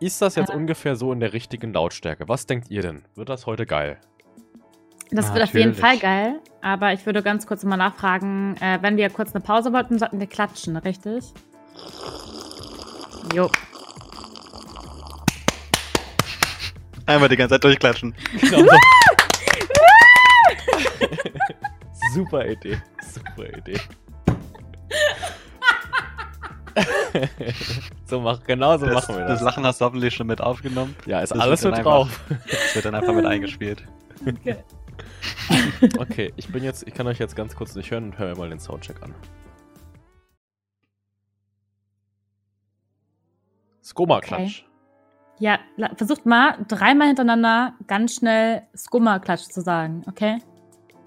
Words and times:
ist 0.00 0.20
das 0.22 0.34
jetzt 0.34 0.50
Ah. 0.50 0.54
ungefähr 0.54 0.96
so 0.96 1.12
in 1.12 1.20
der 1.20 1.32
richtigen 1.32 1.72
Lautstärke? 1.72 2.28
Was 2.28 2.46
denkt 2.46 2.70
ihr 2.70 2.82
denn? 2.82 3.04
Wird 3.14 3.28
das 3.28 3.46
heute 3.46 3.66
geil? 3.66 3.98
Das 5.12 5.32
wird 5.34 5.42
auf 5.44 5.54
jeden 5.54 5.74
Fall 5.74 5.96
Natürlich. 5.96 6.02
geil. 6.02 6.40
Aber 6.62 6.92
ich 6.92 7.04
würde 7.04 7.22
ganz 7.22 7.46
kurz 7.46 7.64
mal 7.64 7.76
nachfragen, 7.76 8.56
äh, 8.60 8.78
wenn 8.80 8.96
wir 8.96 9.10
kurz 9.10 9.34
eine 9.34 9.42
Pause 9.42 9.72
wollten, 9.72 9.98
sollten 9.98 10.20
wir 10.20 10.26
klatschen, 10.28 10.76
richtig? 10.76 11.24
Jo. 13.34 13.50
Einmal 17.06 17.28
die 17.28 17.36
ganze 17.36 17.54
Zeit 17.56 17.64
durchklatschen. 17.64 18.14
Genau. 18.40 18.70
Super 22.14 22.46
Idee. 22.46 22.80
Super 23.12 23.48
Idee. 23.58 23.80
so 28.06 28.20
mach, 28.20 28.42
genau 28.44 28.76
so 28.78 28.86
Das, 28.86 28.94
machen 28.94 29.16
wir 29.16 29.24
das. 29.26 29.38
das 29.38 29.42
Lachen 29.42 29.64
hast 29.64 29.80
du 29.80 29.84
hoffentlich 29.84 30.14
schon 30.14 30.26
mit 30.26 30.40
aufgenommen. 30.40 30.94
ja, 31.06 31.20
ist 31.20 31.30
das 31.32 31.38
alles 31.40 31.62
wird 31.64 31.76
mit 31.76 31.84
drauf. 31.84 32.20
Das 32.50 32.74
wird 32.74 32.84
dann 32.84 32.94
einfach 32.94 33.14
mit 33.14 33.26
eingespielt. 33.26 33.84
Okay, 35.98 36.32
ich 36.36 36.48
bin 36.48 36.62
jetzt, 36.62 36.86
ich 36.86 36.94
kann 36.94 37.06
euch 37.06 37.18
jetzt 37.18 37.34
ganz 37.34 37.56
kurz 37.56 37.74
nicht 37.74 37.90
hören 37.90 38.04
und 38.04 38.18
höre 38.18 38.28
mir 38.28 38.36
mal 38.36 38.48
den 38.50 38.60
Soundcheck 38.60 39.02
an. 39.02 39.14
Skoma-Klatsch. 43.82 44.64
Ja, 45.38 45.58
la- 45.76 45.90
versucht 45.96 46.26
mal 46.26 46.58
dreimal 46.68 47.08
hintereinander 47.08 47.74
ganz 47.86 48.14
schnell 48.16 48.62
Skumma-Klatsch 48.76 49.48
zu 49.50 49.62
sagen, 49.62 50.02
okay? 50.06 50.38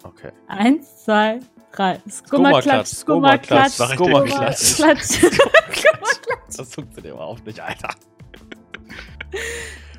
Okay. 0.04 0.32
Eins, 0.48 1.04
zwei, 1.06 1.40
drei. 1.74 2.00
Skumma-Klatsch, 2.10 2.88
Skumma-Klatsch, 2.88 3.72
Skumma-Klatsch, 3.74 3.74
Sag 3.74 3.90
ich 3.90 3.96
Skumma-Klatsch. 3.96 4.58
Skumma-Klatsch. 5.04 6.58
Das 6.58 6.74
funktioniert 6.74 7.16
überhaupt 7.16 7.46
nicht, 7.46 7.60
Alter. 7.60 7.90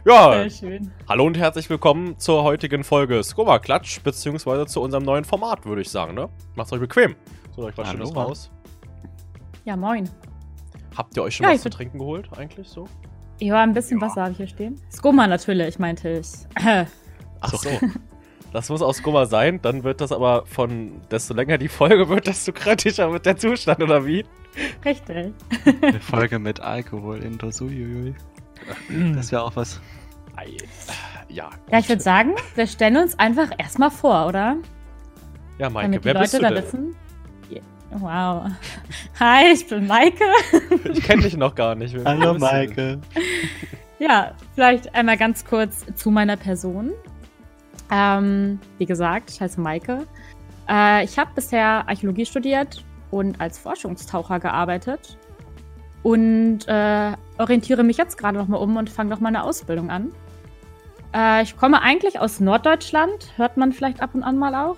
Ja, 0.06 0.32
Sehr 0.32 0.50
schön. 0.50 0.92
hallo 1.08 1.24
und 1.24 1.38
herzlich 1.38 1.70
willkommen 1.70 2.18
zur 2.18 2.42
heutigen 2.42 2.84
Folge 2.84 3.24
Skoma 3.24 3.58
Klatsch, 3.58 4.02
beziehungsweise 4.02 4.66
zu 4.66 4.82
unserem 4.82 5.02
neuen 5.02 5.24
Format, 5.24 5.64
würde 5.64 5.80
ich 5.80 5.88
sagen, 5.88 6.12
ne? 6.12 6.28
Macht's 6.56 6.70
euch 6.74 6.80
bequem. 6.80 7.16
So, 7.56 7.62
euch 7.62 7.76
was 7.78 7.88
Hallo. 7.88 7.98
Schönes 8.00 8.14
raus. 8.14 8.50
Ja, 9.64 9.76
moin. 9.76 10.10
Habt 10.94 11.16
ihr 11.16 11.22
euch 11.22 11.36
schon 11.36 11.44
Ja, 11.44 11.50
was 11.52 11.56
ich 11.56 11.62
zu 11.62 11.70
trinken 11.70 11.98
geholt, 11.98 12.28
eigentlich 12.36 12.68
so? 12.68 12.86
Ja, 13.40 13.62
ein 13.62 13.72
bisschen 13.72 13.98
Ja. 13.98 14.06
Wasser 14.06 14.22
habe 14.24 14.32
ich 14.32 14.36
hier 14.36 14.46
stehen. 14.46 14.78
Skumma 14.92 15.26
natürlich, 15.26 15.78
meinte 15.78 16.10
ich. 16.18 16.28
Ach 17.40 17.54
so. 17.54 17.70
Das 18.54 18.68
muss 18.68 18.82
aus 18.82 18.98
Skumma 18.98 19.26
sein, 19.26 19.58
dann 19.62 19.82
wird 19.82 20.00
das 20.00 20.12
aber 20.12 20.46
von, 20.46 21.00
desto 21.10 21.34
länger 21.34 21.58
die 21.58 21.66
Folge 21.66 22.08
wird, 22.08 22.28
desto 22.28 22.52
kritischer 22.52 23.10
wird 23.10 23.26
der 23.26 23.36
Zustand, 23.36 23.82
oder 23.82 24.06
wie? 24.06 24.24
Richtig. 24.84 25.32
Eine 25.82 25.98
Folge 25.98 26.38
mit 26.38 26.60
Alkohol 26.60 27.18
in 27.18 27.36
Uiuiui. 27.42 28.14
Das 29.16 29.32
wäre 29.32 29.42
auch 29.42 29.56
was. 29.56 29.80
Ei. 30.36 30.56
Ja, 31.28 31.50
Ja, 31.72 31.80
ich 31.80 31.88
würde 31.88 32.00
sagen, 32.00 32.36
wir 32.54 32.68
stellen 32.68 32.96
uns 32.96 33.18
einfach 33.18 33.50
erstmal 33.58 33.90
vor, 33.90 34.28
oder? 34.28 34.56
Ja, 35.58 35.68
Maike, 35.68 35.86
Damit 35.88 36.00
die 36.00 36.04
wer 36.04 36.20
bist 36.20 36.34
Leute 36.34 36.44
du 36.44 36.54
da 36.54 36.54
denn? 36.54 36.64
wissen. 36.64 36.96
Ja, 37.50 37.60
Wow. 37.98 38.52
Hi, 39.18 39.52
ich 39.52 39.66
bin 39.66 39.88
Maike. 39.88 40.24
Ich 40.92 41.02
kenne 41.02 41.22
dich 41.22 41.36
noch 41.36 41.56
gar 41.56 41.74
nicht. 41.74 41.96
Hallo 42.04 42.34
bist 42.34 42.44
du? 42.44 42.46
Maike. 42.52 43.00
Ja, 43.98 44.30
vielleicht 44.54 44.94
einmal 44.94 45.16
ganz 45.16 45.44
kurz 45.44 45.84
zu 45.96 46.12
meiner 46.12 46.36
Person. 46.36 46.92
Ähm, 47.94 48.58
wie 48.78 48.86
gesagt, 48.86 49.30
ich 49.30 49.40
heiße 49.40 49.60
Maike. 49.60 50.04
Äh, 50.68 51.04
ich 51.04 51.16
habe 51.16 51.30
bisher 51.32 51.88
Archäologie 51.88 52.26
studiert 52.26 52.84
und 53.12 53.40
als 53.40 53.56
Forschungstaucher 53.56 54.40
gearbeitet. 54.40 55.16
Und 56.02 56.66
äh, 56.66 57.12
orientiere 57.38 57.84
mich 57.84 57.96
jetzt 57.96 58.18
gerade 58.18 58.36
noch 58.36 58.48
mal 58.48 58.56
um 58.56 58.76
und 58.76 58.90
fange 58.90 59.10
noch 59.10 59.20
mal 59.20 59.28
eine 59.28 59.44
Ausbildung 59.44 59.90
an. 59.90 60.12
Äh, 61.14 61.44
ich 61.44 61.56
komme 61.56 61.82
eigentlich 61.82 62.18
aus 62.18 62.40
Norddeutschland, 62.40 63.32
hört 63.36 63.56
man 63.56 63.72
vielleicht 63.72 64.02
ab 64.02 64.10
und 64.14 64.24
an 64.24 64.38
mal 64.38 64.56
auch. 64.56 64.76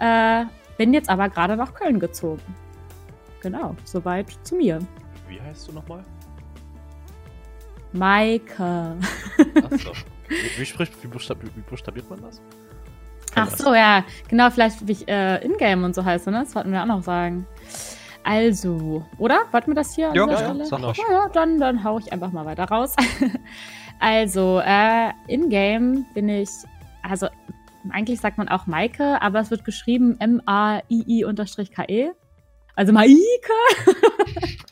Äh, 0.00 0.46
bin 0.76 0.92
jetzt 0.92 1.08
aber 1.08 1.28
gerade 1.28 1.56
nach 1.56 1.72
Köln 1.72 2.00
gezogen. 2.00 2.42
Genau, 3.42 3.76
soweit 3.84 4.26
zu 4.42 4.56
mir. 4.56 4.80
Wie 5.28 5.40
heißt 5.40 5.68
du 5.68 5.72
nochmal? 5.72 6.02
Maike. 7.92 8.96
Achso. 9.70 9.92
Wie, 10.28 10.60
wie, 10.60 10.66
spricht, 10.66 11.02
wie, 11.02 11.08
buchstab, 11.08 11.38
wie 11.42 11.60
buchstabiert 11.60 12.08
man 12.10 12.20
das? 12.20 12.40
Ach 13.34 13.50
so, 13.50 13.74
ja, 13.74 14.04
genau, 14.28 14.50
vielleicht 14.50 14.86
wie 14.86 14.92
ich 14.92 15.08
äh, 15.08 15.44
Ingame 15.44 15.84
und 15.84 15.94
so 15.94 16.04
heiße, 16.04 16.30
ne? 16.30 16.40
Das 16.40 16.54
wollten 16.54 16.72
wir 16.72 16.82
auch 16.82 16.86
noch 16.86 17.02
sagen. 17.02 17.46
Also, 18.24 19.06
oder? 19.18 19.40
Wollten 19.52 19.70
wir 19.70 19.74
das 19.74 19.94
hier 19.94 20.10
an 20.10 20.14
Ja, 20.14 20.36
Stelle? 20.36 20.66
sag. 20.66 20.80
Ja, 20.80 21.04
ja, 21.10 21.28
dann, 21.32 21.58
dann 21.58 21.84
hau 21.84 21.98
ich 21.98 22.12
einfach 22.12 22.32
mal 22.32 22.44
weiter 22.44 22.64
raus. 22.64 22.94
also, 24.00 24.60
äh, 24.64 25.12
in-game 25.28 26.04
bin 26.14 26.28
ich, 26.28 26.48
also 27.02 27.28
eigentlich 27.90 28.20
sagt 28.20 28.38
man 28.38 28.48
auch 28.48 28.66
Maike, 28.66 29.22
aber 29.22 29.40
es 29.40 29.50
wird 29.50 29.64
geschrieben 29.64 30.16
M-A-I-I-K-E. 30.18 32.10
Also 32.74 32.92
Maike. 32.92 33.16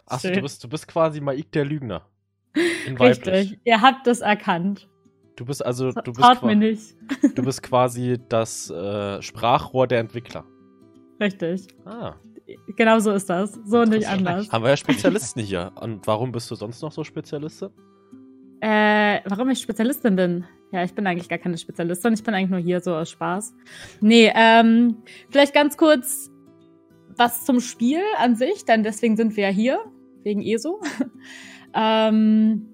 Achso, 0.06 0.28
du 0.31 0.41
bist, 0.41 0.62
du 0.62 0.69
bist 0.69 0.87
quasi 0.87 1.21
Maik 1.21 1.50
der 1.53 1.65
Lügner. 1.65 2.03
In 2.87 2.99
weiblich. 2.99 3.34
Richtig, 3.34 3.61
ihr 3.65 3.81
habt 3.81 4.06
es 4.06 4.21
erkannt. 4.21 4.89
Du 5.36 5.44
bist 5.44 5.64
also, 5.64 5.92
du 5.92 6.12
bist, 6.12 6.42
mir 6.42 6.56
nicht. 6.56 6.97
du 7.34 7.42
bist 7.42 7.62
quasi 7.62 8.19
das 8.28 8.70
äh, 8.70 9.20
Sprachrohr 9.20 9.86
der 9.86 10.00
Entwickler. 10.00 10.44
Richtig. 11.20 11.69
Ah. 11.84 12.14
Genau 12.76 12.98
so 13.00 13.10
ist 13.12 13.28
das. 13.28 13.58
So 13.64 13.80
und 13.80 13.91
nicht 13.91 14.08
anders. 14.08 14.50
Haben 14.50 14.64
wir 14.64 14.70
ja 14.70 14.76
Spezialisten 14.76 15.41
hier. 15.41 15.72
Und 15.80 16.06
warum 16.06 16.32
bist 16.32 16.50
du 16.50 16.54
sonst 16.54 16.80
noch 16.80 16.92
so 16.92 17.04
Spezialistin? 17.04 17.69
Äh, 18.60 19.20
warum 19.26 19.50
ich 19.50 19.60
Spezialistin 19.60 20.16
bin? 20.16 20.44
Ja, 20.72 20.84
ich 20.84 20.94
bin 20.94 21.06
eigentlich 21.06 21.28
gar 21.28 21.38
keine 21.38 21.58
Spezialistin. 21.58 22.14
Ich 22.14 22.22
bin 22.22 22.34
eigentlich 22.34 22.50
nur 22.50 22.60
hier 22.60 22.80
so 22.80 22.94
aus 22.94 23.10
Spaß. 23.10 23.54
Nee, 24.00 24.32
ähm, 24.34 24.97
vielleicht 25.30 25.54
ganz 25.54 25.76
kurz 25.76 26.30
was 27.16 27.44
zum 27.44 27.60
Spiel 27.60 28.00
an 28.18 28.36
sich, 28.36 28.64
denn 28.64 28.82
deswegen 28.82 29.16
sind 29.16 29.36
wir 29.36 29.44
ja 29.44 29.50
hier, 29.50 29.80
wegen 30.22 30.42
ESO. 30.42 30.80
ähm, 31.74 32.68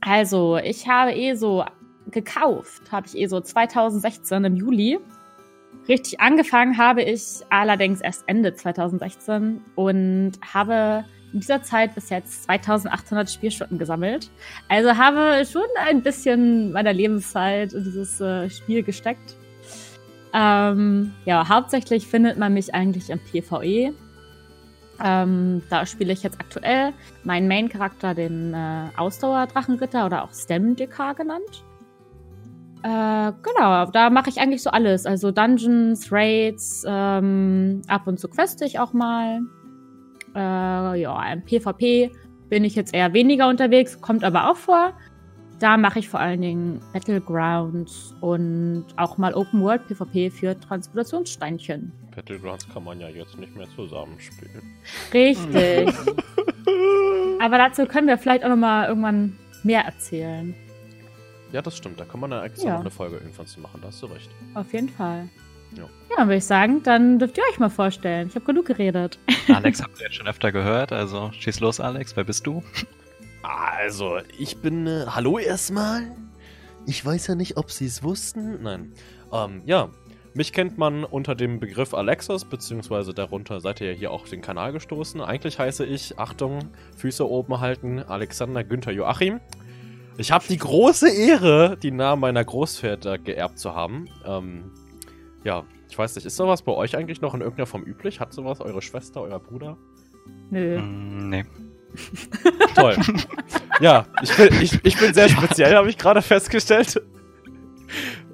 also, 0.00 0.58
ich 0.58 0.88
habe 0.88 1.14
ESO 1.14 1.64
gekauft, 2.10 2.90
habe 2.90 3.06
ich 3.06 3.20
ESO 3.20 3.40
2016 3.40 4.44
im 4.44 4.56
Juli. 4.56 4.98
Richtig 5.88 6.20
angefangen 6.20 6.78
habe 6.78 7.02
ich 7.02 7.22
allerdings 7.48 8.00
erst 8.00 8.24
Ende 8.26 8.54
2016 8.54 9.60
und 9.76 10.32
habe 10.52 11.04
in 11.32 11.40
dieser 11.40 11.62
Zeit 11.62 11.94
bis 11.94 12.10
jetzt 12.10 12.44
2800 12.44 13.30
Spielstunden 13.30 13.78
gesammelt. 13.78 14.30
Also 14.68 14.96
habe 14.96 15.44
schon 15.46 15.62
ein 15.84 16.02
bisschen 16.02 16.72
meiner 16.72 16.92
Lebenszeit 16.92 17.72
in 17.72 17.84
dieses 17.84 18.20
äh, 18.20 18.50
Spiel 18.50 18.82
gesteckt. 18.82 19.36
Ähm, 20.32 21.12
ja, 21.24 21.48
hauptsächlich 21.48 22.06
findet 22.06 22.38
man 22.38 22.54
mich 22.54 22.74
eigentlich 22.74 23.10
im 23.10 23.18
PvE. 23.18 23.94
Ähm, 25.02 25.62
da 25.70 25.86
spiele 25.86 26.12
ich 26.12 26.22
jetzt 26.22 26.38
aktuell 26.40 26.92
meinen 27.24 27.48
Main-Charakter, 27.48 28.14
den 28.14 28.54
äh, 28.54 28.88
Ausdauer-Drachenritter 28.96 30.06
oder 30.06 30.24
auch 30.24 30.32
Stem-DK 30.32 31.16
genannt. 31.16 31.64
Äh, 32.82 33.32
genau, 33.42 33.86
da 33.90 34.08
mache 34.10 34.30
ich 34.30 34.40
eigentlich 34.40 34.62
so 34.62 34.70
alles. 34.70 35.04
Also 35.04 35.30
Dungeons, 35.30 36.10
Raids, 36.10 36.84
ähm, 36.86 37.82
ab 37.88 38.06
und 38.06 38.18
zu 38.18 38.28
queste 38.28 38.64
ich 38.64 38.78
auch 38.78 38.92
mal. 38.92 39.40
Äh, 40.34 41.00
ja, 41.00 41.32
im 41.32 41.44
PvP 41.44 42.10
bin 42.48 42.64
ich 42.64 42.74
jetzt 42.74 42.94
eher 42.94 43.12
weniger 43.12 43.48
unterwegs, 43.48 44.00
kommt 44.00 44.24
aber 44.24 44.50
auch 44.50 44.56
vor. 44.56 44.94
Da 45.58 45.76
mache 45.76 45.98
ich 45.98 46.08
vor 46.08 46.20
allen 46.20 46.40
Dingen 46.40 46.80
Battlegrounds 46.94 48.14
und 48.20 48.86
auch 48.96 49.18
mal 49.18 49.34
Open 49.34 49.60
World 49.60 49.86
PvP 49.86 50.30
für 50.30 50.58
Transportationssteinchen. 50.58 51.92
Battlegrounds 52.14 52.66
kann 52.72 52.84
man 52.84 52.98
ja 52.98 53.08
jetzt 53.08 53.38
nicht 53.38 53.54
mehr 53.54 53.68
zusammenspielen. 53.76 54.62
Richtig. 55.12 55.94
aber 57.40 57.58
dazu 57.58 57.84
können 57.84 58.08
wir 58.08 58.16
vielleicht 58.16 58.42
auch 58.42 58.48
noch 58.48 58.56
mal 58.56 58.88
irgendwann 58.88 59.36
mehr 59.62 59.82
erzählen. 59.82 60.54
Ja, 61.52 61.62
das 61.62 61.76
stimmt. 61.76 61.98
Da 62.00 62.04
kann 62.04 62.20
man 62.20 62.30
ja 62.30 62.44
Ja. 62.46 62.72
noch 62.74 62.80
eine 62.80 62.90
Folge 62.90 63.16
irgendwann 63.16 63.46
zu 63.46 63.60
machen. 63.60 63.80
Da 63.82 63.88
hast 63.88 64.00
du 64.02 64.06
recht. 64.06 64.30
Auf 64.54 64.72
jeden 64.72 64.88
Fall. 64.88 65.28
Ja. 65.76 65.84
Ja, 66.10 66.16
dann 66.16 66.28
würde 66.28 66.36
ich 66.38 66.44
sagen, 66.44 66.82
dann 66.82 67.18
dürft 67.18 67.38
ihr 67.38 67.44
euch 67.50 67.58
mal 67.58 67.70
vorstellen. 67.70 68.28
Ich 68.28 68.34
habe 68.34 68.44
genug 68.44 68.66
geredet. 68.66 69.18
Alex 69.48 69.82
habt 69.82 69.98
ihr 70.00 70.06
jetzt 70.06 70.16
schon 70.16 70.26
öfter 70.26 70.50
gehört, 70.52 70.92
also 70.92 71.30
schieß 71.32 71.60
los, 71.60 71.78
Alex. 71.80 72.16
Wer 72.16 72.24
bist 72.24 72.46
du? 72.46 72.62
Also, 73.42 74.18
ich 74.38 74.58
bin. 74.58 74.86
Äh, 74.86 75.06
hallo 75.08 75.38
erstmal. 75.38 76.02
Ich 76.86 77.04
weiß 77.04 77.28
ja 77.28 77.34
nicht, 77.34 77.56
ob 77.56 77.70
Sie 77.70 77.86
es 77.86 78.02
wussten. 78.02 78.62
Nein. 78.62 78.92
Ähm, 79.32 79.62
ja. 79.66 79.88
Mich 80.32 80.52
kennt 80.52 80.78
man 80.78 81.02
unter 81.02 81.34
dem 81.34 81.58
Begriff 81.58 81.92
Alexis, 81.92 82.44
beziehungsweise 82.44 83.12
darunter 83.12 83.60
seid 83.60 83.80
ihr 83.80 83.88
ja 83.92 83.98
hier 83.98 84.10
auch 84.12 84.28
den 84.28 84.40
Kanal 84.42 84.72
gestoßen. 84.72 85.20
Eigentlich 85.20 85.58
heiße 85.58 85.84
ich, 85.84 86.20
Achtung, 86.20 86.70
Füße 86.96 87.28
oben 87.28 87.58
halten, 87.58 87.98
Alexander 87.98 88.62
Günther 88.62 88.92
Joachim. 88.92 89.40
Ich 90.20 90.32
habe 90.32 90.44
die 90.46 90.58
große 90.58 91.08
Ehre, 91.08 91.78
die 91.82 91.90
Namen 91.90 92.20
meiner 92.20 92.44
Großväter 92.44 93.16
geerbt 93.16 93.58
zu 93.58 93.74
haben. 93.74 94.06
Ähm, 94.26 94.70
ja, 95.44 95.64
ich 95.88 95.96
weiß 95.96 96.14
nicht, 96.14 96.26
ist 96.26 96.36
sowas 96.36 96.60
bei 96.60 96.72
euch 96.72 96.94
eigentlich 96.94 97.22
noch 97.22 97.32
in 97.32 97.40
irgendeiner 97.40 97.64
Form 97.64 97.84
üblich? 97.84 98.20
Hat 98.20 98.34
sowas 98.34 98.60
eure 98.60 98.82
Schwester, 98.82 99.22
euer 99.22 99.40
Bruder? 99.40 99.78
Nö. 100.50 100.78
Mm, 100.78 101.30
nee. 101.30 101.44
Toll. 102.74 102.98
ja, 103.80 104.04
ich 104.22 104.36
bin, 104.36 104.60
ich, 104.60 104.84
ich 104.84 104.98
bin 104.98 105.14
sehr 105.14 105.30
speziell, 105.30 105.74
habe 105.74 105.88
ich 105.88 105.96
gerade 105.96 106.20
festgestellt. 106.20 107.00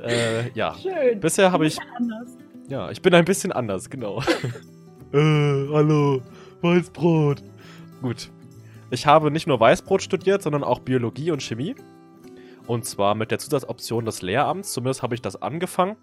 Äh, 0.02 0.50
ja. 0.54 0.74
Schön. 0.74 1.20
Bisher 1.20 1.52
habe 1.52 1.66
ich. 1.66 1.78
Anders. 1.96 2.36
Ja, 2.68 2.90
ich 2.90 3.00
bin 3.00 3.14
ein 3.14 3.24
bisschen 3.24 3.52
anders, 3.52 3.88
genau. 3.88 4.22
äh, 5.12 5.68
hallo, 5.72 6.20
Weißbrot. 6.62 7.44
Gut. 8.02 8.28
Ich 8.88 9.04
habe 9.04 9.32
nicht 9.32 9.48
nur 9.48 9.58
Weißbrot 9.58 10.00
studiert, 10.00 10.42
sondern 10.42 10.62
auch 10.62 10.78
Biologie 10.78 11.32
und 11.32 11.42
Chemie. 11.42 11.74
Und 12.68 12.84
zwar 12.84 13.16
mit 13.16 13.32
der 13.32 13.38
Zusatzoption 13.38 14.04
des 14.04 14.22
Lehramts. 14.22 14.72
Zumindest 14.72 15.02
habe 15.02 15.14
ich 15.16 15.22
das 15.22 15.40
angefangen 15.42 15.96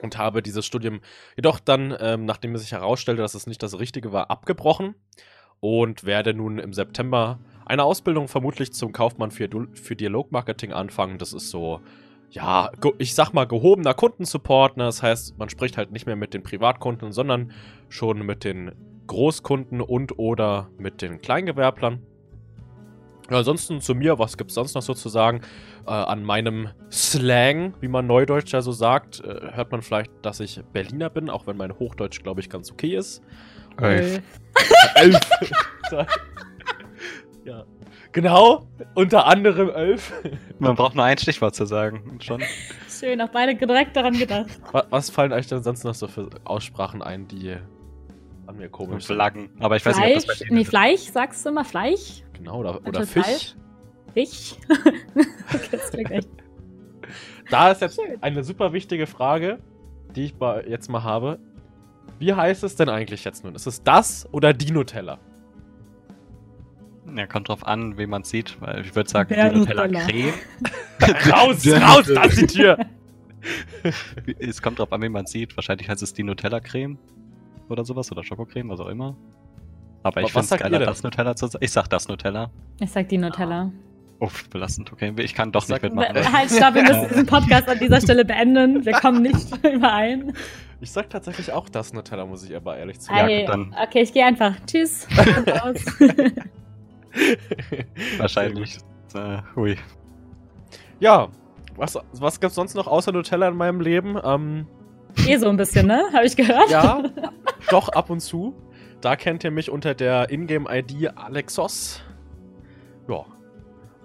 und 0.00 0.16
habe 0.16 0.42
dieses 0.42 0.64
Studium 0.64 1.00
jedoch 1.36 1.60
dann, 1.60 1.94
ähm, 2.00 2.24
nachdem 2.24 2.54
es 2.54 2.62
sich 2.62 2.72
herausstellte, 2.72 3.20
dass 3.20 3.34
es 3.34 3.46
nicht 3.46 3.62
das 3.62 3.78
Richtige 3.78 4.12
war, 4.12 4.30
abgebrochen 4.30 4.94
und 5.60 6.04
werde 6.04 6.32
nun 6.32 6.58
im 6.58 6.72
September 6.72 7.40
eine 7.66 7.84
Ausbildung 7.84 8.28
vermutlich 8.28 8.72
zum 8.72 8.92
Kaufmann 8.92 9.30
für, 9.30 9.48
für 9.74 9.96
Dialogmarketing 9.96 10.72
anfangen. 10.72 11.18
Das 11.18 11.34
ist 11.34 11.50
so, 11.50 11.80
ja, 12.30 12.70
ich 12.98 13.14
sag 13.14 13.32
mal, 13.32 13.46
gehobener 13.46 13.94
Kundensupport. 13.94 14.76
Ne? 14.76 14.84
Das 14.84 15.02
heißt, 15.02 15.38
man 15.38 15.48
spricht 15.48 15.76
halt 15.76 15.90
nicht 15.92 16.06
mehr 16.06 16.16
mit 16.16 16.34
den 16.34 16.42
Privatkunden, 16.42 17.12
sondern 17.12 17.52
schon 17.88 18.24
mit 18.24 18.44
den 18.44 18.72
Großkunden 19.06 19.80
und 19.80 20.18
oder 20.18 20.68
mit 20.78 21.00
den 21.00 21.20
Kleingewerblern. 21.20 22.02
Ja, 23.30 23.38
ansonsten 23.38 23.80
zu 23.80 23.94
mir, 23.94 24.18
was 24.18 24.36
gibt's 24.38 24.54
sonst 24.54 24.74
noch 24.74 24.82
sozusagen? 24.82 25.42
Äh, 25.86 25.90
an 25.90 26.22
meinem 26.22 26.70
Slang, 26.90 27.74
wie 27.80 27.88
man 27.88 28.06
Neudeutsch 28.06 28.52
ja 28.52 28.62
so 28.62 28.72
sagt, 28.72 29.20
äh, 29.20 29.52
hört 29.52 29.70
man 29.70 29.82
vielleicht, 29.82 30.10
dass 30.22 30.40
ich 30.40 30.62
Berliner 30.72 31.10
bin, 31.10 31.28
auch 31.28 31.46
wenn 31.46 31.56
mein 31.56 31.78
Hochdeutsch, 31.78 32.22
glaube 32.22 32.40
ich, 32.40 32.48
ganz 32.48 32.70
okay 32.70 32.96
ist. 32.96 33.22
Elf. 33.80 34.22
Elf. 34.94 35.20
ja. 37.44 37.64
Genau, 38.12 38.66
unter 38.94 39.26
anderem 39.26 39.68
elf. 39.70 40.12
Man 40.58 40.74
braucht 40.76 40.94
nur 40.94 41.04
ein 41.04 41.18
Stichwort 41.18 41.54
zu 41.54 41.66
sagen. 41.66 42.02
und 42.10 42.24
Schon. 42.24 42.42
Schön, 42.88 43.20
auch 43.20 43.28
beide 43.28 43.54
direkt 43.54 43.94
daran 43.96 44.14
gedacht. 44.18 44.48
Wa- 44.72 44.86
Was 44.90 45.10
fallen 45.10 45.32
euch 45.32 45.46
denn 45.46 45.62
sonst 45.62 45.84
noch 45.84 45.94
so 45.94 46.08
für 46.08 46.28
Aussprachen 46.44 47.02
ein, 47.02 47.28
die 47.28 47.56
an 48.46 48.56
mir 48.56 48.68
komisch 48.68 49.04
sind? 49.04 49.16
Flaggen. 49.16 49.50
Aber 49.60 49.76
ich 49.76 49.84
weiß 49.84 49.96
nicht, 49.98 50.06
ob 50.08 50.14
das 50.14 50.24
Fleisch, 50.24 50.48
bei 50.48 50.54
nee. 50.54 50.64
Fleisch, 50.64 51.00
sagst 51.02 51.44
du 51.44 51.50
immer 51.50 51.64
Fleisch? 51.64 52.22
Genau, 52.32 52.58
oder, 52.60 52.80
oder 52.86 53.04
Fisch. 53.06 53.24
Fleisch. 53.24 53.54
Fisch. 54.14 54.54
okay, 55.54 55.68
das 55.70 55.90
klingt 55.90 56.10
echt. 56.10 56.28
Da 57.50 57.70
ist 57.70 57.82
jetzt 57.82 58.00
Schön. 58.00 58.22
eine 58.22 58.42
super 58.42 58.72
wichtige 58.72 59.06
Frage, 59.06 59.58
die 60.16 60.24
ich 60.24 60.34
jetzt 60.66 60.88
mal 60.88 61.02
habe. 61.02 61.38
Wie 62.18 62.32
heißt 62.34 62.64
es 62.64 62.74
denn 62.74 62.88
eigentlich 62.88 63.24
jetzt 63.24 63.44
nun? 63.44 63.54
Ist 63.54 63.66
es 63.66 63.82
das 63.82 64.26
oder 64.32 64.52
die 64.52 64.72
Nutella? 64.72 65.18
Ja, 67.16 67.26
kommt 67.26 67.48
drauf 67.48 67.66
an, 67.66 67.96
wie 67.98 68.06
man 68.06 68.24
sieht, 68.24 68.60
weil 68.60 68.82
ich 68.84 68.94
würde 68.94 69.08
sagen, 69.08 69.30
Wer 69.30 69.50
die 69.50 69.58
Nutella? 69.60 69.86
Creme. 69.88 70.32
raus, 71.32 71.66
raus, 71.66 72.10
da 72.14 72.24
ist 72.24 72.40
die 72.40 72.46
Tür! 72.46 72.78
Es 74.40 74.60
kommt 74.60 74.78
drauf 74.80 74.92
an, 74.92 75.00
wie 75.02 75.08
man 75.08 75.26
sieht. 75.26 75.56
Wahrscheinlich 75.56 75.88
heißt 75.88 76.02
es 76.02 76.12
die 76.12 76.24
Nutella 76.24 76.58
Creme 76.60 76.98
oder 77.68 77.84
sowas 77.84 78.10
oder 78.10 78.24
Schokocreme, 78.24 78.68
was 78.70 78.80
auch 78.80 78.88
immer. 78.88 79.16
Aber 80.02 80.18
Aber 80.18 80.20
ich 80.22 80.32
finde 80.32 80.46
es 80.54 80.60
geiler, 80.60 80.78
das 80.80 81.02
Nutella 81.02 81.36
zu 81.36 81.46
sagen. 81.46 81.64
Ich 81.64 81.70
sag 81.70 81.88
das 81.88 82.08
Nutella. 82.08 82.50
Ich 82.80 82.90
sag 82.90 83.08
die 83.08 83.16
Nutella. 83.18 83.70
Uff, 84.20 84.48
belastend, 84.50 84.92
okay. 84.92 85.12
Ich 85.18 85.32
kann 85.34 85.52
doch 85.52 85.68
nicht 85.68 85.80
mitmachen. 85.80 86.12
Be- 86.14 86.32
Halt, 86.32 86.50
stopp, 86.50 86.74
wir 86.74 86.82
müssen 86.82 87.08
diesen 87.08 87.26
Podcast 87.26 87.68
an 87.68 87.78
dieser 87.78 88.00
Stelle 88.00 88.24
beenden. 88.24 88.84
Wir 88.84 88.92
kommen 88.94 89.22
nicht 89.22 89.56
überein. 89.64 90.32
Ich 90.80 90.90
sag 90.90 91.08
tatsächlich 91.08 91.52
auch 91.52 91.68
das 91.68 91.92
Nutella, 91.92 92.26
muss 92.26 92.44
ich 92.44 92.54
aber 92.56 92.76
ehrlich. 92.76 92.96
Ey, 93.08 93.44
dann- 93.46 93.74
Okay, 93.86 94.02
ich 94.02 94.12
gehe 94.12 94.24
einfach. 94.24 94.54
Tschüss. 94.66 95.06
Wahrscheinlich. 98.18 98.78
Äh, 99.14 99.38
hui. 99.56 99.76
Ja, 101.00 101.28
was, 101.76 101.98
was 102.14 102.40
gibt's 102.40 102.56
sonst 102.56 102.74
noch 102.74 102.86
außer 102.86 103.12
Nutella 103.12 103.48
in 103.48 103.56
meinem 103.56 103.80
Leben? 103.80 104.18
Ähm, 104.22 104.66
eh 105.26 105.36
so 105.36 105.48
ein 105.48 105.56
bisschen, 105.56 105.86
ne? 105.86 106.02
Habe 106.12 106.26
ich 106.26 106.36
gehört. 106.36 106.70
ja, 106.70 107.02
doch 107.70 107.88
ab 107.90 108.10
und 108.10 108.20
zu. 108.20 108.54
Da 109.00 109.14
kennt 109.16 109.44
ihr 109.44 109.50
mich 109.52 109.70
unter 109.70 109.94
der 109.94 110.30
Ingame-ID 110.30 111.16
Alexos. 111.16 112.02
Ja. 113.08 113.24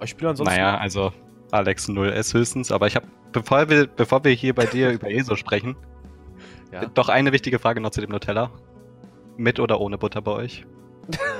Ich 0.01 0.11
spiele 0.11 0.29
ansonsten. 0.29 0.55
Naja, 0.55 0.77
also 0.77 1.11
Alex 1.51 1.89
0S 1.89 2.33
höchstens, 2.33 2.71
aber 2.71 2.87
ich 2.87 2.95
habe, 2.95 3.07
bevor 3.31 3.69
wir, 3.69 3.87
bevor 3.87 4.23
wir 4.23 4.31
hier 4.31 4.53
bei 4.53 4.65
dir 4.65 4.91
über 4.91 5.09
ESO 5.09 5.35
sprechen, 5.35 5.75
Ja. 6.71 6.85
doch 6.85 7.09
eine 7.09 7.31
wichtige 7.31 7.57
Frage 7.57 7.81
noch 7.81 7.89
zu 7.91 8.01
dem 8.01 8.11
Nutella. 8.11 8.51
Mit 9.35 9.59
oder 9.59 9.81
ohne 9.81 9.97
Butter 9.97 10.21
bei 10.21 10.31
euch? 10.31 10.65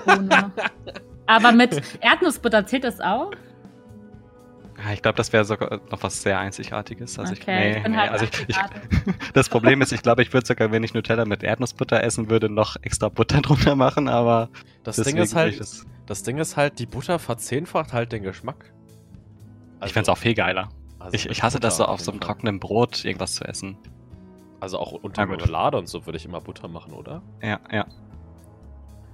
Ohne. 0.08 0.52
Aber 1.26 1.52
mit 1.52 1.82
Erdnussbutter 2.02 2.66
zählt 2.66 2.84
das 2.84 3.00
auch? 3.00 3.32
Ja, 4.84 4.92
Ich 4.94 5.02
glaube, 5.02 5.16
das 5.16 5.32
wäre 5.32 5.46
sogar 5.46 5.80
noch 5.92 6.04
was 6.04 6.22
sehr 6.22 6.40
Einzigartiges. 6.40 7.18
Also 7.20 7.34
Okay, 7.34 7.72
ich, 7.72 7.78
ich 7.78 7.84
bin 7.84 7.92
nee, 7.94 7.98
halt 7.98 8.12
also 8.12 8.26
ich, 8.26 8.50
ich, 8.50 8.58
das 9.34 9.50
Problem 9.50 9.82
ist, 9.82 9.92
ich 9.92 10.02
glaube, 10.02 10.22
ich 10.22 10.34
würde 10.34 10.46
sogar, 10.48 10.72
wenn 10.72 10.84
ich 10.84 10.94
Nutella 10.94 11.26
mit 11.26 11.44
Erdnussbutter 11.44 12.04
essen 12.04 12.30
würde, 12.30 12.50
noch 12.50 12.76
extra 12.82 13.10
Butter 13.10 13.42
drunter 13.42 13.76
machen, 13.76 14.08
aber 14.10 14.50
Das 14.84 14.98
Ding 14.98 15.18
ist 15.18 15.36
halt, 15.36 15.60
das, 15.60 15.86
das 16.06 16.24
Ding 16.24 16.38
ist 16.38 16.58
halt, 16.58 16.80
die 16.80 16.86
Butter 16.86 17.20
verzehnfacht 17.20 17.94
halt 17.94 18.12
den 18.12 18.24
Geschmack. 18.24 18.74
ich 19.86 19.94
fände 19.94 20.04
es 20.04 20.10
auch 20.10 20.18
viel 20.18 20.34
geiler. 20.34 20.70
also 21.00 21.16
Ich, 21.16 21.30
ich 21.30 21.44
hasse 21.44 21.60
das 21.60 21.78
so 21.78 21.84
Butter 21.84 21.94
auf 21.94 22.02
so 22.02 22.12
einem 22.12 22.20
trockenen 22.20 22.60
Brot 22.60 23.06
irgendwas 23.06 23.36
zu 23.36 23.46
essen. 23.46 23.78
Also 24.60 24.80
auch 24.80 24.94
unter. 24.94 25.26
Marmelade 25.26 25.78
und 25.78 25.88
so 25.88 26.06
würde 26.06 26.18
ich 26.18 26.26
immer 26.26 26.40
Butter 26.40 26.68
machen, 26.70 26.94
oder? 26.94 27.22
Ja, 27.42 27.60
ja. 27.72 27.86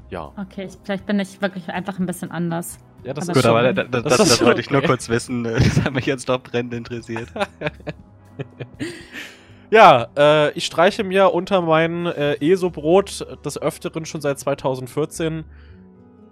Ja. 0.09 0.31
Okay, 0.38 0.65
ich, 0.65 0.77
vielleicht 0.83 1.06
bin 1.06 1.19
ich 1.19 1.41
wirklich 1.41 1.67
einfach 1.69 2.00
ein 2.00 2.06
bisschen 2.06 2.31
anders. 2.31 2.79
Ja, 3.03 3.13
das 3.13 3.29
Aber 3.29 3.38
ist 3.38 3.44
Gut, 3.44 3.50
aber 3.50 3.73
da, 3.73 3.83
da, 3.83 4.01
Das 4.01 4.17
das, 4.17 4.29
das, 4.29 4.44
wollte 4.44 4.61
ich 4.61 4.69
nur 4.69 4.79
okay. 4.79 4.88
kurz 4.88 5.09
wissen. 5.09 5.44
Das 5.44 5.83
hat 5.83 5.94
mich 5.94 6.06
jetzt 6.06 6.27
doch 6.27 6.41
brennend 6.41 6.73
interessiert. 6.73 7.29
Ja, 9.71 10.07
äh, 10.17 10.51
ich 10.53 10.65
streiche 10.65 11.03
mir 11.03 11.31
unter 11.31 11.61
mein 11.61 12.07
äh, 12.07 12.38
ESO-Brot 12.41 13.45
des 13.45 13.61
Öfteren 13.61 14.06
schon 14.06 14.19
seit 14.19 14.39
2014 14.39 15.45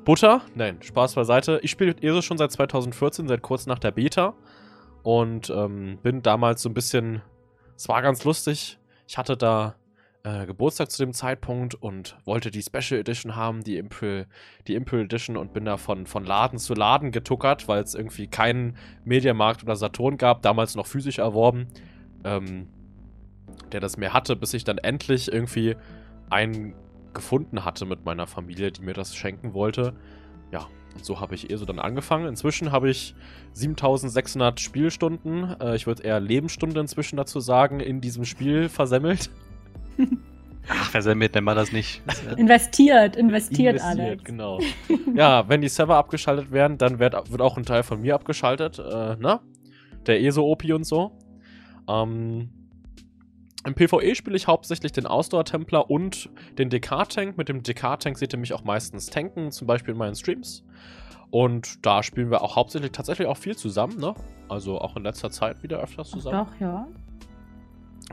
Butter. 0.06 0.41
Nein, 0.56 0.81
Spaß 0.81 1.13
beiseite. 1.13 1.59
Ich 1.62 1.69
spiele 1.69 1.95
ESO 2.01 2.24
schon 2.24 2.39
seit 2.39 2.51
2014, 2.51 3.27
seit 3.27 3.44
kurz 3.44 3.68
nach 3.68 3.77
der 3.77 3.91
Beta. 3.91 4.33
Und 5.03 5.51
ähm, 5.51 6.00
bin 6.01 6.24
damals 6.24 6.63
so 6.63 6.69
ein 6.69 6.74
bisschen. 6.74 7.21
Es 7.75 7.88
war 7.88 8.01
ganz 8.01 8.24
lustig. 8.24 8.79
Ich 9.07 9.19
hatte 9.19 9.38
da 9.38 9.75
äh, 10.27 10.45
Geburtstag 10.45 10.91
zu 10.91 11.03
dem 11.03 11.13
Zeitpunkt 11.13 11.75
und 11.75 12.18
wollte 12.25 12.51
die 12.51 12.62
Special 12.62 13.00
Edition 13.00 13.35
haben, 13.35 13.63
die 13.63 13.77
Impel, 13.77 14.27
die 14.68 14.75
Impel 14.75 15.06
Edition, 15.06 15.38
und 15.38 15.53
bin 15.53 15.63
da 15.63 15.77
von, 15.77 16.06
von 16.06 16.25
Laden 16.25 16.59
zu 16.59 16.74
Laden 16.74 17.12
getuckert, 17.12 17.68
weil 17.68 17.81
es 17.81 17.95
irgendwie 17.95 18.27
keinen 18.27 18.75
Mediamarkt 19.06 19.63
oder 19.63 19.75
Saturn 19.75 20.17
gab, 20.17 20.41
damals 20.41 20.75
noch 20.75 20.88
physisch 20.88 21.19
erworben. 21.19 21.67
Ähm, 22.24 22.67
der 23.72 23.79
das 23.79 23.98
mehr 23.98 24.13
hatte, 24.13 24.36
bis 24.36 24.53
ich 24.53 24.65
dann 24.65 24.77
endlich 24.77 25.31
irgendwie 25.31 25.75
einen 26.29 26.74
gefunden 27.13 27.63
hatte 27.63 27.86
mit 27.86 28.03
meiner 28.03 28.27
Familie, 28.27 28.72
die 28.72 28.81
mir 28.81 28.93
das 28.93 29.15
schenken 29.15 29.53
wollte. 29.53 29.93
Ja, 30.51 30.67
und 30.93 31.05
so 31.05 31.22
habe 31.22 31.36
ich 31.36 31.50
eh 31.50 31.55
so 31.55 31.65
dann 31.65 31.79
angefangen. 31.79 32.27
Inzwischen 32.27 32.72
habe 32.72 32.89
ich 32.89 33.15
7600 33.53 34.60
Spielstunden, 34.60 35.55
äh, 35.62 35.75
ich 35.75 35.88
würde 35.88 36.03
eher 36.03 36.19
Lebensstunden 36.19 36.79
inzwischen 36.79 37.15
dazu 37.15 37.39
sagen, 37.39 37.79
in 37.79 38.01
diesem 38.01 38.25
Spiel 38.25 38.67
versemmelt. 38.67 39.29
Ach, 40.70 40.92
versemmelt 40.92 41.34
nennt 41.34 41.46
man 41.46 41.56
das 41.56 41.72
nicht. 41.72 42.01
Ja- 42.25 42.34
Investiert, 42.34 43.16
investiert, 43.16 43.82
Alex. 43.82 44.24
Genau. 44.24 44.60
ja, 45.16 45.48
wenn 45.48 45.62
die 45.62 45.70
Server 45.70 45.96
abgeschaltet 45.96 46.51
werden, 46.51 46.77
dann 46.77 47.00
wird, 47.00 47.32
wird 47.32 47.42
auch 47.42 47.58
ein 47.58 47.63
Teil 47.63 47.84
von 47.84 48.01
mir 48.01 48.16
abgeschaltet, 48.16 48.80
äh, 48.80 49.16
ne? 49.16 49.39
Der 50.06 50.22
ESO-OP 50.22 50.66
und 50.74 50.86
so. 50.86 51.12
Ähm, 51.88 52.50
Im 53.66 53.75
PvE 53.75 54.16
spiele 54.16 54.36
ich 54.36 54.48
hauptsächlich 54.48 54.92
den 54.92 55.06
Ausdauer-Templer 55.06 55.89
und 55.89 56.30
den 56.58 56.70
DK-Tank. 56.70 57.38
Mit 57.38 57.50
dem 57.50 57.63
DK-Tank 57.63 58.18
seht 58.18 58.34
ihr 58.34 58.39
mich 58.39 58.54
auch 58.54 58.63
meistens 58.63 59.08
tanken, 59.08 59.51
zum 59.51 59.68
Beispiel 59.68 59.94
in 59.94 59.98
meinen 59.98 60.16
Streams. 60.16 60.63
Und 61.30 61.86
da 61.86 62.04
spielen 62.04 62.32
wir 62.32 62.42
auch 62.42 62.56
hauptsächlich 62.56 62.92
tatsächlich 62.92 63.27
auch 63.27 63.38
viel 63.38 63.56
zusammen, 63.58 64.00
ne? 64.00 64.13
Also 64.48 64.80
auch 64.80 64.96
in 64.96 65.04
letzter 65.04 65.30
Zeit 65.30 65.62
wieder 65.63 65.80
öfters 65.80 66.10
zusammen 66.10 66.46
Doch, 66.46 66.62
ja. 66.62 66.88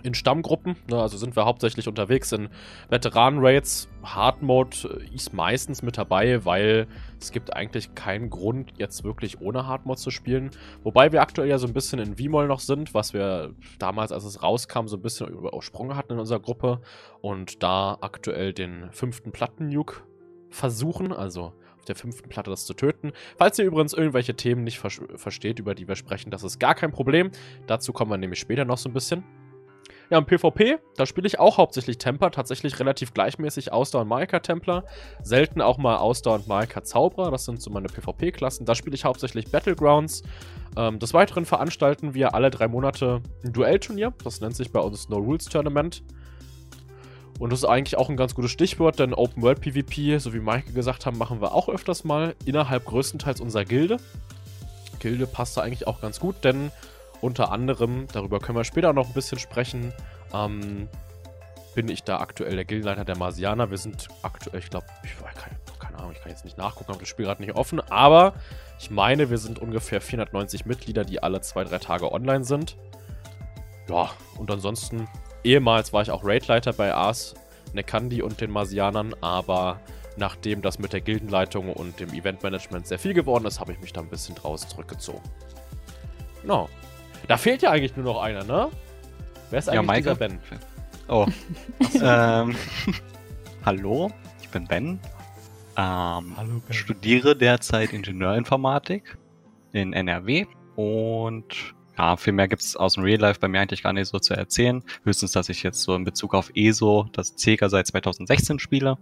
In 0.02 0.14
Stammgruppen. 0.14 0.76
Ne, 0.90 1.00
also 1.00 1.16
sind 1.16 1.36
wir 1.36 1.44
hauptsächlich 1.44 1.88
unterwegs 1.88 2.32
in 2.32 2.48
Veteranen-Raids. 2.90 3.88
Hard 4.02 4.42
Mode 4.42 4.76
äh, 4.84 5.14
ist 5.14 5.32
meistens 5.32 5.82
mit 5.82 5.96
dabei, 5.96 6.44
weil 6.44 6.86
es 7.20 7.32
gibt 7.32 7.54
eigentlich 7.54 7.94
keinen 7.94 8.28
Grund, 8.28 8.72
jetzt 8.76 9.04
wirklich 9.04 9.40
ohne 9.40 9.66
Hard 9.66 9.86
Mode 9.86 10.00
zu 10.00 10.10
spielen. 10.10 10.50
Wobei 10.82 11.12
wir 11.12 11.22
aktuell 11.22 11.48
ja 11.48 11.58
so 11.58 11.66
ein 11.66 11.72
bisschen 11.72 11.98
in 12.00 12.16
VMOL 12.16 12.46
noch 12.46 12.60
sind, 12.60 12.92
was 12.92 13.14
wir 13.14 13.54
damals, 13.78 14.12
als 14.12 14.24
es 14.24 14.42
rauskam, 14.42 14.88
so 14.88 14.96
ein 14.96 15.02
bisschen 15.02 15.28
übersprungen 15.28 15.96
hatten 15.96 16.14
in 16.14 16.18
unserer 16.18 16.40
Gruppe. 16.40 16.80
Und 17.20 17.62
da 17.62 17.96
aktuell 18.00 18.52
den 18.52 18.90
fünften 18.90 19.32
Platten-Nuke 19.32 20.02
versuchen, 20.50 21.12
also 21.12 21.52
auf 21.78 21.84
der 21.86 21.96
fünften 21.96 22.28
Platte 22.28 22.50
das 22.50 22.66
zu 22.66 22.74
töten. 22.74 23.12
Falls 23.36 23.58
ihr 23.58 23.64
übrigens 23.64 23.92
irgendwelche 23.92 24.34
Themen 24.34 24.64
nicht 24.64 24.78
ver 24.78 24.90
versteht, 25.16 25.58
über 25.58 25.74
die 25.74 25.88
wir 25.88 25.96
sprechen, 25.96 26.30
das 26.30 26.42
ist 26.42 26.58
gar 26.58 26.74
kein 26.74 26.92
Problem. 26.92 27.30
Dazu 27.66 27.92
kommen 27.92 28.10
wir 28.10 28.18
nämlich 28.18 28.40
später 28.40 28.64
noch 28.64 28.78
so 28.78 28.88
ein 28.88 28.94
bisschen. 28.94 29.24
Ja, 30.14 30.20
im 30.20 30.26
PvP, 30.26 30.78
da 30.94 31.06
spiele 31.06 31.26
ich 31.26 31.40
auch 31.40 31.58
hauptsächlich 31.58 31.98
Templer, 31.98 32.30
tatsächlich 32.30 32.78
relativ 32.78 33.14
gleichmäßig 33.14 33.72
Ausdauer 33.72 34.02
und 34.02 34.08
Marika 34.08 34.38
Templer. 34.38 34.84
Selten 35.24 35.60
auch 35.60 35.76
mal 35.76 35.96
Ausdauer 35.96 36.36
und 36.36 36.46
Marika 36.46 36.84
Zauberer, 36.84 37.32
das 37.32 37.46
sind 37.46 37.60
so 37.60 37.68
meine 37.72 37.88
PvP-Klassen. 37.88 38.64
Da 38.64 38.76
spiele 38.76 38.94
ich 38.94 39.04
hauptsächlich 39.04 39.50
Battlegrounds. 39.50 40.22
Ähm, 40.76 41.00
des 41.00 41.14
Weiteren 41.14 41.44
veranstalten 41.44 42.14
wir 42.14 42.32
alle 42.32 42.52
drei 42.52 42.68
Monate 42.68 43.22
ein 43.44 43.52
Duellturnier. 43.52 44.14
Das 44.22 44.40
nennt 44.40 44.54
sich 44.54 44.70
bei 44.70 44.78
uns 44.78 45.08
No 45.08 45.16
Rules 45.16 45.46
Tournament. 45.46 46.04
Und 47.40 47.50
das 47.50 47.64
ist 47.64 47.68
eigentlich 47.68 47.98
auch 47.98 48.08
ein 48.08 48.16
ganz 48.16 48.36
gutes 48.36 48.52
Stichwort, 48.52 49.00
denn 49.00 49.14
Open 49.14 49.42
World 49.42 49.62
PvP, 49.62 50.18
so 50.18 50.32
wie 50.32 50.38
Maike 50.38 50.74
gesagt 50.74 51.06
haben, 51.06 51.18
machen 51.18 51.40
wir 51.40 51.52
auch 51.52 51.68
öfters 51.68 52.04
mal 52.04 52.36
innerhalb 52.44 52.84
größtenteils 52.84 53.40
unserer 53.40 53.64
Gilde. 53.64 53.96
Gilde 55.00 55.26
passt 55.26 55.56
da 55.56 55.62
eigentlich 55.62 55.88
auch 55.88 56.00
ganz 56.00 56.20
gut, 56.20 56.36
denn 56.44 56.70
unter 57.24 57.50
anderem, 57.50 58.06
darüber 58.12 58.38
können 58.38 58.58
wir 58.58 58.64
später 58.64 58.92
noch 58.92 59.08
ein 59.08 59.14
bisschen 59.14 59.38
sprechen, 59.38 59.94
ähm, 60.34 60.88
bin 61.74 61.88
ich 61.88 62.04
da 62.04 62.20
aktuell 62.20 62.54
der 62.54 62.66
Gildenleiter 62.66 63.06
der 63.06 63.16
Marsianer. 63.16 63.70
Wir 63.70 63.78
sind 63.78 64.08
aktuell, 64.22 64.60
ich 64.60 64.68
glaube, 64.68 64.86
ich 65.02 65.16
keine, 65.16 65.56
keine 65.80 65.98
Ahnung, 65.98 66.12
ich 66.12 66.20
kann 66.20 66.30
jetzt 66.30 66.44
nicht 66.44 66.58
nachgucken, 66.58 66.90
habe 66.90 67.00
das 67.00 67.08
Spiel 67.08 67.24
gerade 67.24 67.42
nicht 67.42 67.56
offen, 67.56 67.80
aber 67.80 68.34
ich 68.78 68.90
meine, 68.90 69.30
wir 69.30 69.38
sind 69.38 69.58
ungefähr 69.58 70.02
490 70.02 70.66
Mitglieder, 70.66 71.04
die 71.04 71.22
alle 71.22 71.40
zwei, 71.40 71.64
drei 71.64 71.78
Tage 71.78 72.12
online 72.12 72.44
sind. 72.44 72.76
Ja, 73.88 74.10
und 74.36 74.50
ansonsten, 74.50 75.08
ehemals 75.42 75.94
war 75.94 76.02
ich 76.02 76.10
auch 76.10 76.24
Raidleiter 76.24 76.74
bei 76.74 76.92
Ars, 76.92 77.34
Nekandi 77.72 78.20
und 78.20 78.42
den 78.42 78.50
Marsianern, 78.50 79.14
aber 79.22 79.80
nachdem 80.18 80.60
das 80.60 80.78
mit 80.78 80.92
der 80.92 81.00
Gildenleitung 81.00 81.72
und 81.72 81.98
dem 81.98 82.12
Eventmanagement 82.12 82.86
sehr 82.86 82.98
viel 82.98 83.14
geworden 83.14 83.46
ist, 83.46 83.60
habe 83.60 83.72
ich 83.72 83.80
mich 83.80 83.94
da 83.94 84.02
ein 84.02 84.10
bisschen 84.10 84.34
draus 84.34 84.68
zurückgezogen. 84.68 85.22
Genau. 86.42 86.68
Da 87.26 87.36
fehlt 87.36 87.62
ja 87.62 87.70
eigentlich 87.70 87.96
nur 87.96 88.04
noch 88.04 88.22
einer, 88.22 88.44
ne? 88.44 88.70
Wer 89.50 89.58
ist 89.58 89.68
eigentlich 89.68 89.88
Ja, 89.88 89.96
dieser 89.96 90.14
Ben? 90.14 90.38
Oh. 91.08 91.26
ähm, 92.02 92.56
hallo, 93.64 94.10
ich 94.42 94.48
bin 94.48 94.66
Ben. 94.66 94.98
Ähm, 95.76 96.34
Hallo 96.36 96.62
studiere 96.70 97.36
derzeit 97.36 97.92
Ingenieurinformatik 97.92 99.18
in 99.72 99.92
NRW 99.92 100.46
und 100.76 101.74
ja, 101.98 102.16
viel 102.16 102.32
mehr 102.32 102.48
gibt 102.48 102.62
es 102.62 102.76
aus 102.76 102.94
dem 102.94 103.04
Real 103.04 103.20
Life 103.20 103.40
bei 103.40 103.48
mir 103.48 103.60
eigentlich 103.60 103.82
gar 103.82 103.92
nicht 103.92 104.08
so 104.08 104.18
zu 104.18 104.34
erzählen. 104.34 104.82
Höchstens, 105.04 105.32
dass 105.32 105.48
ich 105.48 105.62
jetzt 105.62 105.82
so 105.82 105.94
in 105.94 106.04
Bezug 106.04 106.34
auf 106.34 106.50
ESO 106.54 107.08
das 107.12 107.36
CEGA 107.36 107.68
seit 107.68 107.86
2016 107.86 108.58
spiele. 108.58 108.98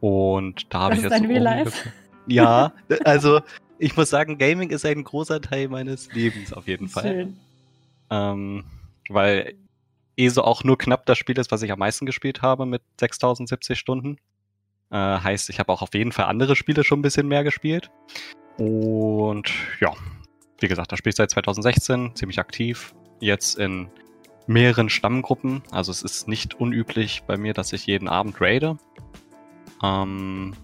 Und 0.00 0.72
da 0.72 0.80
habe 0.80 0.94
ich 0.94 1.00
ist 1.00 1.04
jetzt 1.04 1.12
dein 1.12 1.22
so 1.24 1.28
Real 1.28 1.42
Life? 1.42 1.90
Ja, 2.26 2.72
also 3.04 3.40
ich 3.78 3.96
muss 3.96 4.10
sagen, 4.10 4.38
Gaming 4.38 4.70
ist 4.70 4.84
ein 4.84 5.04
großer 5.04 5.40
Teil 5.40 5.68
meines 5.68 6.12
Lebens 6.12 6.52
auf 6.52 6.68
jeden 6.68 6.88
Fall. 6.88 7.04
Schön. 7.04 7.36
Ähm, 8.10 8.64
weil 9.08 9.54
ESO 10.16 10.42
auch 10.42 10.64
nur 10.64 10.76
knapp 10.78 11.06
das 11.06 11.18
Spiel 11.18 11.38
ist, 11.38 11.50
was 11.50 11.62
ich 11.62 11.72
am 11.72 11.78
meisten 11.78 12.06
gespielt 12.06 12.42
habe 12.42 12.66
mit 12.66 12.82
6070 12.98 13.78
Stunden. 13.78 14.18
Äh, 14.90 14.96
heißt, 14.96 15.50
ich 15.50 15.58
habe 15.58 15.72
auch 15.72 15.82
auf 15.82 15.94
jeden 15.94 16.12
Fall 16.12 16.26
andere 16.26 16.56
Spiele 16.56 16.84
schon 16.84 17.00
ein 17.00 17.02
bisschen 17.02 17.28
mehr 17.28 17.44
gespielt. 17.44 17.90
Und 18.56 19.52
ja, 19.80 19.92
wie 20.60 20.68
gesagt, 20.68 20.90
das 20.90 20.98
Spiel 20.98 21.10
ist 21.10 21.18
seit 21.18 21.30
2016 21.30 22.16
ziemlich 22.16 22.38
aktiv. 22.38 22.94
Jetzt 23.20 23.58
in 23.58 23.88
mehreren 24.46 24.88
Stammgruppen. 24.88 25.62
Also 25.70 25.92
es 25.92 26.02
ist 26.02 26.26
nicht 26.26 26.54
unüblich 26.54 27.22
bei 27.26 27.36
mir, 27.36 27.52
dass 27.52 27.72
ich 27.72 27.86
jeden 27.86 28.08
Abend 28.08 28.40
raide. 28.40 28.78
Ähm, 29.82 30.54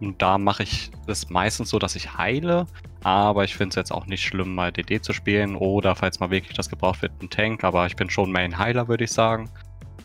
und 0.00 0.22
da 0.22 0.38
mache 0.38 0.62
ich 0.62 0.90
es 1.06 1.28
meistens 1.28 1.70
so, 1.70 1.78
dass 1.78 1.96
ich 1.96 2.16
heile. 2.16 2.66
Aber 3.08 3.42
ich 3.44 3.56
finde 3.56 3.70
es 3.70 3.76
jetzt 3.76 3.90
auch 3.90 4.04
nicht 4.04 4.22
schlimm, 4.22 4.54
mal 4.54 4.70
DD 4.70 5.00
zu 5.02 5.14
spielen. 5.14 5.56
Oder 5.56 5.96
falls 5.96 6.20
mal 6.20 6.30
wirklich 6.30 6.54
das 6.54 6.68
gebraucht 6.68 7.00
wird, 7.00 7.12
ein 7.22 7.30
Tank. 7.30 7.64
Aber 7.64 7.86
ich 7.86 7.96
bin 7.96 8.10
schon 8.10 8.30
Main 8.30 8.58
Heiler, 8.58 8.86
würde 8.86 9.04
ich 9.04 9.12
sagen. 9.12 9.48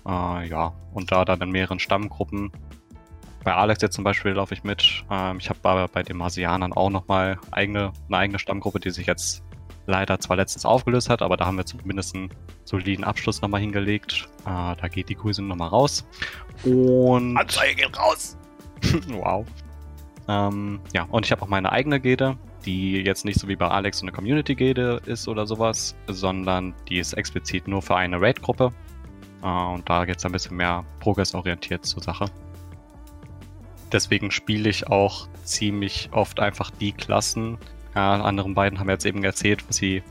Äh, 0.07 0.47
ja, 0.47 0.73
und 0.93 1.11
da 1.11 1.25
dann 1.25 1.41
in 1.41 1.51
mehreren 1.51 1.79
Stammgruppen. 1.79 2.49
Bei 3.43 3.53
Alex 3.55 3.81
jetzt 3.81 3.95
zum 3.95 4.05
Beispiel 4.05 4.31
laufe 4.31 4.53
ich 4.53 4.63
mit. 4.63 5.03
Ähm, 5.11 5.37
ich 5.37 5.49
habe 5.49 5.59
aber 5.63 5.89
bei 5.89 6.01
den 6.01 6.15
Marsianern 6.15 6.71
auch 6.71 6.89
nochmal 6.89 7.39
eigene, 7.51 7.91
eine 8.07 8.17
eigene 8.17 8.39
Stammgruppe, 8.39 8.79
die 8.79 8.91
sich 8.91 9.05
jetzt 9.05 9.43
leider 9.85 10.17
zwar 10.21 10.37
letztens 10.37 10.65
aufgelöst 10.65 11.09
hat, 11.09 11.21
aber 11.21 11.35
da 11.35 11.45
haben 11.45 11.57
wir 11.57 11.65
zumindest 11.65 12.15
einen 12.15 12.29
soliden 12.63 13.03
Abschluss 13.03 13.41
nochmal 13.41 13.59
hingelegt. 13.59 14.29
Äh, 14.45 14.77
da 14.79 14.87
geht 14.89 15.09
die 15.09 15.15
Grüße 15.15 15.41
nochmal 15.41 15.67
raus. 15.67 16.07
Und. 16.63 17.35
Anzeige 17.35 17.75
geht 17.75 17.99
raus! 17.99 18.37
wow. 19.09 19.45
Ähm, 20.29 20.79
ja, 20.93 21.03
und 21.11 21.25
ich 21.25 21.33
habe 21.33 21.41
auch 21.41 21.49
meine 21.49 21.69
eigene 21.73 21.99
Gilde, 21.99 22.37
die 22.65 23.01
jetzt 23.01 23.25
nicht 23.25 23.39
so 23.39 23.47
wie 23.47 23.55
bei 23.55 23.67
Alex 23.67 23.99
so 23.99 24.05
eine 24.05 24.11
Community-Gilde 24.11 25.01
ist 25.05 25.27
oder 25.27 25.45
sowas, 25.45 25.95
sondern 26.07 26.73
die 26.89 26.99
ist 26.99 27.13
explizit 27.13 27.67
nur 27.67 27.81
für 27.81 27.95
eine 27.95 28.19
Raid-Gruppe. 28.19 28.71
Äh, 29.43 29.47
und 29.47 29.89
da 29.89 30.05
geht 30.05 30.17
es 30.17 30.25
ein 30.25 30.31
bisschen 30.31 30.57
mehr 30.57 30.83
progressorientiert 30.99 31.85
zur 31.85 32.01
Sache. 32.01 32.25
Deswegen 33.91 34.31
spiele 34.31 34.69
ich 34.69 34.87
auch 34.87 35.27
ziemlich 35.43 36.09
oft 36.11 36.39
einfach 36.39 36.71
die 36.71 36.93
Klassen. 36.93 37.57
Die 37.93 37.99
anderen 37.99 38.55
beiden 38.55 38.79
haben 38.79 38.89
jetzt 38.89 39.05
eben 39.05 39.23
erzählt, 39.23 39.67
was 39.67 39.75
sie 39.77 40.01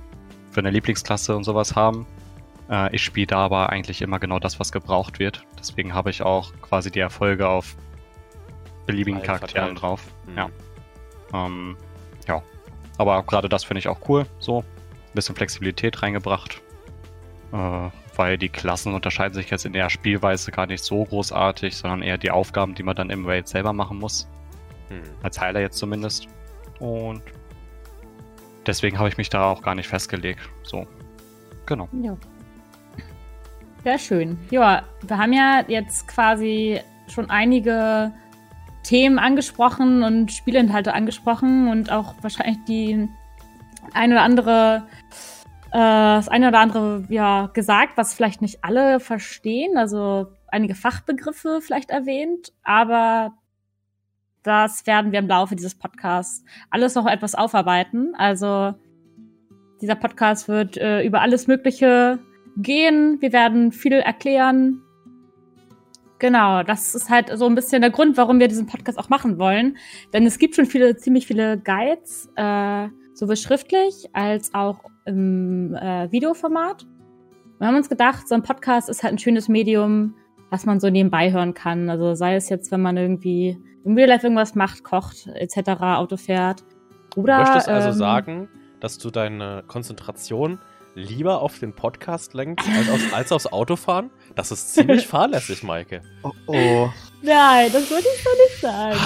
für 0.51 0.61
eine 0.61 0.71
Lieblingsklasse 0.71 1.35
und 1.37 1.45
sowas 1.45 1.75
haben. 1.75 2.07
Äh, 2.71 2.95
ich 2.95 3.03
spiele 3.03 3.27
da 3.27 3.39
aber 3.39 3.71
eigentlich 3.71 4.03
immer 4.03 4.19
genau 4.19 4.39
das, 4.39 4.61
was 4.61 4.71
gebraucht 4.71 5.19
wird. 5.19 5.45
Deswegen 5.59 5.95
habe 5.95 6.11
ich 6.11 6.23
auch 6.23 6.53
quasi 6.63 6.91
die 6.91 7.01
Erfolge 7.01 7.49
auf 7.49 7.77
beliebigen 8.87 9.23
Charakteren 9.23 9.77
verteilt. 9.77 9.83
drauf. 9.83 10.03
Mhm. 10.27 10.37
Ja. 10.37 10.51
Ähm, 11.35 11.77
ja. 12.29 12.43
Aber 12.99 13.23
gerade 13.23 13.49
das 13.49 13.65
finde 13.65 13.81
ich 13.81 13.89
auch 13.89 14.09
cool. 14.09 14.27
So. 14.39 14.59
Ein 14.61 15.15
bisschen 15.15 15.35
Flexibilität 15.35 16.03
reingebracht. 16.03 16.61
Äh, 17.53 17.91
weil 18.17 18.39
die 18.39 18.49
Klassen 18.49 18.95
unterscheiden 18.95 19.35
sich 19.35 19.51
jetzt 19.51 19.65
in 19.65 19.73
der 19.73 19.91
Spielweise 19.91 20.51
gar 20.51 20.67
nicht 20.67 20.85
so 20.85 21.05
großartig, 21.05 21.77
sondern 21.77 22.03
eher 22.03 22.19
die 22.19 22.31
Aufgaben, 22.31 22.75
die 22.75 22.83
man 22.83 22.97
dann 22.97 23.11
im 23.11 23.27
Raid 23.27 23.49
selber 23.49 23.73
machen 23.73 23.99
muss. 23.99 24.29
Hm. 24.89 25.03
Als 25.23 25.41
Heiler 25.41 25.61
jetzt 25.61 25.79
zumindest. 25.79 26.29
Und 26.79 27.23
deswegen 28.67 28.99
habe 28.99 29.09
ich 29.09 29.17
mich 29.17 29.31
da 29.31 29.51
auch 29.51 29.63
gar 29.63 29.75
nicht 29.75 29.89
festgelegt. 29.89 30.41
So. 30.63 30.87
Genau. 31.67 31.89
Ja. 32.03 32.17
Sehr 33.85 33.99
schön. 33.99 34.39
Ja, 34.51 34.85
wir 35.03 35.19
haben 35.19 35.33
ja 35.33 35.65
jetzt 35.67 36.07
quasi 36.07 36.81
schon 37.09 37.31
einige 37.31 38.13
Themen 38.83 39.19
angesprochen 39.19 40.03
und 40.03 40.33
Spielinhalte 40.33 40.95
angesprochen 40.95 41.69
und 41.69 41.91
auch 41.91 42.15
wahrscheinlich 42.21 42.59
die 42.67 43.09
ein 43.95 44.13
oder 44.13 44.23
andere, 44.23 44.83
äh, 45.71 45.79
das 45.79 46.29
eine 46.29 46.49
oder 46.49 46.61
andere 46.61 47.05
ja 47.09 47.47
gesagt, 47.53 47.97
was 47.97 48.15
vielleicht 48.15 48.43
nicht 48.43 48.65
alle 48.65 49.01
verstehen. 49.01 49.77
Also 49.77 50.27
einige 50.49 50.75
Fachbegriffe 50.75 51.61
vielleicht 51.63 51.91
erwähnt, 51.91 52.53
aber 52.63 53.33
das 54.43 54.87
werden 54.87 55.13
wir 55.13 55.21
im 55.21 55.29
Laufe 55.29 55.55
dieses 55.55 55.77
Podcasts 55.77 56.45
alles 56.71 56.95
noch 56.95 57.07
etwas 57.07 57.35
aufarbeiten. 57.35 58.15
Also 58.17 58.75
dieser 59.81 59.95
Podcast 59.95 60.49
wird 60.49 60.77
äh, 60.77 61.03
über 61.03 61.21
alles 61.21 61.47
Mögliche 61.47 62.19
gehen. 62.57 63.21
Wir 63.21 63.33
werden 63.33 63.73
viel 63.73 63.93
erklären. 63.93 64.82
Genau, 66.23 66.63
das 66.63 66.95
ist 66.95 67.11
halt 67.11 67.37
so 67.37 67.47
ein 67.47 67.57
bisschen 67.57 67.83
der 67.83 67.91
Grund, 67.91 68.17
warum 68.17 68.39
wir 68.39 68.47
diesen 68.47 68.67
Podcast 68.67 68.97
auch 68.97 69.09
machen 69.09 69.41
wollen. 69.41 69.77
Denn 70.13 70.25
es 70.25 70.39
gibt 70.39 70.55
schon 70.55 70.67
viele, 70.67 70.97
ziemlich 70.97 71.27
viele 71.27 71.59
Guides, 71.59 72.31
äh, 72.37 72.87
sowohl 73.13 73.35
schriftlich 73.35 74.09
als 74.13 74.55
auch 74.55 74.85
im 75.05 75.75
äh, 75.75 76.13
Videoformat. 76.13 76.87
Wir 77.59 77.67
haben 77.67 77.75
uns 77.75 77.89
gedacht, 77.89 78.29
so 78.29 78.37
ein 78.37 78.45
Podcast 78.45 78.89
ist 78.89 79.03
halt 79.03 79.15
ein 79.15 79.19
schönes 79.19 79.49
Medium, 79.49 80.15
was 80.49 80.65
man 80.65 80.79
so 80.79 80.91
nebenbei 80.91 81.33
hören 81.33 81.55
kann. 81.55 81.91
Also 81.91 82.15
sei 82.15 82.37
es 82.37 82.49
jetzt, 82.49 82.71
wenn 82.71 82.83
man 82.83 82.97
irgendwie 82.97 83.59
im 83.85 83.97
Real 83.97 84.09
Life 84.09 84.25
irgendwas 84.25 84.55
macht, 84.55 84.85
kocht, 84.85 85.27
etc., 85.27 85.71
Auto 85.81 86.17
fährt. 86.17 86.63
Oder, 87.17 87.39
Du 87.39 87.43
möchtest 87.43 87.69
also 87.69 87.89
ähm, 87.89 87.95
sagen, 87.95 88.49
dass 88.79 88.97
du 88.99 89.11
deine 89.11 89.65
Konzentration 89.67 90.61
lieber 90.95 91.41
auf 91.41 91.59
den 91.59 91.73
Podcast 91.75 92.35
lenkst 92.35 92.69
als, 92.69 92.91
aufs, 92.91 93.13
als 93.13 93.33
aufs 93.33 93.47
Autofahren? 93.47 94.11
Das 94.35 94.51
ist 94.51 94.75
ziemlich 94.75 95.07
fahrlässig, 95.09 95.63
Maike. 95.63 96.03
Oh, 96.23 96.33
oh. 96.47 96.91
Nein, 97.23 97.71
das 97.73 97.91
würde 97.91 98.05
ich 98.15 98.23
so 98.23 98.31
nicht 98.49 98.61
sagen. 98.61 98.97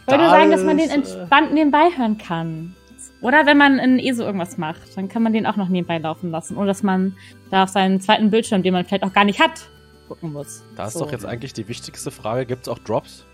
Ich 0.00 0.06
wollte 0.12 0.28
sagen, 0.28 0.50
dass 0.50 0.62
man 0.62 0.78
den 0.78 0.90
entspannt 0.90 1.52
nebenbei 1.54 1.88
hören 1.96 2.18
kann. 2.18 2.74
Oder 3.22 3.46
wenn 3.46 3.56
man 3.56 3.78
in 3.78 3.98
ESO 3.98 4.22
irgendwas 4.22 4.58
macht, 4.58 4.96
dann 4.96 5.08
kann 5.08 5.22
man 5.22 5.32
den 5.32 5.46
auch 5.46 5.56
noch 5.56 5.68
nebenbei 5.68 5.96
laufen 5.98 6.30
lassen. 6.30 6.56
Oder 6.58 6.66
dass 6.66 6.82
man 6.82 7.16
da 7.50 7.62
auf 7.62 7.70
seinen 7.70 8.00
zweiten 8.00 8.30
Bildschirm, 8.30 8.62
den 8.62 8.74
man 8.74 8.84
vielleicht 8.84 9.02
auch 9.04 9.14
gar 9.14 9.24
nicht 9.24 9.40
hat, 9.40 9.62
gucken 10.08 10.32
muss. 10.34 10.62
Da 10.76 10.86
ist 10.86 10.92
So. 10.92 11.00
doch 11.04 11.12
jetzt 11.12 11.24
eigentlich 11.24 11.54
die 11.54 11.66
wichtigste 11.66 12.10
Frage: 12.10 12.44
Gibt 12.44 12.62
es 12.62 12.68
auch 12.68 12.78
Drops? 12.80 13.24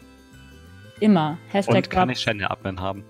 Immer. 1.01 1.39
Hashtag 1.49 1.75
Und 1.75 1.91
kann 1.91 2.09
Drop. 2.09 2.17
ich 2.17 2.23
Channel 2.23 2.47
Admin 2.47 2.79
haben? 2.81 3.05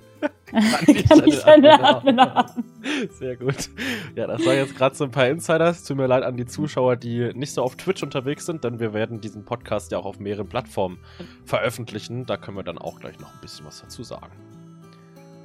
Kann 0.50 1.22
ich 1.26 1.38
Channel 1.40 1.70
Admin 1.70 2.20
haben. 2.20 2.64
Sehr 3.10 3.36
gut. 3.36 3.70
Ja, 4.16 4.26
das 4.26 4.44
war 4.44 4.54
jetzt 4.54 4.76
gerade 4.76 4.94
so 4.94 5.04
ein 5.04 5.10
paar 5.10 5.28
Insiders. 5.28 5.84
Tut 5.84 5.96
mir 5.96 6.06
leid 6.06 6.22
an 6.22 6.36
die 6.36 6.46
Zuschauer, 6.46 6.96
die 6.96 7.32
nicht 7.34 7.52
so 7.52 7.62
auf 7.62 7.76
Twitch 7.76 8.02
unterwegs 8.02 8.46
sind, 8.46 8.64
denn 8.64 8.80
wir 8.80 8.92
werden 8.92 9.20
diesen 9.20 9.44
Podcast 9.44 9.92
ja 9.92 9.98
auch 9.98 10.04
auf 10.06 10.18
mehreren 10.18 10.48
Plattformen 10.48 10.98
veröffentlichen. 11.44 12.26
Da 12.26 12.36
können 12.36 12.56
wir 12.56 12.64
dann 12.64 12.78
auch 12.78 13.00
gleich 13.00 13.18
noch 13.20 13.32
ein 13.32 13.40
bisschen 13.40 13.66
was 13.66 13.80
dazu 13.80 14.02
sagen. 14.02 14.32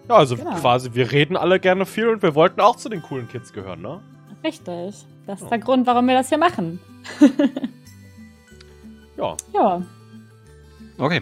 Ja, 0.10 0.16
also 0.16 0.36
Genau. 0.36 0.56
quasi, 0.56 0.94
wir 0.94 1.12
reden 1.12 1.36
alle 1.36 1.60
gerne 1.60 1.86
viel 1.86 2.10
und 2.10 2.22
wir 2.22 2.36
wollten 2.36 2.62
auch 2.62 2.76
zu 2.76 2.90
den 2.90 3.02
coolen 3.02 3.28
Kids 3.28 3.54
gehören, 3.54 3.82
ne? 3.82 4.02
Richtig. 4.44 5.06
Das 5.26 5.42
ist 5.42 5.50
der 5.50 5.58
Grund, 5.60 5.88
warum 5.88 6.08
wir 6.08 6.14
das 6.16 6.30
hier 6.30 6.38
machen. 6.38 6.80
Ja. 9.18 9.38
Ja. 9.54 9.82
Okay. 10.98 11.22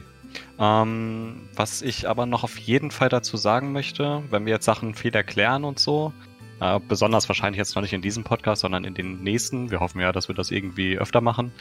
Ähm, 0.59 1.49
was 1.55 1.81
ich 1.81 2.07
aber 2.07 2.25
noch 2.25 2.43
auf 2.43 2.57
jeden 2.57 2.91
Fall 2.91 3.09
dazu 3.09 3.37
sagen 3.37 3.71
möchte, 3.71 4.23
wenn 4.29 4.45
wir 4.45 4.53
jetzt 4.53 4.65
Sachen 4.65 4.93
viel 4.93 5.13
erklären 5.15 5.63
und 5.63 5.79
so, 5.79 6.13
äh, 6.59 6.79
besonders 6.87 7.27
wahrscheinlich 7.27 7.57
jetzt 7.57 7.75
noch 7.75 7.81
nicht 7.81 7.93
in 7.93 8.01
diesem 8.01 8.23
Podcast, 8.23 8.61
sondern 8.61 8.83
in 8.83 8.93
den 8.93 9.23
nächsten, 9.23 9.71
wir 9.71 9.79
hoffen 9.79 9.99
ja, 9.99 10.11
dass 10.11 10.27
wir 10.27 10.35
das 10.35 10.51
irgendwie 10.51 10.97
öfter 10.97 11.21
machen. 11.21 11.51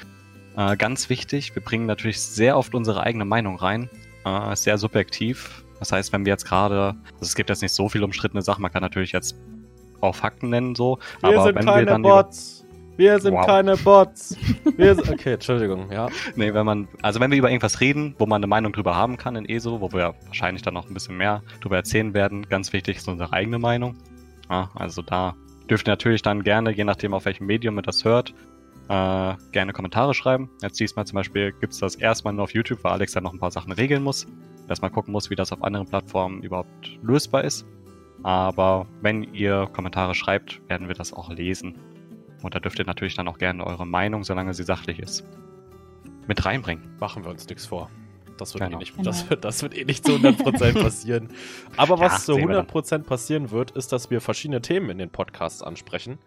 Äh, 0.57 0.77
ganz 0.77 1.09
wichtig, 1.09 1.55
wir 1.55 1.63
bringen 1.63 1.87
natürlich 1.87 2.21
sehr 2.21 2.57
oft 2.59 2.75
unsere 2.75 3.03
eigene 3.03 3.25
Meinung 3.25 3.57
rein, 3.57 3.89
äh, 4.25 4.55
sehr 4.55 4.77
subjektiv. 4.77 5.65
Das 5.79 5.91
heißt, 5.91 6.13
wenn 6.13 6.25
wir 6.25 6.31
jetzt 6.31 6.45
gerade, 6.45 6.95
also 7.15 7.23
es 7.23 7.35
gibt 7.35 7.49
jetzt 7.49 7.63
nicht 7.63 7.73
so 7.73 7.89
viele 7.89 8.05
umstrittene 8.05 8.43
Sachen, 8.43 8.63
man 8.63 8.71
kann 8.71 8.83
natürlich 8.83 9.13
jetzt 9.13 9.37
auch 10.01 10.15
Fakten 10.15 10.51
nennen 10.51 10.75
so, 10.75 10.99
Wir 11.21 11.31
aber 11.31 11.45
sind 11.45 11.57
wenn 11.57 11.65
keine 11.65 11.81
wir 11.81 11.87
dann 11.87 12.03
Bots. 12.03 12.62
Wir 12.97 13.19
sind 13.19 13.35
Wow. 13.35 13.47
keine 13.47 13.77
Bots. 13.77 14.37
Wir 14.77 14.95
sind, 14.95 15.11
okay, 15.11 15.33
Entschuldigung, 15.35 15.91
ja. 15.91 16.09
Nee, 16.37 16.53
wenn 16.53 16.67
man, 16.67 16.89
also 17.01 17.21
wenn 17.21 17.31
wir 17.31 17.39
über 17.39 17.49
irgendwas 17.51 17.81
reden, 17.81 18.15
wo 18.19 18.27
man 18.27 18.37
eine 18.41 18.47
Meinung 18.47 18.73
drüber 18.73 18.95
haben 18.95 19.17
kann 19.17 19.35
in 19.37 19.49
ESO, 19.49 19.81
wo 19.81 19.93
wir 19.93 20.15
wahrscheinlich 20.27 20.63
dann 20.63 20.75
noch 20.75 20.87
ein 20.89 20.95
bisschen 20.95 21.17
mehr 21.17 21.43
drüber 21.61 21.77
erzählen 21.77 22.13
werden, 22.15 22.47
ganz 22.49 22.73
wichtig 22.73 22.99
ist 22.99 23.09
unsere 23.09 23.33
eigene 23.33 23.59
Meinung. 23.59 23.97
Ja, 24.51 24.71
also 24.75 25.01
da 25.03 25.35
dürft 25.71 25.89
ihr 25.89 25.93
natürlich 25.93 26.23
dann 26.23 26.43
gerne, 26.43 26.71
je 26.73 26.85
nachdem 26.85 27.15
auf 27.15 27.25
welchem 27.25 27.47
Medium 27.47 27.79
ihr 27.79 27.83
das 27.83 28.05
hört, 28.05 28.35
äh, 28.89 29.35
gerne 29.53 29.73
Kommentare 29.73 30.13
schreiben. 30.13 30.51
Jetzt 30.61 30.79
diesmal 30.79 31.07
zum 31.07 31.17
Beispiel 31.17 31.53
gibt's 31.61 31.79
das 31.79 31.95
erstmal 31.95 32.35
nur 32.35 32.45
auf 32.45 32.53
YouTube, 32.53 32.85
weil 32.85 32.93
Alex 32.93 33.13
dann 33.13 33.23
noch 33.23 33.33
ein 33.33 33.39
paar 33.39 33.51
Sachen 33.53 33.73
regeln 33.73 34.03
muss. 34.03 34.27
Dass 34.69 34.83
man 34.83 34.93
gucken 34.93 35.13
muss, 35.13 35.31
wie 35.31 35.35
das 35.35 35.53
auf 35.53 35.63
anderen 35.65 35.87
Plattformen 35.87 36.43
überhaupt 36.43 36.99
lösbar 37.03 37.45
ist. 37.45 37.65
Aber 38.23 38.87
wenn 39.01 39.23
ihr 39.35 39.69
Kommentare 39.73 40.15
schreibt, 40.15 40.61
werden 40.69 40.89
wir 40.89 40.95
das 40.95 41.13
auch 41.13 41.31
lesen. 41.31 41.75
Und 42.43 42.55
da 42.55 42.61
dürft 42.61 42.79
ihr 42.79 42.85
natürlich 42.85 43.15
dann 43.15 43.29
auch 43.29 43.39
gerne 43.39 43.65
eure 43.67 43.87
Meinung, 43.87 44.25
solange 44.25 44.55
sie 44.55 44.65
sachlich 44.65 44.99
ist, 44.99 45.25
mit 46.27 46.45
reinbringen. 46.45 46.97
Machen 47.01 47.25
wir 47.25 47.31
uns 47.31 47.49
nichts 47.49 47.67
vor. 47.67 47.91
Das 48.39 48.55
wird, 48.55 48.65
Genau. 48.65 48.77
eh 48.77 48.81
nicht, 48.81 48.93
Genau. 48.97 49.05
das, 49.05 49.29
wird, 49.31 49.45
das 49.45 49.63
wird 49.63 49.77
eh 49.77 49.85
nicht 49.85 50.05
zu 50.05 50.13
100% 50.17 50.73
passieren. 50.83 51.29
Aber 51.77 51.97
Ja, 51.97 52.01
was 52.03 52.25
zu 52.25 52.37
wir 52.37 52.47
dann. 52.49 52.67
100% 52.67 53.05
passieren 53.05 53.51
wird, 53.51 53.73
ist, 53.73 53.93
dass 53.93 54.11
wir 54.11 54.21
verschiedene 54.21 54.63
Themen 54.63 54.91
in 54.91 54.99
den 54.99 55.11
Podcasts 55.11 55.63
ansprechen. 55.63 56.19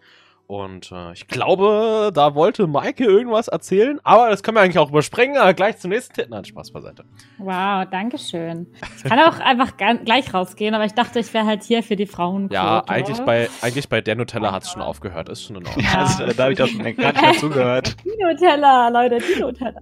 Und 0.46 0.92
äh, 0.92 1.12
ich 1.12 1.26
glaube, 1.26 2.12
da 2.14 2.36
wollte 2.36 2.68
Maike 2.68 3.04
irgendwas 3.04 3.48
erzählen, 3.48 3.98
aber 4.04 4.30
das 4.30 4.44
können 4.44 4.56
wir 4.56 4.60
eigentlich 4.60 4.78
auch 4.78 4.90
überspringen. 4.90 5.36
Aber 5.36 5.54
gleich 5.54 5.78
zum 5.78 5.90
nächsten 5.90 6.14
Thema. 6.14 6.36
Nein, 6.36 6.44
Spaß 6.44 6.70
beiseite. 6.70 7.04
Wow, 7.38 7.86
danke 7.90 8.16
schön. 8.16 8.68
Ich 8.96 9.04
kann 9.04 9.18
auch 9.18 9.40
einfach 9.40 9.76
gleich 9.76 10.32
rausgehen, 10.32 10.74
aber 10.74 10.84
ich 10.84 10.94
dachte, 10.94 11.18
ich 11.18 11.34
wäre 11.34 11.46
halt 11.46 11.64
hier 11.64 11.82
für 11.82 11.96
die 11.96 12.06
Frauen. 12.06 12.48
Ja, 12.52 12.84
eigentlich 12.86 13.18
bei, 13.20 13.48
eigentlich 13.60 13.88
bei 13.88 14.00
der 14.00 14.14
Nutella 14.14 14.52
hat 14.52 14.62
es 14.62 14.70
schon 14.70 14.82
aufgehört. 14.82 15.28
Ist 15.28 15.44
schon 15.44 15.56
in 15.56 15.66
Ordnung. 15.66 15.84
Ja. 15.84 16.24
äh, 16.24 16.34
da 16.34 16.44
habe 16.44 16.52
ich 16.52 16.62
auch 16.62 16.68
schon 16.68 16.78
gar 16.78 16.86
nicht 16.86 16.98
mehr 16.98 17.32
zugehört. 17.34 17.96
Die 18.04 18.10
Nutella, 18.22 18.88
Leute, 18.88 19.18
die 19.18 19.40
Nutella. 19.40 19.80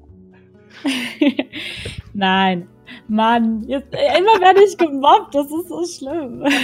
Nein, 2.14 2.68
Mann, 3.08 3.64
jetzt, 3.66 3.92
äh, 3.92 4.18
immer 4.18 4.40
werde 4.40 4.62
ich 4.64 4.76
gemobbt, 4.78 5.34
das 5.34 5.46
ist 5.46 5.68
so 5.68 5.84
schlimm. 5.84 6.44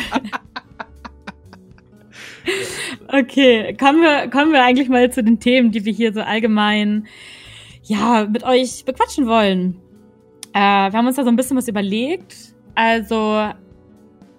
Okay, 3.09 3.77
kommen 3.79 4.03
wir, 4.03 4.29
kommen 4.31 4.53
wir 4.53 4.63
eigentlich 4.63 4.89
mal 4.89 5.11
zu 5.11 5.23
den 5.23 5.41
Themen, 5.41 5.73
die 5.73 5.85
wir 5.85 5.93
hier 5.93 6.13
so 6.13 6.21
allgemein 6.21 7.07
ja, 7.83 8.27
mit 8.31 8.45
euch 8.45 8.85
bequatschen 8.85 9.27
wollen. 9.27 9.81
Äh, 10.53 10.59
wir 10.59 10.93
haben 10.93 11.07
uns 11.07 11.17
da 11.17 11.25
so 11.25 11.29
ein 11.29 11.37
bisschen 11.37 11.57
was 11.57 11.69
überlegt. 11.69 12.55
Also, 12.75 13.51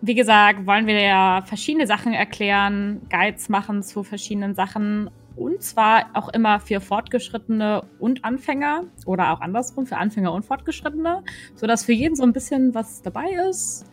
wie 0.02 0.16
gesagt, 0.16 0.66
wollen 0.66 0.88
wir 0.88 1.00
ja 1.00 1.44
verschiedene 1.46 1.88
Sachen 1.88 2.14
erklären, 2.14 3.02
Guides 3.10 3.50
machen 3.50 3.84
zu 3.84 4.04
verschiedenen 4.04 4.56
Sachen. 4.56 5.10
Und 5.36 5.64
zwar 5.64 6.08
auch 6.14 6.30
immer 6.30 6.60
für 6.60 6.82
Fortgeschrittene 6.82 7.84
und 8.00 8.26
Anfänger 8.26 8.84
oder 9.06 9.32
auch 9.32 9.42
andersrum 9.42 9.86
für 9.86 9.98
Anfänger 9.98 10.34
und 10.34 10.44
Fortgeschrittene, 10.44 11.24
sodass 11.56 11.86
für 11.86 11.94
jeden 11.94 12.16
so 12.16 12.24
ein 12.24 12.34
bisschen 12.34 12.74
was 12.74 13.02
dabei 13.02 13.28
ist. 13.50 13.86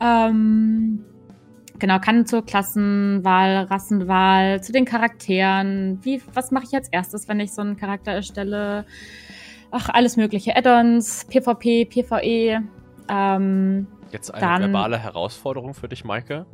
Ähm, 0.00 1.04
genau, 1.78 1.98
kann 1.98 2.26
zur 2.26 2.44
Klassenwahl, 2.44 3.64
Rassenwahl, 3.64 4.62
zu 4.62 4.72
den 4.72 4.84
Charakteren. 4.84 5.98
Wie, 6.02 6.22
was 6.34 6.50
mache 6.50 6.64
ich 6.68 6.74
als 6.74 6.88
erstes, 6.88 7.28
wenn 7.28 7.40
ich 7.40 7.52
so 7.52 7.62
einen 7.62 7.76
Charakter 7.76 8.12
erstelle? 8.12 8.84
Ach, 9.70 9.88
alles 9.90 10.16
mögliche. 10.16 10.56
Add-ons, 10.56 11.26
PvP, 11.26 11.84
PvE. 11.86 12.62
Ähm, 13.08 13.86
Jetzt 14.10 14.32
eine 14.32 14.40
Dann- 14.40 14.62
verbale 14.62 14.98
Herausforderung 14.98 15.74
für 15.74 15.88
dich, 15.88 16.04
Maike. 16.04 16.46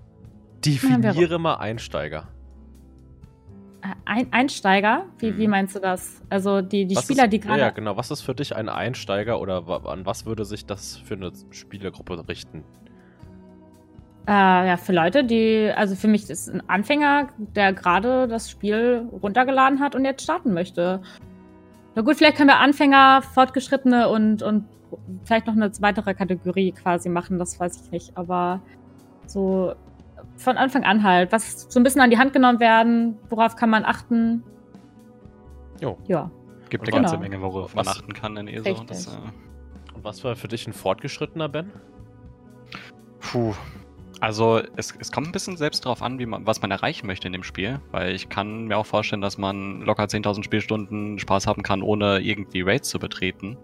Definiere 0.64 1.38
mal 1.38 1.55
Einsteiger. 1.57 2.29
ein 4.07 4.33
Einsteiger? 4.33 5.05
Wie, 5.18 5.31
Mhm. 5.33 5.38
wie 5.38 5.49
meinst 5.49 5.77
du 5.77 5.81
das? 5.81 6.22
Also 6.31 6.62
die, 6.62 6.87
die 6.87 6.96
Was 6.96 7.05
Spieler, 7.05 7.25
ist, 7.25 7.33
die 7.35 7.40
gerade. 7.40 7.61
Ja, 7.61 7.70
genau. 7.70 7.96
Was 7.99 8.11
ist 8.11 8.22
für 8.22 8.35
dich 8.35 8.57
ein 8.57 8.68
Einsteiger 8.70 9.40
oder 9.40 9.62
an 9.87 10.07
was 10.07 10.25
würde 10.25 10.44
sich 10.46 10.64
das 10.64 10.96
für 10.96 11.14
eine 11.14 11.33
Spielergruppe 11.51 12.27
richten? 12.27 12.64
Äh, 14.27 14.69
ja, 14.69 14.77
für 14.79 14.93
Leute, 14.93 15.23
die, 15.25 15.71
also 15.77 15.95
für 15.97 16.09
mich 16.09 16.31
ist 16.31 16.49
ein 16.49 16.67
Anfänger, 16.69 17.29
der 17.37 17.75
gerade 17.75 18.27
das 18.27 18.51
Spiel 18.51 19.07
runtergeladen 19.23 19.81
hat 19.81 19.95
und 19.95 20.05
jetzt 20.05 20.23
starten 20.23 20.55
möchte. 20.55 21.03
Na 21.95 22.03
gut, 22.03 22.17
vielleicht 22.17 22.37
können 22.37 22.49
wir 22.49 22.59
Anfänger, 22.59 23.23
Fortgeschrittene 23.23 24.09
und, 24.09 24.43
und 24.43 24.65
vielleicht 25.25 25.47
noch 25.47 25.55
eine 25.55 25.71
weitere 25.81 26.15
Kategorie 26.15 26.73
quasi 26.73 27.09
machen, 27.11 27.39
das 27.39 27.61
weiß 27.61 27.83
ich 27.85 27.91
nicht. 27.91 28.17
Aber 28.17 28.61
so 29.27 29.75
von 30.37 30.57
Anfang 30.57 30.85
an 30.85 31.03
halt, 31.03 31.31
was 31.31 31.67
so 31.69 31.79
ein 31.79 31.83
bisschen 31.83 32.01
an 32.01 32.11
die 32.11 32.19
Hand 32.19 32.33
genommen 32.33 32.61
werden, 32.61 33.19
worauf 33.29 33.57
kann 33.57 33.69
man 33.71 33.85
achten? 33.85 34.43
Jo. 35.81 35.99
Ja. 36.07 36.31
Gibt 36.71 36.85
eine 36.85 36.93
ganze 37.03 37.17
genau. 37.17 37.29
Menge, 37.29 37.43
worauf 37.43 37.77
Was- 37.77 37.87
man 37.87 37.95
achten 37.95 38.13
kann 38.15 38.37
in 38.39 38.49
ESO. 38.49 38.85
Das, 38.85 39.07
äh, 39.07 39.11
Und 39.95 40.03
was 40.03 40.25
war 40.25 40.35
für 40.35 40.49
dich 40.49 40.67
ein 40.67 40.73
fortgeschrittener 40.73 41.49
Ben? 41.49 41.71
Puh. 43.21 43.55
Also 44.25 44.63
es, 44.77 44.95
es 44.99 45.13
kommt 45.13 45.29
ein 45.29 45.33
bisschen 45.33 45.59
selbst 45.59 45.85
drauf 45.85 46.01
an, 46.01 46.19
wie 46.19 46.25
man, 46.25 46.47
was 46.47 46.63
man 46.63 46.71
erreichen 46.71 47.07
möchte 47.07 47.27
in 47.27 47.35
dem 47.35 47.43
Spiel, 47.43 47.79
weil 47.91 48.15
ich 48.15 48.31
kann 48.31 48.69
mir 48.69 48.79
auch 48.79 48.87
vorstellen, 48.87 49.21
dass 49.21 49.37
man 49.37 49.83
locker 49.83 50.05
10.000 50.05 50.43
Spielstunden 50.43 51.19
Spaß 51.19 51.47
haben 51.47 51.63
kann, 51.63 51.83
ohne 51.83 52.21
irgendwie 52.21 52.63
Raids 52.63 52.89
zu 52.89 52.99
betreten. 52.99 53.59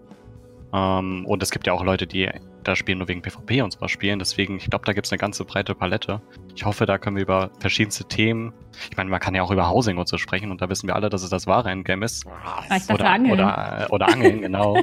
Ähm, 0.71 1.25
und 1.25 1.41
es 1.41 1.49
gibt 1.49 1.65
ja 1.65 1.73
auch 1.73 1.83
Leute, 1.83 2.05
die 2.05 2.29
das 2.63 2.77
Spiel 2.77 2.95
nur 2.95 3.07
wegen 3.07 3.21
PvP 3.21 3.61
und 3.61 3.73
sowas 3.73 3.91
spielen, 3.91 4.19
deswegen, 4.19 4.57
ich 4.57 4.69
glaube, 4.69 4.85
da 4.85 4.93
gibt 4.93 5.05
es 5.07 5.11
eine 5.11 5.19
ganze 5.19 5.45
breite 5.45 5.73
Palette. 5.75 6.21
Ich 6.55 6.65
hoffe, 6.65 6.85
da 6.85 6.97
können 6.97 7.15
wir 7.15 7.23
über 7.23 7.49
verschiedenste 7.59 8.03
Themen, 8.05 8.53
ich 8.89 8.95
meine, 8.97 9.09
man 9.09 9.19
kann 9.19 9.35
ja 9.35 9.41
auch 9.43 9.51
über 9.51 9.69
Housing 9.69 9.97
und 9.97 10.07
so 10.07 10.17
sprechen 10.17 10.51
und 10.51 10.61
da 10.61 10.69
wissen 10.69 10.87
wir 10.87 10.95
alle, 10.95 11.09
dass 11.09 11.23
es 11.23 11.29
das 11.29 11.47
wahre 11.47 11.69
Endgame 11.71 12.05
ist. 12.05 12.25
Ich 12.75 12.89
Oder, 12.93 13.09
Angeln. 13.09 13.31
oder, 13.33 13.87
äh, 13.89 13.93
oder 13.93 14.07
Angeln, 14.09 14.41
genau. 14.41 14.77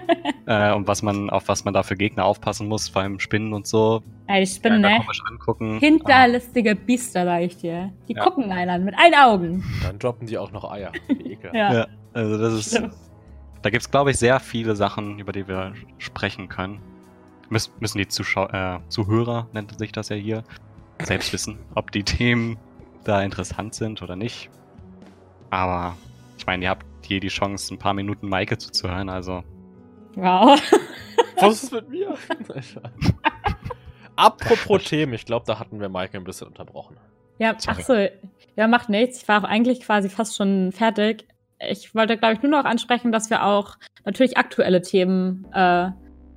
äh, 0.47 0.73
und 0.73 0.87
was 0.89 1.03
man, 1.03 1.31
auf 1.31 1.49
was 1.49 1.65
man 1.65 1.75
da 1.75 1.83
für 1.83 1.97
Gegner 1.97 2.25
aufpassen 2.25 2.69
muss, 2.69 2.89
vor 2.89 3.03
allem 3.03 3.19
Spinnen 3.21 3.53
und 3.53 3.67
so. 3.67 4.03
Ey, 4.27 4.43
ich 4.43 4.61
bin, 4.61 4.75
Ja, 4.75 4.79
ne? 4.79 4.99
komisch 5.01 5.23
angucken. 5.31 5.79
Hinterlistige 5.79 6.75
Biester, 6.77 7.25
sag 7.25 7.43
ich 7.43 7.57
dir. 7.57 7.93
Die 8.09 8.15
Ja. 8.15 8.23
gucken 8.25 8.51
einen 8.53 8.71
an 8.71 8.85
mit 8.85 8.95
allen 8.99 9.15
Augen. 9.15 9.65
Dann 9.83 9.99
droppen 9.99 10.27
die 10.27 10.37
auch 10.39 10.51
noch 10.53 10.71
Eier. 10.71 10.93
Wie 11.09 11.33
ekel. 11.33 11.51
Ja. 11.55 11.73
Ja, 11.73 11.87
also 12.13 12.39
das 12.39 12.53
ist. 12.55 12.77
Schlimm. 12.77 12.93
Da 13.63 13.71
gibt 13.71 13.83
es, 13.83 13.91
glaube 13.91 14.13
ich, 14.13 14.17
sehr 14.19 14.39
viele 14.39 14.77
Sachen, 14.77 15.19
über 15.19 15.33
die 15.33 15.49
wir 15.49 15.73
sprechen 15.99 16.49
können. 16.49 16.81
Müs 17.51 17.73
müssen 17.81 17.99
die 17.99 18.09
Zuschau 18.09 18.47
äh, 18.49 18.81
Zuhörer, 18.89 19.49
nennt 19.53 19.79
sich 19.79 19.93
das 19.93 20.09
ja 20.09 20.17
hier, 20.17 20.45
selbst 21.03 21.33
wissen, 21.33 21.59
ob 21.75 21.93
die 21.93 22.03
Themen 22.03 22.59
da 23.05 23.23
interessant 23.23 23.75
sind 23.75 24.03
oder 24.03 24.17
nicht. 24.17 24.51
Aber 25.51 25.97
ich 26.37 26.47
meine, 26.47 26.65
ihr 26.65 26.71
habt 26.71 26.85
hier 27.03 27.21
die 27.21 27.29
Chance, 27.29 27.75
ein 27.75 27.79
paar 27.79 27.95
Minuten 27.95 28.29
Maike 28.29 28.59
zuzuhören, 28.59 29.09
also 29.09 29.43
Wow. 30.15 30.61
Was 31.41 31.63
ist 31.63 31.73
mit 31.73 31.89
mir? 31.89 32.15
Apropos 34.17 34.83
Themen, 34.85 35.13
ich 35.15 35.25
glaube, 35.25 35.47
da 35.47 35.61
hatten 35.61 35.81
wir 35.81 35.89
Maike 35.89 36.17
ein 36.17 36.25
bisschen 36.25 36.49
unterbrochen. 36.49 36.97
Ja, 37.39 37.55
Sorry. 37.57 37.77
ach 37.79 37.85
so. 37.85 38.09
Ja, 38.57 38.67
macht 38.67 38.89
nichts. 38.89 39.23
Ich 39.23 39.29
war 39.29 39.41
auch 39.41 39.49
eigentlich 39.49 39.81
quasi 39.81 40.09
fast 40.09 40.37
schon 40.37 40.73
fertig. 40.73 41.29
Ich 41.61 41.95
wollte, 41.95 42.17
glaube 42.17 42.35
ich, 42.35 42.43
nur 42.43 42.51
noch 42.51 42.65
ansprechen, 42.65 43.13
dass 43.13 43.31
wir 43.31 43.45
auch 43.45 43.77
natürlich 44.05 44.37
aktuelle 44.37 44.83
Themen 44.83 45.47
äh, 45.53 45.91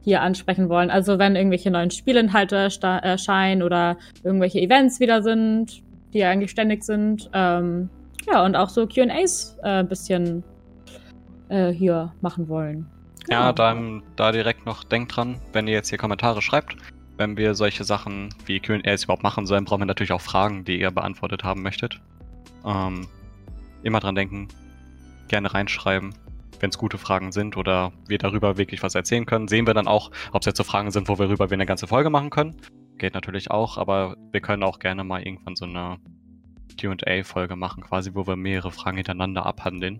hier 0.03 0.21
ansprechen 0.21 0.69
wollen. 0.69 0.89
Also 0.89 1.19
wenn 1.19 1.35
irgendwelche 1.35 1.71
neuen 1.71 1.91
Spielinhalte 1.91 2.69
erscheinen 2.81 3.63
oder 3.63 3.97
irgendwelche 4.23 4.59
Events 4.59 4.99
wieder 4.99 5.21
sind, 5.21 5.83
die 6.13 6.19
ja 6.19 6.29
eigentlich 6.29 6.51
ständig 6.51 6.83
sind. 6.83 7.29
Ähm, 7.33 7.89
ja, 8.27 8.43
und 8.45 8.55
auch 8.55 8.69
so 8.69 8.87
QAs 8.87 9.57
äh, 9.63 9.79
ein 9.79 9.87
bisschen 9.87 10.43
äh, 11.49 11.71
hier 11.71 12.13
machen 12.21 12.47
wollen. 12.47 12.87
ja, 13.29 13.51
Genau. 13.51 13.53
dann 13.53 14.03
da 14.15 14.31
direkt 14.31 14.65
noch 14.65 14.83
denkt 14.83 15.15
dran, 15.15 15.37
wenn 15.53 15.67
ihr 15.67 15.73
jetzt 15.73 15.89
hier 15.89 15.97
Kommentare 15.97 16.41
schreibt, 16.41 16.75
wenn 17.17 17.37
wir 17.37 17.53
solche 17.53 17.83
Sachen 17.83 18.29
wie 18.45 18.59
Q&As 18.59 19.03
überhaupt 19.03 19.23
machen 19.23 19.45
sollen, 19.45 19.65
brauchen 19.65 19.81
wir 19.81 19.85
natürlich 19.85 20.11
auch 20.11 20.21
Fragen, 20.21 20.65
die 20.65 20.79
ihr 20.79 20.91
beantwortet 20.91 21.43
haben 21.43 21.61
möchtet. 21.61 22.01
Ähm, 22.65 23.07
immer 23.83 23.99
dran 23.99 24.15
denken, 24.15 24.47
gerne 25.27 25.53
reinschreiben, 25.53 26.15
wenn 26.61 26.69
es 26.69 26.77
gute 26.77 26.97
Fragen 26.97 27.31
sind 27.31 27.57
oder 27.57 27.91
wir 28.07 28.17
darüber 28.17 28.57
wirklich 28.57 28.83
was 28.83 28.95
erzählen 28.95 29.25
können. 29.25 29.47
Sehen 29.47 29.67
wir 29.67 29.73
dann 29.73 29.87
auch, 29.87 30.11
ob 30.31 30.41
es 30.41 30.45
jetzt 30.45 30.57
so 30.57 30.63
Fragen 30.63 30.91
sind, 30.91 31.09
wo 31.09 31.17
wir 31.17 31.27
darüber 31.27 31.49
eine 31.51 31.65
ganze 31.65 31.87
Folge 31.87 32.09
machen 32.09 32.29
können. 32.29 32.55
Geht 32.97 33.13
natürlich 33.15 33.49
auch, 33.49 33.77
aber 33.77 34.15
wir 34.31 34.41
können 34.41 34.63
auch 34.63 34.79
gerne 34.79 35.03
mal 35.03 35.23
irgendwann 35.23 35.55
so 35.55 35.65
eine 35.65 35.97
QA-Folge 36.79 37.55
machen, 37.55 37.83
quasi, 37.83 38.11
wo 38.13 38.27
wir 38.27 38.35
mehrere 38.35 38.71
Fragen 38.71 38.97
hintereinander 38.97 39.45
abhandeln. 39.45 39.99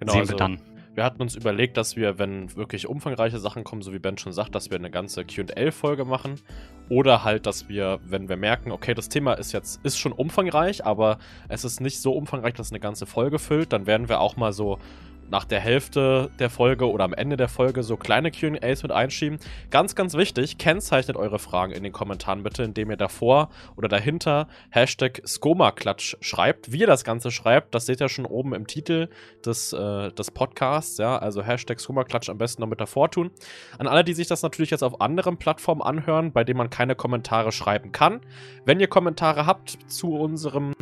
Genau, 0.00 0.12
Sehen 0.12 0.20
also 0.20 0.32
wir 0.32 0.36
dann. 0.36 0.60
wir 0.94 1.04
hatten 1.04 1.22
uns 1.22 1.36
überlegt, 1.36 1.76
dass 1.76 1.96
wir, 1.96 2.18
wenn 2.18 2.54
wirklich 2.56 2.88
umfangreiche 2.88 3.38
Sachen 3.38 3.64
kommen, 3.64 3.82
so 3.82 3.92
wie 3.92 3.98
Ben 3.98 4.18
schon 4.18 4.32
sagt, 4.32 4.54
dass 4.54 4.70
wir 4.70 4.78
eine 4.78 4.90
ganze 4.90 5.24
QA-Folge 5.24 6.04
machen. 6.04 6.40
Oder 6.88 7.24
halt, 7.24 7.46
dass 7.46 7.68
wir, 7.68 8.00
wenn 8.04 8.28
wir 8.28 8.36
merken, 8.36 8.72
okay, 8.72 8.94
das 8.94 9.08
Thema 9.08 9.34
ist 9.34 9.52
jetzt, 9.52 9.84
ist 9.84 9.98
schon 9.98 10.12
umfangreich, 10.12 10.84
aber 10.84 11.18
es 11.48 11.64
ist 11.64 11.80
nicht 11.80 12.00
so 12.00 12.12
umfangreich, 12.12 12.54
dass 12.54 12.66
es 12.66 12.72
eine 12.72 12.80
ganze 12.80 13.06
Folge 13.06 13.38
füllt, 13.38 13.72
dann 13.72 13.86
werden 13.86 14.08
wir 14.08 14.20
auch 14.20 14.36
mal 14.36 14.52
so 14.52 14.78
nach 15.32 15.46
der 15.46 15.60
Hälfte 15.60 16.30
der 16.38 16.50
Folge 16.50 16.88
oder 16.88 17.04
am 17.04 17.14
Ende 17.14 17.38
der 17.38 17.48
Folge 17.48 17.82
so 17.82 17.96
kleine 17.96 18.30
QAs 18.30 18.82
mit 18.82 18.92
einschieben. 18.92 19.38
Ganz, 19.70 19.94
ganz 19.94 20.12
wichtig, 20.12 20.58
kennzeichnet 20.58 21.16
eure 21.16 21.38
Fragen 21.38 21.72
in 21.72 21.82
den 21.82 21.92
Kommentaren 21.92 22.42
bitte, 22.42 22.62
indem 22.62 22.90
ihr 22.90 22.98
davor 22.98 23.48
oder 23.74 23.88
dahinter 23.88 24.46
Hashtag 24.68 25.22
SkomaKlatsch 25.26 26.16
schreibt. 26.20 26.70
Wie 26.70 26.80
ihr 26.80 26.86
das 26.86 27.02
Ganze 27.02 27.30
schreibt, 27.30 27.74
das 27.74 27.86
seht 27.86 28.02
ihr 28.02 28.10
schon 28.10 28.26
oben 28.26 28.54
im 28.54 28.66
Titel 28.66 29.08
des, 29.44 29.72
äh, 29.72 30.12
des 30.12 30.30
Podcasts. 30.30 30.98
Ja, 30.98 31.16
also 31.16 31.42
Hashtag 31.42 31.80
SkomaKlatsch 31.80 32.28
am 32.28 32.36
besten 32.36 32.60
noch 32.60 32.68
mit 32.68 32.82
davor 32.82 33.10
tun. 33.10 33.30
An 33.78 33.86
alle, 33.86 34.04
die 34.04 34.12
sich 34.12 34.26
das 34.26 34.42
natürlich 34.42 34.70
jetzt 34.70 34.84
auf 34.84 35.00
anderen 35.00 35.38
Plattformen 35.38 35.80
anhören, 35.80 36.32
bei 36.32 36.44
denen 36.44 36.58
man 36.58 36.68
keine 36.68 36.94
Kommentare 36.94 37.52
schreiben 37.52 37.90
kann. 37.90 38.20
Wenn 38.66 38.80
ihr 38.80 38.88
Kommentare 38.88 39.46
habt 39.46 39.78
zu 39.86 40.12
unserem 40.12 40.74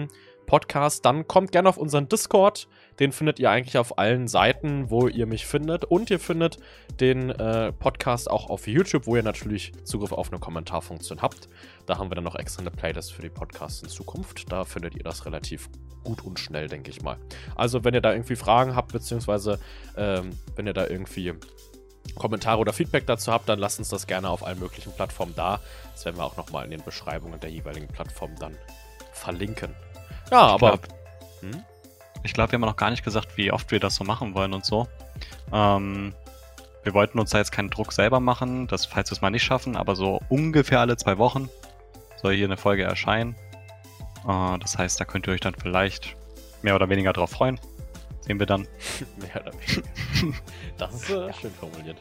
Podcast, 0.50 1.04
dann 1.04 1.28
kommt 1.28 1.52
gerne 1.52 1.68
auf 1.68 1.76
unseren 1.76 2.08
Discord. 2.08 2.66
Den 2.98 3.12
findet 3.12 3.38
ihr 3.38 3.52
eigentlich 3.52 3.78
auf 3.78 3.98
allen 3.98 4.26
Seiten, 4.26 4.90
wo 4.90 5.06
ihr 5.06 5.26
mich 5.26 5.46
findet. 5.46 5.84
Und 5.84 6.10
ihr 6.10 6.18
findet 6.18 6.58
den 6.98 7.30
äh, 7.30 7.70
Podcast 7.70 8.28
auch 8.28 8.50
auf 8.50 8.66
YouTube, 8.66 9.06
wo 9.06 9.14
ihr 9.14 9.22
natürlich 9.22 9.70
Zugriff 9.84 10.10
auf 10.10 10.32
eine 10.32 10.40
Kommentarfunktion 10.40 11.22
habt. 11.22 11.48
Da 11.86 11.98
haben 11.98 12.10
wir 12.10 12.16
dann 12.16 12.24
noch 12.24 12.34
extra 12.34 12.62
eine 12.62 12.72
Playlist 12.72 13.12
für 13.12 13.22
die 13.22 13.28
Podcasts 13.28 13.80
in 13.84 13.88
Zukunft. 13.90 14.50
Da 14.50 14.64
findet 14.64 14.96
ihr 14.96 15.04
das 15.04 15.24
relativ 15.24 15.70
gut 16.02 16.24
und 16.24 16.40
schnell, 16.40 16.66
denke 16.66 16.90
ich 16.90 17.00
mal. 17.00 17.16
Also, 17.54 17.84
wenn 17.84 17.94
ihr 17.94 18.00
da 18.00 18.10
irgendwie 18.12 18.34
Fragen 18.34 18.74
habt, 18.74 18.90
beziehungsweise 18.90 19.60
ähm, 19.96 20.30
wenn 20.56 20.66
ihr 20.66 20.74
da 20.74 20.88
irgendwie 20.88 21.32
Kommentare 22.16 22.58
oder 22.58 22.72
Feedback 22.72 23.06
dazu 23.06 23.30
habt, 23.30 23.48
dann 23.48 23.60
lasst 23.60 23.78
uns 23.78 23.90
das 23.90 24.08
gerne 24.08 24.28
auf 24.28 24.44
allen 24.44 24.58
möglichen 24.58 24.90
Plattformen 24.90 25.34
da. 25.36 25.60
Das 25.92 26.04
werden 26.06 26.16
wir 26.16 26.24
auch 26.24 26.36
nochmal 26.36 26.64
in 26.64 26.72
den 26.72 26.82
Beschreibungen 26.82 27.38
der 27.38 27.50
jeweiligen 27.50 27.86
Plattform 27.86 28.34
dann 28.40 28.58
verlinken. 29.12 29.76
Ja, 30.30 30.46
Ich 30.48 30.52
aber. 30.54 30.78
glaub- 30.78 30.88
Hm? 31.40 31.62
Ich 32.22 32.34
glaube, 32.34 32.52
wir 32.52 32.56
haben 32.58 32.66
noch 32.66 32.76
gar 32.76 32.90
nicht 32.90 33.02
gesagt, 33.04 33.36
wie 33.36 33.50
oft 33.50 33.70
wir 33.70 33.80
das 33.80 33.94
so 33.94 34.04
machen 34.04 34.34
wollen 34.34 34.52
und 34.52 34.64
so. 34.64 34.86
Ähm, 35.52 36.14
wir 36.82 36.92
wollten 36.94 37.18
uns 37.18 37.30
da 37.30 37.38
jetzt 37.38 37.50
keinen 37.52 37.70
Druck 37.70 37.92
selber 37.92 38.20
machen, 38.20 38.66
dass, 38.66 38.84
falls 38.86 39.10
wir 39.10 39.16
es 39.16 39.22
mal 39.22 39.30
nicht 39.30 39.42
schaffen, 39.42 39.74
aber 39.76 39.96
so 39.96 40.20
ungefähr 40.28 40.80
alle 40.80 40.96
zwei 40.96 41.16
Wochen 41.18 41.48
soll 42.20 42.34
hier 42.34 42.44
eine 42.46 42.56
Folge 42.58 42.82
erscheinen. 42.82 43.34
Äh, 44.28 44.58
das 44.58 44.76
heißt, 44.76 45.00
da 45.00 45.04
könnt 45.06 45.26
ihr 45.26 45.32
euch 45.32 45.40
dann 45.40 45.54
vielleicht 45.54 46.14
mehr 46.62 46.74
oder 46.74 46.88
weniger 46.90 47.12
drauf 47.14 47.30
freuen. 47.30 47.58
Sehen 48.20 48.38
wir 48.38 48.46
dann. 48.46 48.68
Mehr 49.16 49.40
oder 49.40 49.52
weniger. 49.54 49.82
Das 50.76 50.94
ist 50.94 51.10
äh, 51.10 51.32
schön 51.32 51.50
formuliert. 51.52 51.96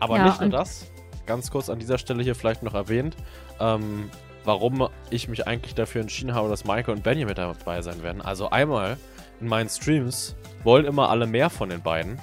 Aber 0.00 0.16
Ja, 0.16 0.24
nicht 0.26 0.40
nur 0.40 0.50
das, 0.50 0.86
ganz 1.26 1.50
kurz 1.50 1.68
an 1.70 1.78
dieser 1.78 1.98
Stelle 1.98 2.22
hier 2.24 2.34
vielleicht 2.34 2.62
noch 2.64 2.74
erwähnt, 2.74 3.16
ähm, 3.60 4.10
warum 4.44 4.88
ich 5.10 5.28
mich 5.28 5.46
eigentlich 5.46 5.74
dafür 5.74 6.00
entschieden 6.00 6.34
habe, 6.34 6.48
dass 6.48 6.64
Maike 6.64 6.92
und 6.92 7.02
Benny 7.02 7.24
mit 7.24 7.38
dabei 7.38 7.82
sein 7.82 8.02
werden. 8.02 8.22
Also 8.22 8.50
einmal 8.50 8.96
in 9.40 9.48
meinen 9.48 9.68
Streams 9.68 10.36
wollen 10.62 10.84
immer 10.84 11.10
alle 11.10 11.26
mehr 11.26 11.50
von 11.50 11.68
den 11.68 11.82
beiden. 11.82 12.18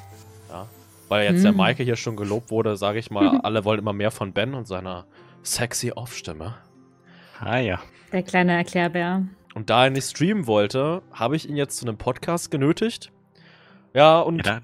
Ja. 0.49 0.67
Weil 1.09 1.31
jetzt 1.31 1.43
der 1.43 1.51
Hm. 1.51 1.57
Maike 1.57 1.83
hier 1.83 1.95
schon 1.95 2.15
gelobt 2.15 2.51
wurde, 2.51 2.77
sage 2.77 2.99
ich 2.99 3.11
mal, 3.11 3.39
alle 3.43 3.65
wollen 3.65 3.79
immer 3.79 3.93
mehr 3.93 4.11
von 4.11 4.33
Ben 4.33 4.53
und 4.53 4.67
seiner 4.67 5.05
sexy 5.43 5.91
Off-Stimme. 5.91 6.55
Ah 7.39 7.57
ja. 7.57 7.79
Der 8.11 8.23
kleine 8.23 8.55
Erklärbär. 8.55 9.23
Und 9.53 9.69
da 9.69 9.85
er 9.85 9.89
nicht 9.89 10.09
streamen 10.09 10.47
wollte, 10.47 11.01
habe 11.11 11.35
ich 11.35 11.49
ihn 11.49 11.57
jetzt 11.57 11.77
zu 11.77 11.85
einem 11.85 11.97
Podcast 11.97 12.51
genötigt. 12.51 13.11
Ja, 13.93 14.19
und 14.21 14.45
ja 14.45 14.61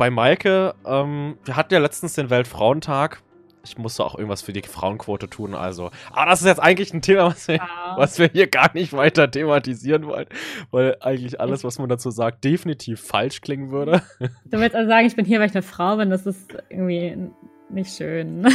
bei 0.00 0.08
Maike, 0.08 0.74
ähm, 0.86 1.36
wir 1.44 1.56
hatten 1.56 1.74
ja 1.74 1.78
letztens 1.78 2.14
den 2.14 2.30
Weltfrauentag. 2.30 3.20
Ich 3.64 3.76
musste 3.76 4.04
auch 4.04 4.14
irgendwas 4.14 4.42
für 4.42 4.52
die 4.52 4.62
Frauenquote 4.62 5.28
tun, 5.28 5.54
also. 5.54 5.90
Aber 6.12 6.30
das 6.30 6.40
ist 6.40 6.46
jetzt 6.46 6.60
eigentlich 6.60 6.94
ein 6.94 7.02
Thema, 7.02 7.26
was 7.26 7.48
wir, 7.48 7.60
was 7.96 8.18
wir 8.18 8.28
hier 8.28 8.46
gar 8.46 8.72
nicht 8.74 8.92
weiter 8.92 9.30
thematisieren 9.30 10.06
wollen, 10.06 10.26
weil 10.70 10.96
eigentlich 11.00 11.40
alles, 11.40 11.64
was 11.64 11.78
man 11.78 11.88
dazu 11.88 12.10
sagt, 12.10 12.44
definitiv 12.44 13.00
falsch 13.00 13.40
klingen 13.40 13.70
würde. 13.70 14.02
Du 14.46 14.58
willst 14.58 14.74
also 14.74 14.88
sagen, 14.88 15.06
ich 15.06 15.16
bin 15.16 15.24
hier, 15.24 15.40
weil 15.40 15.48
ich 15.48 15.54
eine 15.54 15.62
Frau 15.62 15.96
bin, 15.96 16.10
das 16.10 16.26
ist 16.26 16.54
irgendwie 16.68 17.30
nicht 17.70 17.96
schön. 17.96 18.42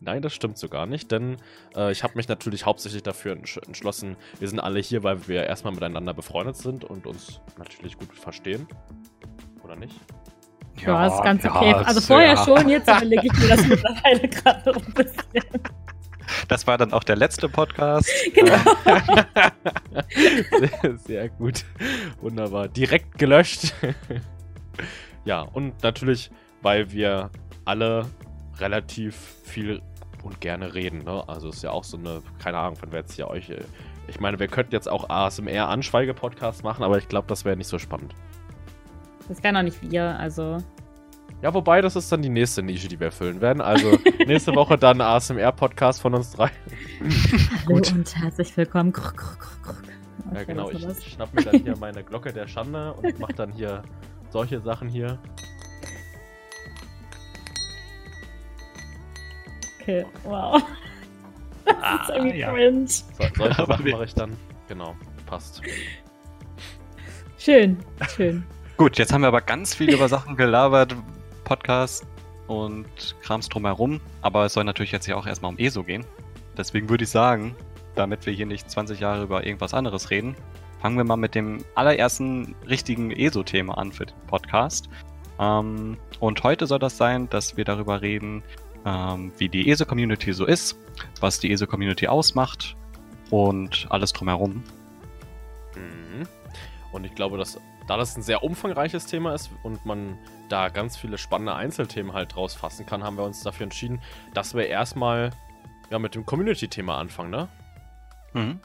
Nein, 0.00 0.22
das 0.22 0.34
stimmt 0.34 0.58
so 0.58 0.68
gar 0.68 0.86
nicht, 0.86 1.10
denn 1.10 1.36
äh, 1.74 1.92
ich 1.92 2.02
habe 2.02 2.14
mich 2.16 2.28
natürlich 2.28 2.66
hauptsächlich 2.66 3.02
dafür 3.02 3.32
entsch 3.32 3.58
entschlossen, 3.66 4.16
wir 4.38 4.48
sind 4.48 4.60
alle 4.60 4.80
hier, 4.80 5.02
weil 5.02 5.26
wir 5.26 5.44
erstmal 5.44 5.72
miteinander 5.72 6.14
befreundet 6.14 6.56
sind 6.56 6.84
und 6.84 7.06
uns 7.06 7.40
natürlich 7.58 7.98
gut 7.98 8.14
verstehen. 8.14 8.66
Oder 9.62 9.76
nicht? 9.76 9.98
Ja, 10.78 11.06
ist 11.06 11.22
ganz 11.22 11.44
ja, 11.44 11.54
okay. 11.54 11.72
Also 11.74 11.98
ist- 12.00 12.06
vorher 12.06 12.34
ja. 12.34 12.44
schon, 12.44 12.68
jetzt 12.68 12.88
überlege 12.88 13.26
ich 13.26 13.32
mir 13.38 13.48
das 13.48 13.66
mittlerweile 13.66 14.28
gerade 14.28 14.74
ein 14.74 14.92
bisschen. 14.94 15.44
Das 16.48 16.66
war 16.66 16.76
dann 16.76 16.92
auch 16.92 17.04
der 17.04 17.16
letzte 17.16 17.48
Podcast. 17.48 18.10
Genau. 18.34 18.56
sehr, 20.82 20.96
sehr 21.06 21.28
gut. 21.28 21.64
Wunderbar. 22.20 22.68
Direkt 22.68 23.18
gelöscht. 23.18 23.72
ja, 25.24 25.40
und 25.42 25.82
natürlich, 25.82 26.30
weil 26.62 26.90
wir 26.92 27.30
alle 27.64 28.06
relativ 28.58 29.14
viel 29.44 29.80
und 30.22 30.40
gerne 30.40 30.74
reden. 30.74 31.04
Ne? 31.04 31.22
Also 31.28 31.48
ist 31.50 31.62
ja 31.62 31.70
auch 31.70 31.84
so 31.84 31.96
eine, 31.96 32.22
keine 32.42 32.58
Ahnung, 32.58 32.76
wenn 32.82 32.90
wir 32.92 32.98
jetzt 33.00 33.14
hier 33.14 33.28
euch. 33.28 33.48
äh, 33.50 33.62
Ich 34.08 34.18
meine, 34.20 34.38
wir 34.38 34.48
könnten 34.48 34.72
jetzt 34.72 34.88
auch 34.88 35.08
ASMR-Anschweige-Podcasts 35.08 36.62
machen, 36.62 36.82
aber 36.84 36.98
ich 36.98 37.08
glaube, 37.08 37.28
das 37.28 37.44
wäre 37.44 37.56
nicht 37.56 37.68
so 37.68 37.78
spannend. 37.78 38.14
Das 39.28 39.42
wären 39.42 39.56
auch 39.56 39.62
nicht 39.62 39.82
wir, 39.82 40.18
also. 40.18 40.58
Ja, 41.42 41.52
wobei, 41.52 41.80
das 41.80 41.96
ist 41.96 42.10
dann 42.10 42.22
die 42.22 42.28
nächste 42.28 42.62
Nische, 42.62 42.88
die 42.88 42.98
wir 42.98 43.10
füllen 43.12 43.40
werden. 43.40 43.60
Also 43.60 43.98
nächste 44.26 44.54
Woche 44.54 44.78
dann 44.78 45.00
ASMR-Podcast 45.00 46.00
von 46.00 46.14
uns 46.14 46.32
drei. 46.32 46.50
Hallo 47.64 47.76
Gut. 47.76 47.92
und 47.92 48.16
herzlich 48.16 48.56
willkommen. 48.56 48.92
Kruk, 48.92 49.16
kruk, 49.16 49.62
kruk. 49.62 49.82
Ja, 50.32 50.44
genau. 50.44 50.70
Ich, 50.70 50.86
ich 50.86 51.12
schnapp 51.12 51.34
mir 51.34 51.42
dann 51.42 51.60
hier 51.60 51.76
meine 51.76 52.02
Glocke 52.02 52.32
der 52.32 52.46
Schande 52.46 52.94
und 52.94 53.18
mach 53.18 53.32
dann 53.32 53.52
hier 53.52 53.82
solche 54.30 54.60
Sachen 54.60 54.88
hier. 54.88 55.18
Okay, 59.80 60.06
wow. 60.24 60.62
Das 61.64 62.08
ist 62.08 62.14
irgendwie 62.14 62.38
ja. 62.38 62.52
cringe. 62.52 62.86
So, 62.86 63.04
solche 63.36 63.66
Sachen 63.66 63.90
mache 63.90 64.04
ich 64.04 64.14
dann. 64.14 64.36
Genau, 64.68 64.94
passt. 65.26 65.62
Schön, 67.38 67.76
schön. 68.08 68.44
Gut, 68.76 68.98
jetzt 68.98 69.10
haben 69.10 69.22
wir 69.22 69.28
aber 69.28 69.40
ganz 69.40 69.74
viel 69.74 69.94
über 69.94 70.06
Sachen 70.06 70.36
gelabert, 70.36 70.94
Podcast 71.44 72.04
und 72.46 72.86
Krams 73.22 73.48
drumherum. 73.48 74.02
Aber 74.20 74.44
es 74.44 74.52
soll 74.52 74.64
natürlich 74.64 74.92
jetzt 74.92 75.06
ja 75.06 75.16
auch 75.16 75.26
erstmal 75.26 75.50
um 75.52 75.58
ESO 75.58 75.82
gehen. 75.82 76.04
Deswegen 76.58 76.90
würde 76.90 77.04
ich 77.04 77.10
sagen, 77.10 77.56
damit 77.94 78.26
wir 78.26 78.34
hier 78.34 78.44
nicht 78.44 78.70
20 78.70 79.00
Jahre 79.00 79.22
über 79.22 79.46
irgendwas 79.46 79.72
anderes 79.72 80.10
reden, 80.10 80.36
fangen 80.82 80.98
wir 80.98 81.04
mal 81.04 81.16
mit 81.16 81.34
dem 81.34 81.64
allerersten 81.74 82.54
richtigen 82.68 83.12
ESO-Thema 83.12 83.78
an 83.78 83.92
für 83.92 84.04
den 84.04 84.26
Podcast. 84.26 84.90
Ähm, 85.40 85.96
und 86.20 86.42
heute 86.42 86.66
soll 86.66 86.78
das 86.78 86.98
sein, 86.98 87.30
dass 87.30 87.56
wir 87.56 87.64
darüber 87.64 88.02
reden, 88.02 88.42
ähm, 88.84 89.32
wie 89.38 89.48
die 89.48 89.70
ESO-Community 89.70 90.34
so 90.34 90.44
ist, 90.44 90.78
was 91.20 91.40
die 91.40 91.50
ESO-Community 91.50 92.08
ausmacht 92.08 92.76
und 93.30 93.86
alles 93.88 94.12
drumherum. 94.12 94.62
Mhm. 95.74 96.28
Und 96.96 97.04
ich 97.04 97.14
glaube, 97.14 97.36
dass 97.36 97.60
da 97.86 97.96
das 97.96 98.16
ein 98.16 98.22
sehr 98.22 98.42
umfangreiches 98.42 99.06
Thema 99.06 99.34
ist 99.34 99.50
und 99.62 99.84
man 99.84 100.18
da 100.48 100.70
ganz 100.70 100.96
viele 100.96 101.18
spannende 101.18 101.54
Einzelthemen 101.54 102.14
halt 102.14 102.34
draus 102.34 102.54
fassen 102.54 102.86
kann, 102.86 103.04
haben 103.04 103.18
wir 103.18 103.24
uns 103.24 103.42
dafür 103.42 103.64
entschieden, 103.64 104.00
dass 104.32 104.54
wir 104.54 104.66
erstmal 104.66 105.30
ja, 105.90 105.98
mit 105.98 106.14
dem 106.14 106.24
Community-Thema 106.24 106.98
anfangen, 106.98 107.30
ne? 107.30 107.48
Mhm. 108.32 108.60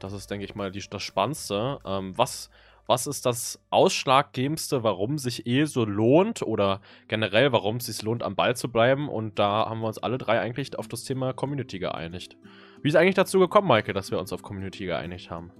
Das 0.00 0.12
ist, 0.12 0.30
denke 0.30 0.44
ich 0.44 0.54
mal, 0.54 0.70
die, 0.72 0.82
das 0.90 1.02
Spannendste. 1.02 1.78
Ähm, 1.86 2.18
was, 2.18 2.50
was 2.86 3.06
ist 3.06 3.24
das 3.24 3.60
Ausschlaggebendste, 3.70 4.82
warum 4.82 5.16
sich 5.16 5.46
eh 5.46 5.64
so 5.64 5.84
lohnt 5.84 6.42
oder 6.42 6.80
generell, 7.08 7.52
warum 7.52 7.76
es 7.76 7.86
sich 7.86 8.02
lohnt, 8.02 8.22
am 8.22 8.34
Ball 8.34 8.56
zu 8.56 8.70
bleiben? 8.70 9.08
Und 9.08 9.38
da 9.38 9.66
haben 9.68 9.80
wir 9.80 9.86
uns 9.86 9.98
alle 9.98 10.18
drei 10.18 10.40
eigentlich 10.40 10.76
auf 10.76 10.88
das 10.88 11.04
Thema 11.04 11.32
Community 11.32 11.78
geeinigt. 11.78 12.36
Wie 12.82 12.88
ist 12.88 12.96
eigentlich 12.96 13.14
dazu 13.14 13.38
gekommen, 13.38 13.68
Maike, 13.68 13.92
dass 13.92 14.10
wir 14.10 14.18
uns 14.18 14.32
auf 14.32 14.42
Community 14.42 14.84
geeinigt 14.86 15.30
haben? 15.30 15.52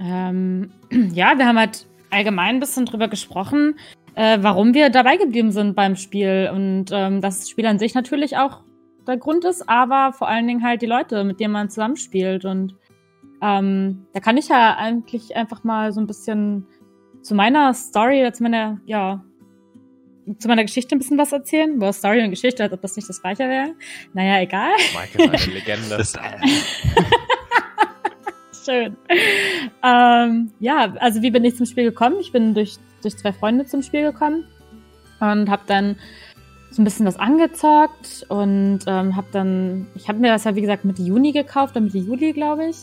Ähm, 0.00 0.70
ja, 1.12 1.38
wir 1.38 1.46
haben 1.46 1.58
halt 1.58 1.86
allgemein 2.10 2.56
ein 2.56 2.60
bisschen 2.60 2.86
drüber 2.86 3.08
gesprochen, 3.08 3.78
äh, 4.14 4.38
warum 4.40 4.74
wir 4.74 4.90
dabei 4.90 5.16
geblieben 5.16 5.52
sind 5.52 5.74
beim 5.74 5.96
Spiel. 5.96 6.50
Und 6.52 6.86
ähm, 6.92 7.20
dass 7.20 7.40
das 7.40 7.50
Spiel 7.50 7.66
an 7.66 7.78
sich 7.78 7.94
natürlich 7.94 8.36
auch 8.36 8.62
der 9.06 9.16
Grund 9.16 9.44
ist, 9.44 9.68
aber 9.68 10.12
vor 10.12 10.28
allen 10.28 10.46
Dingen 10.46 10.62
halt 10.62 10.82
die 10.82 10.86
Leute, 10.86 11.24
mit 11.24 11.40
denen 11.40 11.52
man 11.52 11.70
zusammenspielt. 11.70 12.44
Und 12.44 12.74
ähm, 13.42 14.06
da 14.12 14.20
kann 14.20 14.36
ich 14.36 14.48
ja 14.48 14.76
eigentlich 14.76 15.36
einfach 15.36 15.64
mal 15.64 15.92
so 15.92 16.00
ein 16.00 16.06
bisschen 16.06 16.66
zu 17.22 17.34
meiner 17.34 17.74
Story, 17.74 18.30
zu 18.32 18.42
meiner, 18.42 18.80
ja, 18.86 19.24
zu 20.38 20.48
meiner 20.48 20.62
Geschichte 20.62 20.96
ein 20.96 20.98
bisschen 20.98 21.18
was 21.18 21.32
erzählen. 21.32 21.78
Boah, 21.78 21.92
Story 21.92 22.22
und 22.24 22.30
Geschichte, 22.30 22.62
als 22.62 22.72
ob 22.72 22.82
das 22.82 22.96
nicht 22.96 23.08
das 23.08 23.20
gleiche 23.20 23.48
wäre. 23.48 23.74
Naja, 24.12 24.40
egal. 24.40 24.72
Maike 24.94 25.22
ist 25.22 25.46
eine 25.46 25.54
Legende. 25.54 25.98
Schön. 28.66 28.96
Ähm, 29.82 30.50
ja, 30.58 30.94
also 30.98 31.22
wie 31.22 31.30
bin 31.30 31.44
ich 31.44 31.56
zum 31.56 31.66
Spiel 31.66 31.84
gekommen? 31.84 32.16
Ich 32.20 32.32
bin 32.32 32.54
durch, 32.54 32.76
durch 33.02 33.16
zwei 33.16 33.32
Freunde 33.32 33.66
zum 33.66 33.82
Spiel 33.82 34.02
gekommen 34.02 34.44
und 35.20 35.48
habe 35.48 35.62
dann 35.66 35.96
so 36.70 36.82
ein 36.82 36.84
bisschen 36.84 37.06
was 37.06 37.18
angezockt 37.18 38.26
und 38.28 38.80
ähm, 38.86 39.16
habe 39.16 39.28
dann, 39.30 39.86
ich 39.94 40.08
habe 40.08 40.18
mir 40.18 40.32
das 40.32 40.44
ja 40.44 40.56
wie 40.56 40.60
gesagt 40.60 40.84
Mitte 40.84 41.02
Juni 41.02 41.32
gekauft, 41.32 41.76
oder 41.76 41.82
Mitte 41.82 41.98
Juli 41.98 42.32
glaube 42.32 42.66
ich 42.66 42.76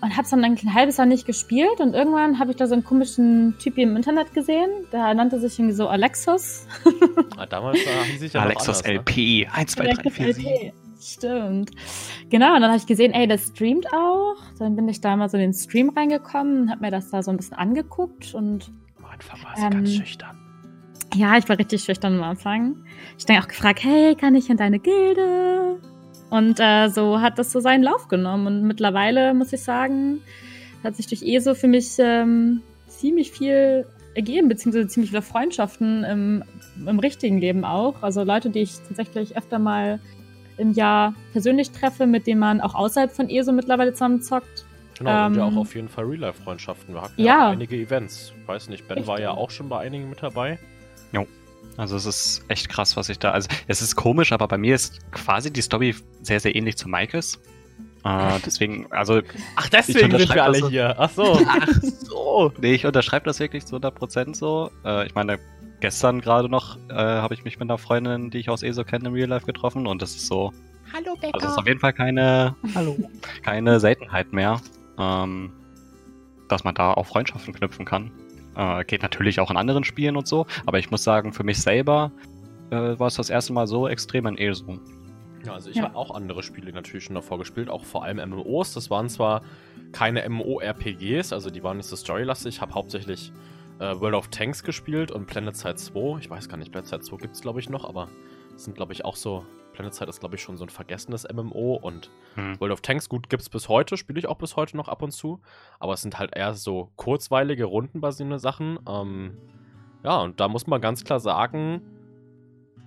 und 0.00 0.12
habe 0.12 0.22
es 0.22 0.30
dann 0.30 0.44
eigentlich 0.44 0.64
ein 0.64 0.74
halbes 0.74 0.96
Jahr 0.96 1.06
nicht 1.06 1.26
gespielt 1.26 1.80
und 1.80 1.94
irgendwann 1.94 2.38
habe 2.38 2.50
ich 2.50 2.56
da 2.56 2.66
so 2.66 2.74
einen 2.74 2.84
komischen 2.84 3.56
Typ 3.58 3.76
im 3.78 3.96
Internet 3.96 4.32
gesehen, 4.32 4.70
der 4.92 5.12
nannte 5.14 5.38
sich 5.38 5.58
irgendwie 5.58 5.74
so 5.74 5.88
Alexus. 5.88 6.66
Damals 7.50 7.78
war 7.86 8.04
hieß 8.04 8.22
ich 8.22 8.32
ja 8.32 8.40
Alexus 8.40 8.82
noch 8.82 8.88
anders, 8.88 9.06
LP 9.06 9.48
1, 9.52 9.72
2, 9.72 9.84
3, 9.84 10.10
4, 10.10 10.34
7. 10.34 10.72
Stimmt. 11.02 11.70
Genau, 12.30 12.54
und 12.54 12.60
dann 12.60 12.70
habe 12.70 12.76
ich 12.78 12.86
gesehen, 12.86 13.12
ey, 13.12 13.26
der 13.26 13.38
streamt 13.38 13.86
auch. 13.92 14.36
Dann 14.58 14.76
bin 14.76 14.88
ich 14.88 15.00
da 15.00 15.16
mal 15.16 15.28
so 15.28 15.36
in 15.36 15.42
den 15.42 15.52
Stream 15.52 15.90
reingekommen 15.90 16.62
und 16.62 16.70
habe 16.70 16.80
mir 16.80 16.90
das 16.90 17.10
da 17.10 17.22
so 17.22 17.30
ein 17.30 17.36
bisschen 17.36 17.56
angeguckt 17.56 18.34
und? 18.34 18.70
Am 18.98 19.04
Anfang 19.12 19.42
war 19.42 19.56
sie 19.56 19.62
Ähm, 19.64 19.70
ganz 19.70 19.94
schüchtern. 19.94 20.38
ja, 21.14 21.36
ich 21.36 21.48
war 21.48 21.58
richtig 21.58 21.82
schüchtern 21.82 22.14
am 22.16 22.22
Anfang. 22.22 22.76
Ich 23.18 23.26
dann 23.26 23.38
auch 23.42 23.48
gefragt, 23.48 23.82
hey, 23.82 24.14
kann 24.14 24.34
ich 24.36 24.48
in 24.48 24.56
deine 24.56 24.78
Gilde? 24.78 25.80
Und 26.30 26.60
äh, 26.60 26.88
so 26.88 27.20
hat 27.20 27.38
das 27.40 27.50
so 27.50 27.58
seinen 27.58 27.82
Lauf 27.82 28.06
genommen. 28.06 28.46
Und 28.46 28.62
mittlerweile 28.62 29.34
muss 29.34 29.52
ich 29.52 29.62
sagen, 29.62 30.20
hat 30.84 30.94
sich 30.94 31.08
durch 31.08 31.22
ESO 31.22 31.54
für 31.54 31.66
mich 31.66 31.96
ähm, 31.98 32.62
ziemlich 32.86 33.32
viel 33.32 33.84
ergeben, 34.14 34.48
beziehungsweise 34.48 34.86
ziemlich 34.86 35.10
viele 35.10 35.22
Freundschaften 35.22 36.04
im, 36.04 36.44
im 36.86 36.98
richtigen 37.00 37.38
Leben 37.38 37.64
auch. 37.64 38.02
Also 38.02 38.22
Leute, 38.22 38.50
die 38.50 38.60
ich 38.60 38.76
tatsächlich 38.86 39.36
öfter 39.36 39.58
mal 39.58 39.98
im 40.60 40.72
Jahr 40.72 41.14
persönlich 41.32 41.70
treffe, 41.70 42.06
mit 42.06 42.26
denen 42.26 42.40
man 42.40 42.60
auch 42.60 42.74
außerhalb 42.74 43.10
von 43.10 43.28
ESO 43.28 43.52
mittlerweile 43.52 43.92
zusammen 43.92 44.22
zockt. 44.22 44.64
Genau, 44.98 45.26
und 45.26 45.34
ja 45.34 45.46
ähm, 45.46 45.56
auch 45.56 45.60
auf 45.60 45.74
jeden 45.74 45.88
Fall 45.88 46.04
Real-Life-Freundschaften. 46.04 46.94
Wir 46.94 47.02
hatten 47.02 47.14
ja, 47.20 47.24
ja. 47.24 47.48
auch 47.48 47.52
einige 47.52 47.76
Events. 47.76 48.32
Weiß 48.46 48.68
nicht, 48.68 48.86
Ben 48.86 49.06
war 49.06 49.18
ja 49.18 49.30
Richtig. 49.30 49.44
auch 49.44 49.50
schon 49.50 49.68
bei 49.68 49.80
einigen 49.80 50.10
mit 50.10 50.22
dabei. 50.22 50.58
Also 51.76 51.96
es 51.96 52.06
ist 52.06 52.44
echt 52.48 52.68
krass, 52.68 52.96
was 52.96 53.08
ich 53.08 53.18
da. 53.18 53.30
Also 53.30 53.48
es 53.66 53.82
ist 53.82 53.96
komisch, 53.96 54.32
aber 54.32 54.48
bei 54.48 54.58
mir 54.58 54.74
ist 54.74 55.00
quasi 55.12 55.52
die 55.52 55.62
Story 55.62 55.94
sehr, 56.22 56.40
sehr 56.40 56.54
ähnlich 56.54 56.76
zu 56.76 56.88
Maikes. 56.88 57.40
Äh, 58.04 58.38
deswegen, 58.44 58.86
also. 58.90 59.20
Ach, 59.56 59.64
Ich 59.64 59.70
deswegen 59.70 59.98
sind 59.98 60.12
unterschreibe 60.14 60.36
wir 60.36 60.44
alle 60.44 60.52
das 60.52 60.60
so. 60.60 60.68
hier. 60.68 60.94
Ach 60.98 61.10
so. 61.10 61.40
Ach 61.48 61.68
so. 61.82 62.52
Nee, 62.60 62.74
ich 62.74 62.86
unterschreibe 62.86 63.24
das 63.24 63.40
wirklich 63.40 63.66
zu 63.66 63.76
100% 63.76 64.34
so. 64.34 64.70
Äh, 64.84 65.06
ich 65.06 65.14
meine, 65.14 65.38
gestern 65.80 66.20
gerade 66.20 66.48
noch 66.48 66.76
äh, 66.88 66.94
habe 66.94 67.34
ich 67.34 67.44
mich 67.44 67.58
mit 67.58 67.68
einer 67.70 67.78
Freundin, 67.78 68.30
die 68.30 68.38
ich 68.38 68.48
aus 68.50 68.62
ESO 68.62 68.84
kenne, 68.84 69.08
im 69.08 69.14
Real 69.14 69.28
Life 69.28 69.46
getroffen 69.46 69.86
und 69.86 70.02
das 70.02 70.14
ist 70.14 70.26
so. 70.26 70.52
Hallo 70.92 71.12
Also 71.12 71.18
es 71.20 71.24
ist 71.24 71.32
Becker. 71.32 71.58
auf 71.58 71.66
jeden 71.66 71.80
Fall 71.80 71.92
keine, 71.92 72.54
hallo, 72.74 72.96
keine 73.42 73.78
Seltenheit 73.80 74.32
mehr, 74.32 74.60
ähm, 74.98 75.52
dass 76.48 76.64
man 76.64 76.74
da 76.74 76.92
auch 76.94 77.06
Freundschaften 77.06 77.54
knüpfen 77.54 77.84
kann. 77.84 78.10
Äh, 78.56 78.84
geht 78.84 79.02
natürlich 79.02 79.38
auch 79.40 79.50
in 79.50 79.56
anderen 79.56 79.84
Spielen 79.84 80.16
und 80.16 80.26
so, 80.26 80.46
aber 80.66 80.78
ich 80.78 80.90
muss 80.90 81.04
sagen, 81.04 81.32
für 81.32 81.44
mich 81.44 81.60
selber 81.62 82.10
äh, 82.70 82.98
war 82.98 83.06
es 83.06 83.14
das 83.14 83.30
erste 83.30 83.52
Mal 83.52 83.66
so 83.66 83.86
extrem 83.88 84.26
in 84.26 84.36
ESO. 84.36 84.78
Ja, 85.46 85.54
also 85.54 85.70
ich 85.70 85.76
Ja. 85.76 85.84
habe 85.84 85.96
auch 85.96 86.10
andere 86.14 86.42
Spiele 86.42 86.72
natürlich 86.72 87.04
schon 87.04 87.14
davor 87.14 87.38
gespielt, 87.38 87.70
auch 87.70 87.84
vor 87.84 88.04
allem 88.04 88.18
MMOs. 88.18 88.74
Das 88.74 88.90
waren 88.90 89.08
zwar 89.08 89.42
keine 89.92 90.22
MMO-RPGs, 90.28 91.32
also 91.32 91.50
die 91.50 91.62
waren 91.62 91.78
nicht 91.78 91.86
so 91.88 91.96
storylastig. 91.96 92.56
Ich 92.56 92.60
habe 92.60 92.74
hauptsächlich 92.74 93.32
äh, 93.80 93.98
World 94.00 94.14
of 94.14 94.28
Tanks 94.28 94.62
gespielt 94.62 95.10
und 95.10 95.26
Planet 95.26 95.56
Side 95.56 95.76
2. 95.76 96.18
Ich 96.20 96.30
weiß 96.30 96.48
gar 96.48 96.56
nicht, 96.56 96.70
Planet 96.70 96.88
Side 96.88 97.00
2 97.00 97.16
gibt 97.16 97.34
es 97.34 97.40
glaube 97.40 97.60
ich 97.60 97.68
noch, 97.68 97.84
aber 97.84 98.08
es 98.54 98.64
sind 98.64 98.76
glaube 98.76 98.92
ich 98.92 99.04
auch 99.04 99.16
so, 99.16 99.44
Planet 99.72 99.94
Side 99.94 100.08
ist 100.08 100.20
glaube 100.20 100.36
ich 100.36 100.42
schon 100.42 100.56
so 100.56 100.64
ein 100.64 100.68
vergessenes 100.68 101.26
MMO 101.32 101.74
und 101.74 102.10
Hm. 102.34 102.60
World 102.60 102.72
of 102.72 102.80
Tanks, 102.80 103.08
gut, 103.08 103.28
gibt 103.28 103.42
es 103.42 103.48
bis 103.48 103.68
heute, 103.68 103.96
spiele 103.96 104.18
ich 104.18 104.28
auch 104.28 104.36
bis 104.36 104.54
heute 104.54 104.76
noch 104.76 104.88
ab 104.88 105.02
und 105.02 105.10
zu. 105.10 105.40
Aber 105.80 105.94
es 105.94 106.02
sind 106.02 106.18
halt 106.18 106.36
eher 106.36 106.54
so 106.54 106.90
kurzweilige, 106.96 107.64
rundenbasierende 107.64 108.38
Sachen. 108.38 108.78
Ähm, 108.88 109.36
ja, 110.04 110.20
und 110.20 110.38
da 110.38 110.46
muss 110.48 110.66
man 110.66 110.80
ganz 110.80 111.02
klar 111.02 111.18
sagen, 111.18 111.82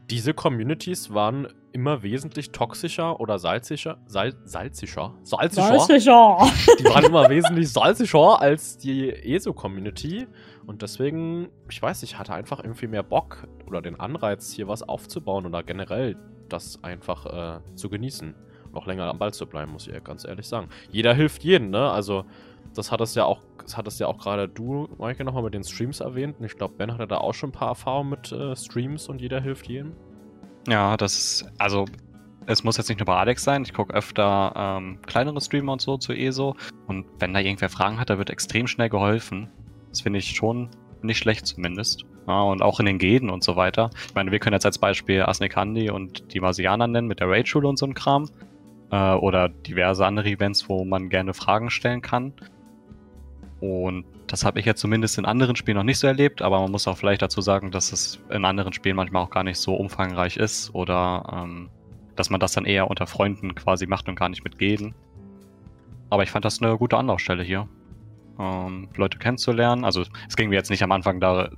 diese 0.09 0.33
Communities 0.33 1.13
waren 1.13 1.47
immer 1.73 2.03
wesentlich 2.03 2.51
toxischer 2.51 3.19
oder 3.19 3.39
salzischer. 3.39 3.97
Sal 4.05 4.33
salzischer? 4.45 5.15
Salzischer? 5.23 5.79
Sicher. 5.79 6.37
Die 6.79 6.85
waren 6.85 7.03
immer 7.03 7.29
wesentlich 7.29 7.71
salzischer 7.71 8.39
als 8.39 8.77
die 8.77 9.09
ESO-Community. 9.09 10.27
Und 10.65 10.81
deswegen, 10.81 11.49
ich 11.69 11.81
weiß 11.81 12.01
nicht, 12.01 12.13
ich 12.13 12.19
hatte 12.19 12.33
einfach 12.33 12.63
irgendwie 12.63 12.87
mehr 12.87 13.03
Bock 13.03 13.47
oder 13.67 13.81
den 13.81 13.99
Anreiz, 13.99 14.53
hier 14.53 14.67
was 14.67 14.83
aufzubauen 14.83 15.45
oder 15.45 15.63
generell 15.63 16.15
das 16.47 16.81
einfach 16.83 17.25
äh, 17.25 17.75
zu 17.75 17.89
genießen. 17.89 18.35
Noch 18.71 18.85
länger 18.87 19.09
am 19.09 19.19
Ball 19.19 19.33
zu 19.33 19.45
bleiben, 19.45 19.71
muss 19.71 19.87
ich 19.87 20.03
ganz 20.03 20.25
ehrlich 20.25 20.47
sagen. 20.47 20.69
Jeder 20.91 21.13
hilft 21.13 21.43
jedem, 21.43 21.69
ne? 21.69 21.91
Also, 21.91 22.25
das 22.73 22.91
hat 22.91 23.01
es 23.01 23.13
ja 23.13 23.25
auch, 23.25 23.41
das 23.61 23.77
hat 23.77 23.87
es 23.87 23.99
ja 23.99 24.07
auch 24.07 24.17
gerade 24.17 24.47
du, 24.47 24.87
Maike, 24.97 25.23
nochmal 25.23 25.43
mit 25.43 25.53
den 25.53 25.63
Streams 25.63 25.99
erwähnt. 25.99 26.37
Und 26.39 26.45
ich 26.45 26.55
glaube, 26.55 26.75
Ben 26.77 26.91
hatte 26.91 27.07
da 27.07 27.17
auch 27.17 27.33
schon 27.33 27.49
ein 27.49 27.53
paar 27.53 27.69
Erfahrungen 27.69 28.11
mit 28.11 28.31
äh, 28.31 28.55
Streams 28.55 29.09
und 29.09 29.21
jeder 29.21 29.41
hilft 29.41 29.67
jedem. 29.67 29.93
Ja, 30.67 30.97
das 30.97 31.15
ist, 31.15 31.45
also 31.57 31.85
es 32.45 32.63
muss 32.63 32.77
jetzt 32.77 32.89
nicht 32.89 32.99
nur 32.99 33.05
bei 33.05 33.15
Alex 33.15 33.43
sein. 33.43 33.63
Ich 33.63 33.73
gucke 33.73 33.93
öfter 33.93 34.53
ähm, 34.55 34.99
kleinere 35.05 35.39
Streamer 35.41 35.73
und 35.73 35.81
so 35.81 35.97
zu 35.97 36.13
ESO. 36.13 36.55
Und 36.87 37.05
wenn 37.19 37.33
da 37.33 37.39
irgendwer 37.39 37.69
Fragen 37.69 37.99
hat, 37.99 38.09
da 38.09 38.17
wird 38.17 38.29
extrem 38.29 38.67
schnell 38.67 38.89
geholfen. 38.89 39.49
Das 39.89 40.01
finde 40.01 40.19
ich 40.19 40.35
schon 40.35 40.69
nicht 41.01 41.17
schlecht 41.17 41.45
zumindest. 41.45 42.05
Ja, 42.27 42.41
und 42.41 42.61
auch 42.61 42.79
in 42.79 42.85
den 42.85 42.97
Geden 42.97 43.29
und 43.29 43.43
so 43.43 43.55
weiter. 43.55 43.89
Ich 44.07 44.15
meine, 44.15 44.31
wir 44.31 44.39
können 44.39 44.53
jetzt 44.53 44.65
als 44.65 44.77
Beispiel 44.77 45.23
Asnik 45.23 45.55
Handi 45.55 45.89
und 45.89 46.33
die 46.33 46.39
Marsianer 46.39 46.87
nennen 46.87 47.07
mit 47.07 47.19
der 47.19 47.29
Raid-Schule 47.29 47.67
und 47.67 47.77
so 47.77 47.85
ein 47.85 47.93
Kram. 47.93 48.29
Äh, 48.91 49.15
oder 49.15 49.49
diverse 49.49 50.05
andere 50.05 50.29
Events, 50.29 50.69
wo 50.69 50.85
man 50.85 51.09
gerne 51.09 51.33
Fragen 51.33 51.69
stellen 51.69 52.01
kann. 52.01 52.33
Und 53.63 54.03
das 54.27 54.43
habe 54.43 54.59
ich 54.59 54.65
jetzt 54.65 54.81
zumindest 54.81 55.17
in 55.17 55.23
anderen 55.23 55.55
Spielen 55.55 55.77
noch 55.77 55.85
nicht 55.85 55.97
so 55.97 56.05
erlebt, 56.05 56.41
aber 56.41 56.59
man 56.59 56.69
muss 56.69 56.85
auch 56.85 56.97
vielleicht 56.97 57.21
dazu 57.21 57.39
sagen, 57.39 57.71
dass 57.71 57.93
es 57.93 58.19
in 58.29 58.43
anderen 58.43 58.73
Spielen 58.73 58.97
manchmal 58.97 59.23
auch 59.23 59.29
gar 59.29 59.45
nicht 59.45 59.57
so 59.57 59.73
umfangreich 59.73 60.35
ist 60.35 60.75
oder 60.75 61.23
ähm, 61.31 61.69
dass 62.17 62.29
man 62.29 62.41
das 62.41 62.51
dann 62.51 62.65
eher 62.65 62.89
unter 62.89 63.07
Freunden 63.07 63.55
quasi 63.55 63.87
macht 63.87 64.09
und 64.09 64.15
gar 64.15 64.27
nicht 64.27 64.43
mit. 64.43 64.93
Aber 66.09 66.23
ich 66.23 66.29
fand 66.29 66.43
das 66.43 66.61
eine 66.61 66.77
gute 66.77 66.97
Anlaufstelle 66.97 67.41
hier, 67.41 67.69
ähm, 68.37 68.89
Leute 68.97 69.17
kennenzulernen. 69.17 69.85
Also 69.85 70.03
es 70.27 70.35
ging 70.35 70.49
mir 70.49 70.55
jetzt 70.55 70.69
nicht 70.69 70.83
am 70.83 70.91
Anfang 70.91 71.21
da, 71.21 71.49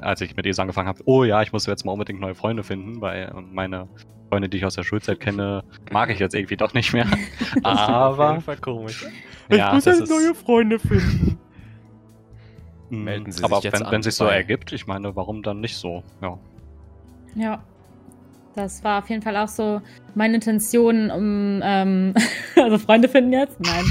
als 0.00 0.20
ich 0.20 0.36
mit 0.36 0.46
ESO 0.46 0.62
angefangen 0.62 0.88
habe, 0.88 1.00
oh 1.04 1.24
ja, 1.24 1.42
ich 1.42 1.52
muss 1.52 1.66
jetzt 1.66 1.84
mal 1.84 1.92
unbedingt 1.92 2.20
neue 2.20 2.34
Freunde 2.34 2.62
finden, 2.62 3.00
weil 3.00 3.32
meine 3.52 3.88
Freunde, 4.28 4.48
die 4.48 4.58
ich 4.58 4.64
aus 4.64 4.74
der 4.74 4.84
Schulzeit 4.84 5.20
kenne, 5.20 5.64
mag 5.90 6.10
ich 6.10 6.18
jetzt 6.18 6.34
irgendwie 6.34 6.56
doch 6.56 6.74
nicht 6.74 6.92
mehr. 6.92 7.06
Aber 7.62 8.40
Fall 8.40 8.56
komisch. 8.58 9.06
ja, 9.50 9.74
das 9.74 9.86
ist, 9.86 10.12
Freunde 10.44 10.78
finden. 10.78 11.38
mh, 12.90 12.98
Melden 12.98 13.32
Sie 13.32 13.42
aber 13.42 13.56
sich 13.56 13.64
jetzt 13.64 13.74
wenn, 13.74 13.86
an 13.86 13.92
wenn 13.92 14.02
sich 14.02 14.14
so 14.14 14.24
ergibt, 14.26 14.72
ich 14.72 14.86
meine, 14.86 15.14
warum 15.16 15.42
dann 15.42 15.60
nicht 15.60 15.76
so? 15.76 16.02
Ja. 16.22 16.38
Ja. 17.34 17.62
Das 18.56 18.82
war 18.82 19.02
auf 19.02 19.08
jeden 19.08 19.22
Fall 19.22 19.36
auch 19.36 19.48
so 19.48 19.80
meine 20.14 20.34
Intention, 20.34 21.10
um 21.10 21.60
ähm, 21.62 22.14
also 22.56 22.78
Freunde 22.78 23.08
finden 23.08 23.32
jetzt? 23.32 23.58
Nein. 23.60 23.84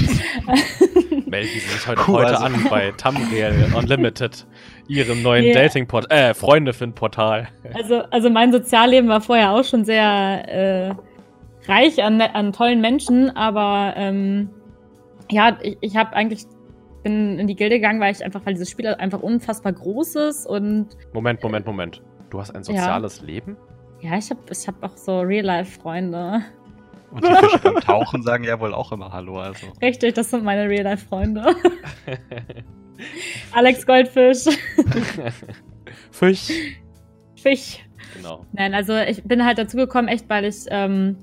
Melden 1.26 1.48
Sie 1.52 1.58
sich 1.60 1.86
heute, 1.86 2.00
Cool, 2.06 2.14
heute 2.24 2.40
also- 2.40 2.44
an 2.44 2.66
bei 2.70 2.92
Tamriel 2.96 3.72
Unlimited, 3.76 4.46
Ihrem 4.88 5.22
neuen 5.22 5.44
Yeah. 5.44 5.54
Dating-Portal, 5.62 6.18
äh, 6.30 6.34
Freunde-Find-Portal. 6.34 7.48
Also, 7.74 8.02
also 8.10 8.30
mein 8.30 8.52
Sozialleben 8.52 9.08
war 9.08 9.20
vorher 9.20 9.52
auch 9.52 9.64
schon 9.64 9.84
sehr 9.84 10.04
äh, 10.48 10.94
reich 11.70 12.02
an, 12.02 12.20
an 12.20 12.52
tollen 12.52 12.80
Menschen, 12.80 13.34
aber 13.36 13.94
ähm, 13.96 14.50
ja, 15.30 15.58
ich, 15.62 15.78
ich 15.80 15.96
habe 15.96 16.14
eigentlich 16.14 16.44
bin 17.02 17.38
in 17.38 17.46
die 17.46 17.56
Gilde 17.56 17.76
gegangen, 17.76 18.00
weil 18.00 18.12
ich 18.12 18.22
einfach, 18.24 18.44
weil 18.44 18.54
dieses 18.54 18.68
Spiel 18.68 18.86
einfach 18.88 19.20
unfassbar 19.20 19.72
groß 19.72 20.16
ist 20.16 20.46
und 20.46 20.88
Moment, 21.14 21.42
Moment, 21.42 21.66
Moment. 21.66 22.02
Du 22.28 22.38
hast 22.38 22.54
ein 22.54 22.62
soziales 22.62 23.22
Leben? 23.22 23.56
ja, 24.02 24.16
ich 24.16 24.30
habe 24.30 24.40
ich 24.50 24.66
hab 24.68 24.82
auch 24.82 24.96
so 24.96 25.20
Real-Life-Freunde. 25.20 26.42
Und 27.10 27.24
die 27.24 27.34
Fische 27.34 27.58
beim 27.58 27.80
Tauchen 27.80 28.22
sagen 28.22 28.44
ja 28.44 28.58
wohl 28.60 28.74
auch 28.74 28.92
immer 28.92 29.12
Hallo, 29.12 29.38
also. 29.40 29.66
Richtig, 29.82 30.14
das 30.14 30.30
sind 30.30 30.44
meine 30.44 30.68
Real-Life-Freunde. 30.68 31.44
Alex 33.52 33.86
Goldfisch, 33.86 34.44
Fisch. 36.10 36.48
Fisch. 37.36 37.78
Genau. 38.16 38.44
Nein, 38.52 38.74
also 38.74 38.94
ich 38.96 39.22
bin 39.24 39.44
halt 39.44 39.58
dazu 39.58 39.76
gekommen, 39.76 40.08
echt, 40.08 40.28
weil 40.28 40.44
ich 40.44 40.66
ähm, 40.68 41.16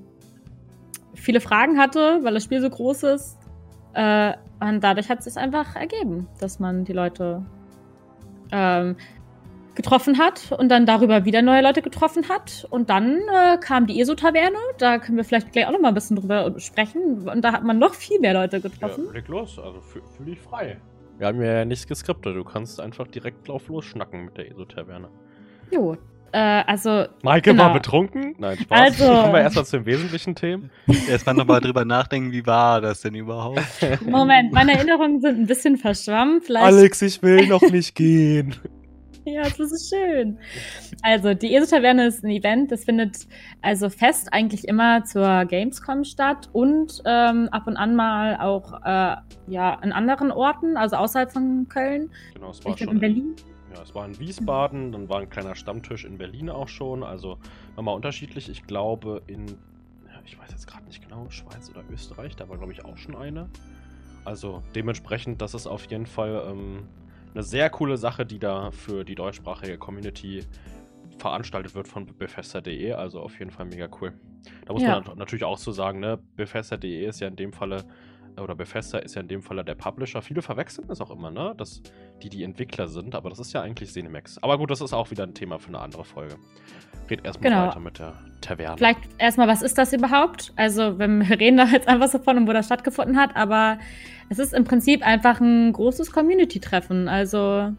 viele 1.14 1.40
Fragen 1.40 1.78
hatte, 1.78 2.20
weil 2.24 2.34
das 2.34 2.44
Spiel 2.44 2.62
so 2.62 2.70
groß 2.70 3.04
ist. 3.04 3.38
Äh, 3.94 4.34
und 4.60 4.84
dadurch 4.84 5.10
hat 5.10 5.20
es 5.20 5.26
sich 5.26 5.38
einfach 5.38 5.76
ergeben, 5.76 6.28
dass 6.40 6.60
man 6.60 6.86
die 6.86 6.94
Leute 6.94 7.46
ähm, 8.52 8.96
getroffen 9.78 10.18
hat 10.18 10.52
und 10.52 10.68
dann 10.70 10.86
darüber 10.86 11.24
wieder 11.24 11.42
neue 11.42 11.62
Leute 11.62 11.82
getroffen 11.82 12.28
hat. 12.28 12.68
Und 12.70 12.90
dann 12.90 13.20
äh, 13.34 13.58
kam 13.62 13.88
die 13.88 14.02
ESO-Taverne. 14.02 14.58
Da 14.78 14.98
können 14.98 15.16
wir 15.16 15.24
vielleicht 15.24 15.54
gleich 15.54 15.66
auch 15.68 15.72
noch 15.72 15.80
mal 15.80 15.88
ein 15.90 15.94
bisschen 15.94 16.18
drüber 16.18 16.54
sprechen. 16.60 17.30
Und 17.30 17.42
da 17.46 17.54
hat 17.54 17.64
man 17.64 17.80
noch 17.80 17.94
viel 17.94 18.20
mehr 18.20 18.34
Leute 18.34 18.58
Ja, 18.58 18.62
getroffen. 18.64 19.06
leg 19.14 19.28
los, 19.30 19.58
also 19.58 19.80
fühl 19.80 20.02
fühl 20.18 20.26
dich 20.26 20.42
frei. 20.42 20.78
Wir 21.18 21.28
haben 21.28 21.42
ja 21.42 21.64
nichts 21.64 21.88
geskriptet, 21.88 22.36
du 22.36 22.44
kannst 22.44 22.80
einfach 22.82 23.08
direkt 23.08 23.48
drauf 23.48 23.70
losschnacken 23.70 24.26
mit 24.26 24.38
der 24.38 24.52
ESO-Taverne. 24.52 25.08
Jo, 25.72 25.96
Äh, 26.34 26.40
also. 26.68 27.06
Maike 27.24 27.52
genau. 27.52 27.64
war 27.64 27.74
betrunken? 27.74 28.36
Nein, 28.38 28.58
Spaß. 28.60 28.80
Also- 28.82 29.06
Kommen 29.22 29.34
wir 29.34 29.40
erstmal 29.42 29.66
zu 29.66 29.78
den 29.78 29.86
wesentlichen 29.86 30.36
Themen. 30.36 30.70
Erstmal 31.10 31.36
nochmal 31.36 31.62
drüber 31.62 31.86
nachdenken, 31.86 32.34
wie 32.34 32.46
war 32.46 32.82
das 32.82 33.00
denn 33.02 33.16
überhaupt? 33.16 33.62
Moment, 34.06 34.52
meine 34.52 34.74
Erinnerungen 34.74 35.22
sind 35.22 35.40
ein 35.40 35.48
bisschen 35.48 35.78
verschwommen. 35.78 36.42
Vielleicht. 36.42 36.66
Alex, 36.66 37.02
ich 37.02 37.24
will 37.24 37.48
noch 37.48 37.62
nicht 37.62 37.96
gehen. 37.96 38.56
Ja, 39.38 39.44
das 39.44 39.60
ist 39.60 39.90
schön. 39.90 40.38
Also, 41.02 41.34
die 41.34 41.54
ESO-Taverne 41.54 42.08
ist 42.08 42.24
ein 42.24 42.30
Event, 42.30 42.72
das 42.72 42.86
findet 42.86 43.28
also 43.62 43.90
fest 43.90 44.30
eigentlich 44.32 44.68
immer 44.68 45.04
zur 45.04 45.46
Gamescom 45.46 46.06
statt 46.06 46.50
und 46.54 47.02
ähm, 47.06 47.50
ab 47.52 47.68
und 47.68 47.76
an 47.76 47.96
mal 47.96 48.38
auch 48.38 48.74
äh, 48.86 49.18
ja, 49.48 49.74
an 49.76 49.92
anderen 49.92 50.32
Orten, 50.32 50.78
also 50.78 50.96
außerhalb 50.96 51.32
von 51.32 51.68
Köln. 51.68 52.10
Genau, 52.34 52.52
es 52.52 52.64
war 52.64 52.74
Ich 52.74 52.80
schon 52.80 52.90
in 52.90 53.00
Berlin. 53.00 53.36
Ja, 53.76 53.82
es 53.82 53.94
war 53.94 54.06
in 54.06 54.18
Wiesbaden, 54.18 54.94
dann 54.94 55.10
war 55.10 55.20
ein 55.20 55.30
kleiner 55.30 55.56
Stammtisch 55.56 56.06
in 56.06 56.18
Berlin 56.18 56.50
auch 56.50 56.70
schon. 56.70 57.04
Also 57.04 57.38
nochmal 57.76 57.96
unterschiedlich. 57.96 58.50
Ich 58.50 58.64
glaube 58.66 59.24
in, 59.28 59.46
ich 60.26 60.40
weiß 60.40 60.52
jetzt 60.52 60.68
gerade 60.68 60.86
nicht 60.86 61.04
genau, 61.04 61.30
Schweiz 61.30 61.70
oder 61.70 61.84
Österreich, 61.92 62.36
da 62.38 62.48
war 62.48 62.58
glaube 62.58 62.72
ich 62.72 62.86
auch 62.86 62.98
schon 62.98 63.16
eine. 63.16 63.50
Also 64.24 64.64
dementsprechend, 64.74 65.42
das 65.42 65.54
ist 65.54 65.68
auf 65.68 65.86
jeden 65.86 66.06
Fall 66.06 66.44
ähm, 66.50 66.88
eine 67.38 67.44
sehr 67.44 67.70
coole 67.70 67.98
Sache, 67.98 68.26
die 68.26 68.40
da 68.40 68.72
für 68.72 69.04
die 69.06 69.14
deutschsprachige 69.14 69.78
Community 69.78 70.44
veranstaltet 71.20 71.76
wird 71.76 71.88
von 71.88 72.06
Bethesda.de. 72.18 72.94
Also 72.94 73.22
auf 73.22 73.38
jeden 73.38 73.52
Fall 73.52 73.66
mega 73.68 73.88
cool. 74.02 74.14
Da 74.66 74.74
muss 74.74 74.82
Ja. 74.82 74.96
man 74.96 75.04
nat- 75.04 75.18
natürlich 75.18 75.44
auch 75.44 75.60
so 75.60 75.72
sagen, 75.72 76.00
ne, 76.00 76.18
Bethesda.de 76.36 77.06
ist 77.06 77.20
ja 77.20 77.28
in 77.28 77.36
dem 77.36 77.54
Falle 77.54 77.84
oder 78.40 78.56
Bethesda 78.56 79.00
ist 79.00 79.16
ja 79.16 79.22
in 79.22 79.28
dem 79.28 79.42
Falle 79.42 79.64
der 79.64 79.76
Publisher. 79.76 80.22
Viele 80.22 80.42
verwechseln 80.42 80.88
das 80.88 81.02
auch 81.02 81.12
immer, 81.12 81.32
ne? 81.32 81.54
Dass 81.58 81.82
die 82.22 82.30
die 82.30 82.44
Entwickler 82.44 82.88
sind, 82.88 83.16
aber 83.16 83.30
das 83.30 83.40
ist 83.40 83.54
ja 83.54 83.62
eigentlich 83.62 83.92
Cinemax. 83.92 84.38
Aber 84.42 84.58
gut, 84.58 84.72
das 84.72 84.82
ist 84.82 84.94
auch 84.94 85.12
wieder 85.12 85.24
ein 85.24 85.34
Thema 85.34 85.60
für 85.60 85.70
eine 85.70 85.80
andere 85.80 86.04
Folge. 86.04 86.36
Red 87.10 87.26
erstmal 87.26 87.52
Genau. 87.52 87.68
weiter 87.68 87.80
mit 87.80 88.00
der 88.00 88.14
Taverne. 88.42 88.78
Vielleicht 88.78 89.00
erstmal, 89.18 89.48
was 89.48 89.62
ist 89.62 89.78
das 89.78 89.94
überhaupt? 89.94 90.54
Also, 90.56 91.00
wir 91.00 91.08
reden 91.40 91.58
da 91.58 91.66
jetzt 91.66 91.88
einfach 91.88 92.10
so 92.10 92.20
von, 92.20 92.48
wo 92.48 92.54
das 92.54 92.66
stattgefunden 92.66 93.18
hat, 93.18 93.36
aber 93.36 93.80
es 94.30 94.40
ist 94.40 94.54
im 94.54 94.64
Prinzip 94.66 95.06
einfach 95.06 95.40
ein 95.40 95.72
großes 95.72 96.12
Community-Treffen. 96.12 97.08
Also 97.08 97.74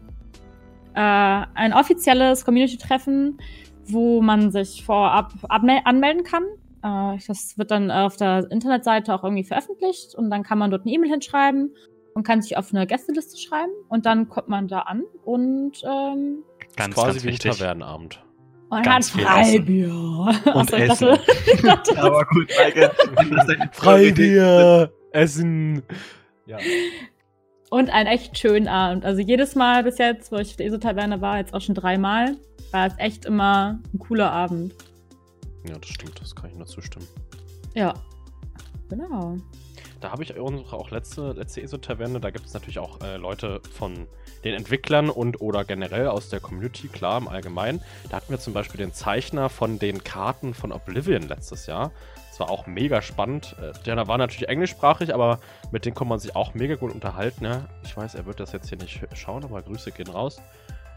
äh, 0.95 0.99
ein 0.99 1.73
offizielles 1.73 2.43
Community-Treffen, 2.43 3.37
wo 3.85 4.21
man 4.21 4.51
sich 4.51 4.83
vorab 4.83 5.33
anmelden 5.47 6.23
kann. 6.23 6.43
Äh, 6.83 7.17
das 7.27 7.57
wird 7.57 7.71
dann 7.71 7.91
auf 7.91 8.15
der 8.17 8.49
Internetseite 8.51 9.13
auch 9.13 9.23
irgendwie 9.23 9.43
veröffentlicht 9.43 10.15
und 10.15 10.29
dann 10.29 10.43
kann 10.43 10.57
man 10.57 10.71
dort 10.71 10.83
eine 10.83 10.91
E-Mail 10.91 11.11
hinschreiben 11.11 11.75
und 12.13 12.23
kann 12.23 12.41
sich 12.41 12.57
auf 12.57 12.73
eine 12.73 12.85
Gästeliste 12.87 13.37
schreiben 13.37 13.71
und 13.89 14.05
dann 14.05 14.29
kommt 14.29 14.47
man 14.49 14.67
da 14.67 14.79
an 14.81 15.03
und 15.23 15.73
ähm, 15.83 16.43
Ganz, 16.75 16.95
quasi 16.95 17.07
ganz 17.07 17.23
wie 17.23 17.27
ein 17.27 17.33
wichtig. 17.33 17.51
Tavernenabend. 17.57 18.23
man 18.69 18.83
Ganz 18.83 19.13
hat 19.13 19.15
viel 19.19 19.25
Freibier. 19.25 20.53
Und 20.53 20.73
ich 20.73 20.79
Essen. 20.79 21.07
dachte- 21.07 21.61
dachte, 21.63 21.97
Aber 22.01 22.25
gut, 22.25 22.49
Maike. 22.57 22.91
Freibier! 23.71 24.91
Essen! 25.11 25.81
Ja. 26.45 26.57
Und 27.69 27.89
einen 27.91 28.07
echt 28.07 28.37
schönen 28.37 28.67
Abend. 28.67 29.05
Also 29.05 29.21
jedes 29.21 29.55
Mal 29.55 29.83
bis 29.83 29.97
jetzt, 29.97 30.31
wo 30.31 30.37
ich 30.37 30.49
auf 30.51 30.55
der 30.55 30.67
ESO-Taverne 30.67 31.21
war, 31.21 31.37
jetzt 31.37 31.53
auch 31.53 31.61
schon 31.61 31.75
dreimal, 31.75 32.35
war 32.71 32.87
es 32.87 32.93
echt 32.97 33.25
immer 33.25 33.79
ein 33.93 33.99
cooler 33.99 34.31
Abend. 34.31 34.73
Ja, 35.67 35.77
das 35.77 35.89
stimmt, 35.89 36.19
das 36.21 36.35
kann 36.35 36.49
ich 36.49 36.55
nur 36.55 36.67
zustimmen. 36.67 37.07
Ja. 37.73 37.93
Genau. 38.89 39.37
Da 40.01 40.11
habe 40.11 40.23
ich 40.23 40.35
unsere 40.39 40.75
auch 40.75 40.91
letzte, 40.91 41.33
letzte 41.33 41.61
ESO-Taverne, 41.61 42.19
da 42.19 42.29
gibt 42.31 42.45
es 42.45 42.53
natürlich 42.53 42.79
auch 42.79 43.01
äh, 43.01 43.17
Leute 43.17 43.61
von 43.73 44.07
den 44.43 44.55
Entwicklern 44.55 45.09
und 45.09 45.41
oder 45.41 45.65
generell 45.65 46.07
aus 46.07 46.29
der 46.29 46.39
Community, 46.39 46.87
klar, 46.87 47.17
im 47.17 47.27
Allgemeinen. 47.27 47.81
Da 48.09 48.17
hatten 48.17 48.29
wir 48.29 48.39
zum 48.39 48.53
Beispiel 48.53 48.77
den 48.77 48.93
Zeichner 48.93 49.49
von 49.49 49.77
den 49.77 50.03
Karten 50.03 50.53
von 50.53 50.71
Oblivion 50.71 51.23
letztes 51.23 51.65
Jahr. 51.65 51.91
Das 52.29 52.39
war 52.39 52.49
auch 52.49 52.65
mega 52.67 53.01
spannend. 53.01 53.55
Äh, 53.61 53.73
Der 53.85 54.07
war 54.07 54.17
natürlich 54.17 54.47
englischsprachig, 54.47 55.13
aber 55.13 55.39
mit 55.71 55.85
dem 55.85 55.93
kann 55.93 56.07
man 56.07 56.19
sich 56.19 56.35
auch 56.35 56.53
mega 56.53 56.75
gut 56.75 56.93
unterhalten. 56.93 57.43
Ja? 57.43 57.67
Ich 57.83 57.95
weiß, 57.95 58.15
er 58.15 58.25
wird 58.25 58.39
das 58.39 58.53
jetzt 58.53 58.69
hier 58.69 58.77
nicht 58.77 59.01
schauen, 59.13 59.43
aber 59.43 59.61
Grüße 59.61 59.91
gehen 59.91 60.09
raus. 60.09 60.41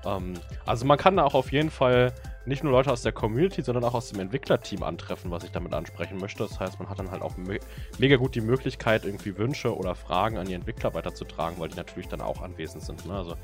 Ähm, 0.04 0.34
also 0.66 0.84
man 0.86 0.98
kann 0.98 1.16
da 1.16 1.24
auch 1.24 1.34
auf 1.34 1.52
jeden 1.52 1.70
Fall 1.70 2.12
nicht 2.44 2.64
nur 2.64 2.72
Leute 2.72 2.90
aus 2.90 3.02
der 3.02 3.12
Community, 3.12 3.62
sondern 3.62 3.84
auch 3.84 3.94
aus 3.94 4.08
dem 4.10 4.18
Entwicklerteam 4.20 4.82
antreffen, 4.82 5.30
was 5.30 5.44
ich 5.44 5.52
damit 5.52 5.72
ansprechen 5.74 6.18
möchte. 6.18 6.42
Das 6.42 6.58
heißt, 6.58 6.78
man 6.80 6.88
hat 6.88 6.98
dann 6.98 7.10
halt 7.10 7.22
auch 7.22 7.36
me 7.36 7.58
mega 7.98 8.16
gut 8.16 8.34
die 8.34 8.40
Möglichkeit, 8.40 9.04
irgendwie 9.04 9.38
Wünsche 9.38 9.76
oder 9.76 9.94
Fragen 9.94 10.38
an 10.38 10.46
die 10.46 10.54
Entwickler 10.54 10.92
weiterzutragen, 10.94 11.58
weil 11.60 11.68
die 11.68 11.76
natürlich 11.76 12.08
dann 12.08 12.20
auch 12.20 12.42
anwesend 12.42 12.82
sind. 12.82 13.06
Ne? 13.06 13.14
Also 13.14 13.36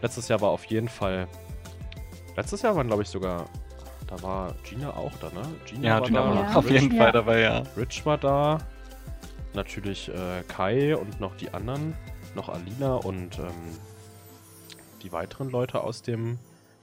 letztes 0.00 0.28
Jahr 0.28 0.40
war 0.40 0.48
auf 0.50 0.64
jeden 0.64 0.88
Fall. 0.88 1.28
Letztes 2.34 2.62
Jahr 2.62 2.74
waren, 2.76 2.86
glaube 2.86 3.02
ich, 3.02 3.08
sogar. 3.08 3.44
Da 4.06 4.22
war 4.22 4.54
Gina 4.62 4.90
auch 4.96 5.12
da, 5.20 5.26
ne? 5.30 5.42
Gina 5.66 5.88
Ja, 5.88 5.94
war 6.00 6.06
Gina 6.06 6.20
da, 6.22 6.28
war 6.36 6.50
Ja. 6.50 6.56
auf 6.56 6.70
jeden 6.70 6.94
Ja. 6.94 7.02
Fall 7.02 7.12
dabei, 7.12 7.40
ja. 7.40 7.62
Rich 7.76 8.06
war 8.06 8.16
da. 8.16 8.58
Natürlich 9.52 10.08
äh, 10.08 10.42
Kai 10.48 10.96
und 10.96 11.20
noch 11.20 11.34
die 11.36 11.52
anderen. 11.52 11.94
Noch 12.34 12.48
Alina 12.48 12.94
und 12.94 13.38
ähm, 13.38 13.50
die 15.06 15.12
weiteren 15.12 15.50
Leute 15.50 15.82
aus 15.82 16.02
dem 16.02 16.38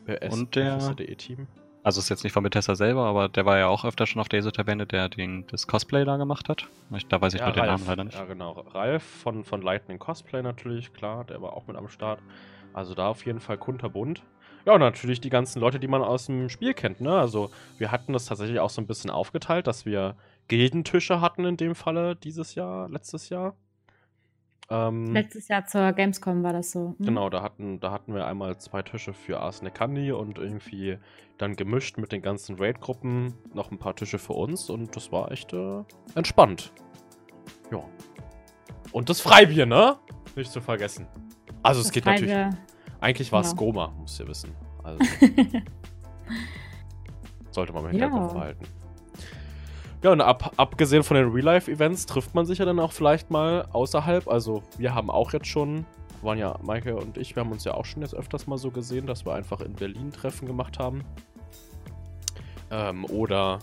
BS 0.05 0.33
Und 0.33 0.55
der- 0.55 0.77
BSD.de-Team. 0.77 1.47
Also 1.85 1.99
ist 1.99 2.07
jetzt 2.07 2.23
nicht 2.23 2.31
von 2.31 2.43
Bethesda 2.43 2.75
selber, 2.75 3.03
aber 3.07 3.27
der 3.27 3.45
war 3.45 3.57
ja 3.57 3.67
auch 3.67 3.83
öfter 3.83 4.07
schon 4.07 4.21
auf 4.21 4.29
der 4.29 4.39
ESO-Taverne, 4.39 4.87
der 4.87 5.09
den, 5.09 5.45
das 5.47 5.67
Cosplay 5.67 6.05
da 6.05 6.15
gemacht 6.15 6.47
hat. 6.47 6.65
Ich, 6.95 7.05
da 7.07 7.19
weiß 7.19 7.33
ich 7.33 7.41
nur 7.41 7.51
den 7.51 7.65
Namen 7.65 7.85
leider 7.85 8.05
nicht. 8.05 8.17
Ja, 8.17 8.23
genau. 8.23 8.51
Ralf 8.73 9.03
von, 9.03 9.43
von 9.43 9.61
Lightning 9.61 9.99
Cosplay 9.99 10.41
natürlich, 10.41 10.93
klar, 10.93 11.25
der 11.25 11.41
war 11.41 11.51
auch 11.51 11.67
mit 11.67 11.75
am 11.75 11.89
Start. 11.89 12.19
Also 12.73 12.93
da 12.95 13.09
auf 13.09 13.25
jeden 13.25 13.41
Fall 13.41 13.57
kunterbunt. 13.57 14.23
Ja, 14.65 14.75
und 14.75 14.79
natürlich 14.79 15.19
die 15.19 15.29
ganzen 15.29 15.59
Leute, 15.59 15.77
die 15.77 15.89
man 15.89 16.01
aus 16.01 16.27
dem 16.27 16.47
Spiel 16.47 16.73
kennt, 16.73 17.01
ne? 17.01 17.19
Also 17.19 17.49
wir 17.77 17.91
hatten 17.91 18.13
das 18.13 18.27
tatsächlich 18.27 18.61
auch 18.61 18.69
so 18.69 18.81
ein 18.81 18.87
bisschen 18.87 19.09
aufgeteilt, 19.09 19.67
dass 19.67 19.85
wir 19.85 20.15
Gildentische 20.47 21.19
hatten 21.19 21.43
in 21.43 21.57
dem 21.57 21.75
Falle 21.75 22.15
dieses 22.15 22.55
Jahr, 22.55 22.87
letztes 22.87 23.27
Jahr. 23.27 23.57
Ähm, 24.69 25.13
Letztes 25.13 25.47
Jahr 25.49 25.65
zur 25.65 25.91
Gamescom 25.93 26.43
war 26.43 26.53
das 26.53 26.71
so. 26.71 26.95
Hm? 26.97 27.05
Genau, 27.05 27.29
da 27.29 27.41
hatten, 27.43 27.79
da 27.79 27.91
hatten 27.91 28.13
wir 28.15 28.25
einmal 28.27 28.57
zwei 28.57 28.81
Tische 28.81 29.13
für 29.13 29.39
Arsene 29.39 29.71
Candy 29.71 30.11
und 30.11 30.37
irgendwie 30.37 30.97
dann 31.37 31.55
gemischt 31.55 31.97
mit 31.97 32.11
den 32.11 32.21
ganzen 32.21 32.55
Raid-Gruppen 32.57 33.33
noch 33.53 33.71
ein 33.71 33.77
paar 33.77 33.95
Tische 33.95 34.19
für 34.19 34.33
uns 34.33 34.69
und 34.69 34.95
das 34.95 35.11
war 35.11 35.31
echt 35.31 35.53
äh, 35.53 35.83
entspannt. 36.15 36.71
Ja. 37.71 37.83
Und 38.91 39.09
das 39.09 39.21
Freibier, 39.21 39.65
ne? 39.65 39.97
Nicht 40.35 40.51
zu 40.51 40.61
vergessen. 40.61 41.07
Also 41.61 41.81
es 41.81 41.87
Das 41.87 41.93
geht 41.93 42.05
natürlich. 42.05 42.31
Freibier- 42.31 42.57
Eigentlich 43.01 43.31
war 43.31 43.41
es 43.41 43.51
genau. 43.51 43.71
Goma, 43.71 43.93
müsst 43.99 44.19
ihr 44.19 44.27
wissen. 44.27 44.51
Also 44.83 44.99
sollte 47.51 47.73
man 47.73 47.85
im 47.89 47.97
Ja. 47.97 48.05
Hinterkopf 48.05 48.33
behalten. 48.33 48.65
Ja, 50.03 50.11
und 50.11 50.19
ab, 50.19 50.51
abgesehen 50.57 51.01
von 51.03 51.15
den 51.15 51.29
Real-Life-Events 51.29 52.05
trifft 52.05 52.35
man 52.35 52.45
sich 52.45 52.57
ja 52.57 52.65
dann 52.65 52.77
auch 52.79 52.91
vielleicht 52.91 53.31
mal 53.31 53.65
außerhalb. 53.71 54.27
Also, 54.27 54.61
wir 54.77 54.93
haben 54.93 55.09
auch 55.09 55.31
jetzt 55.31 55.47
schon, 55.47 55.85
waren 56.21 56.37
ja 56.37 56.59
Maike 56.61 56.97
und 56.97 57.17
ich, 57.17 57.37
wir 57.37 57.43
haben 57.43 57.53
uns 57.53 57.63
ja 57.63 57.73
auch 57.73 57.85
schon 57.85 58.01
jetzt 58.01 58.13
öfters 58.13 58.45
mal 58.45 58.57
so 58.57 58.69
gesehen, 58.69 59.07
dass 59.07 59.25
wir 59.25 59.33
einfach 59.33 59.61
in 59.61 59.73
Berlin 59.73 60.11
Treffen 60.11 60.45
gemacht 60.45 60.77
haben. 60.77 61.05
Ähm, 62.69 63.05
oder 63.05 63.59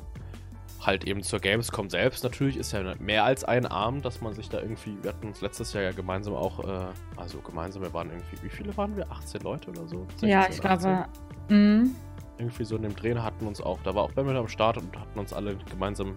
halt 0.80 1.04
eben 1.04 1.22
zur 1.22 1.40
Gamescom 1.40 1.90
selbst. 1.90 2.24
Natürlich 2.24 2.56
ist 2.56 2.72
ja 2.72 2.94
mehr 2.98 3.24
als 3.24 3.44
ein 3.44 3.66
Abend, 3.66 4.06
dass 4.06 4.22
man 4.22 4.32
sich 4.32 4.48
da 4.48 4.60
irgendwie, 4.60 4.96
wir 5.02 5.10
hatten 5.10 5.26
uns 5.28 5.42
letztes 5.42 5.74
Jahr 5.74 5.82
ja 5.84 5.92
gemeinsam 5.92 6.34
auch, 6.34 6.60
äh, 6.60 6.86
also 7.16 7.38
gemeinsam, 7.40 7.82
wir 7.82 7.92
waren 7.92 8.08
irgendwie, 8.08 8.42
wie 8.42 8.48
viele 8.48 8.74
waren 8.78 8.96
wir? 8.96 9.10
18 9.10 9.42
Leute 9.42 9.70
oder 9.70 9.86
so? 9.86 10.06
ja, 10.22 10.44
16, 10.44 10.64
ich 10.64 10.70
18? 10.70 10.90
glaube. 10.90 11.08
hm. 11.48 11.94
Irgendwie 12.40 12.64
so 12.64 12.76
in 12.76 12.82
dem 12.82 12.96
Dreh 12.96 13.14
hatten 13.16 13.46
uns 13.46 13.60
auch, 13.60 13.78
da 13.84 13.94
war 13.94 14.04
auch 14.04 14.12
Ben 14.12 14.26
mit 14.26 14.36
am 14.36 14.48
Start 14.48 14.78
und 14.78 14.98
hatten 14.98 15.18
uns 15.18 15.32
alle 15.32 15.56
gemeinsam 15.70 16.16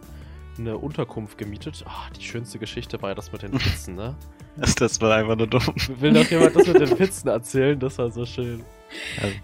eine 0.58 0.78
Unterkunft 0.78 1.38
gemietet. 1.38 1.84
Ah, 1.88 2.10
die 2.18 2.24
schönste 2.24 2.60
Geschichte 2.60 3.02
war 3.02 3.10
ja 3.10 3.16
das 3.16 3.32
mit 3.32 3.42
den 3.42 3.52
Pizzen, 3.52 3.96
ne? 3.96 4.16
Das, 4.56 4.76
das 4.76 5.02
war 5.02 5.16
einfach 5.16 5.36
nur 5.36 5.48
dumm. 5.48 5.64
Will 6.00 6.14
doch 6.14 6.30
jemand 6.30 6.56
das 6.56 6.68
mit 6.68 6.80
den 6.80 6.90
Pizzen 6.98 7.28
erzählen? 7.28 7.80
Das 7.80 7.98
war 7.98 8.12
so 8.12 8.24
schön. 8.24 8.64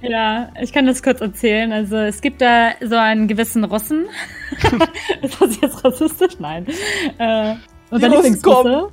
Ja, 0.02 0.52
ich 0.62 0.72
kann 0.72 0.86
das 0.86 1.02
kurz 1.02 1.20
erzählen. 1.20 1.72
Also 1.72 1.96
es 1.96 2.22
gibt 2.22 2.42
da 2.42 2.74
so 2.80 2.96
einen 2.96 3.28
gewissen 3.28 3.64
Russen. 3.64 4.06
ist 5.24 5.42
das 5.42 5.60
jetzt 5.62 5.84
rassistisch? 5.84 6.38
Nein. 6.38 6.68
Äh, 7.18 7.56
unser 7.90 8.10
Lieblingsrusse, 8.10 8.90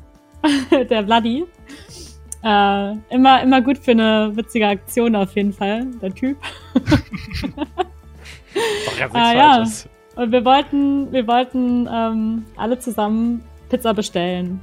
der 0.89 1.05
Vladi. 1.05 1.45
Äh, 2.43 2.93
immer, 3.11 3.43
immer 3.43 3.61
gut 3.61 3.79
für 3.79 3.93
eine 3.93 4.33
witzige 4.35 4.69
Aktion 4.69 5.17
auf 5.17 5.35
jeden 5.35 5.53
Fall, 5.53 5.87
der 6.03 6.15
Typ. 6.15 6.37
Doch 8.87 8.99
nichts 8.99 9.15
Ah, 9.15 9.35
ja. 9.35 9.65
Und 10.17 10.33
wir 10.33 10.45
wollten, 10.45 11.13
wir 11.13 11.27
wollten 11.27 11.89
ähm, 11.93 12.47
alle 12.57 12.79
zusammen 12.79 13.43
Pizza 13.69 13.93
bestellen. 13.93 14.61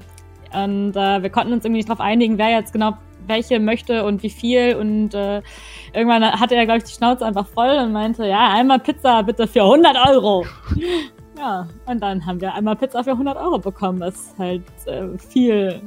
Und 0.53 0.95
äh, 0.95 1.21
wir 1.21 1.29
konnten 1.29 1.53
uns 1.53 1.65
irgendwie 1.65 1.79
nicht 1.79 1.89
drauf 1.89 1.99
einigen, 1.99 2.37
wer 2.37 2.49
jetzt 2.49 2.73
genau 2.73 2.97
welche 3.27 3.59
möchte 3.59 4.05
und 4.05 4.23
wie 4.23 4.29
viel. 4.29 4.75
Und 4.75 5.13
äh, 5.13 5.41
irgendwann 5.93 6.23
hatte 6.23 6.55
er, 6.55 6.65
glaube 6.65 6.79
ich, 6.79 6.83
die 6.85 6.93
Schnauze 6.93 7.25
einfach 7.25 7.47
voll 7.47 7.77
und 7.77 7.91
meinte, 7.91 8.25
ja, 8.25 8.49
einmal 8.53 8.79
Pizza 8.79 9.23
bitte 9.23 9.47
für 9.47 9.61
100 9.61 9.95
Euro. 10.09 10.45
ja, 11.37 11.67
und 11.85 12.01
dann 12.01 12.25
haben 12.25 12.41
wir 12.41 12.53
einmal 12.53 12.75
Pizza 12.75 13.03
für 13.03 13.11
100 13.11 13.37
Euro 13.37 13.59
bekommen, 13.59 13.99
was 13.99 14.33
halt 14.37 14.63
äh, 14.85 15.17
viel, 15.17 15.81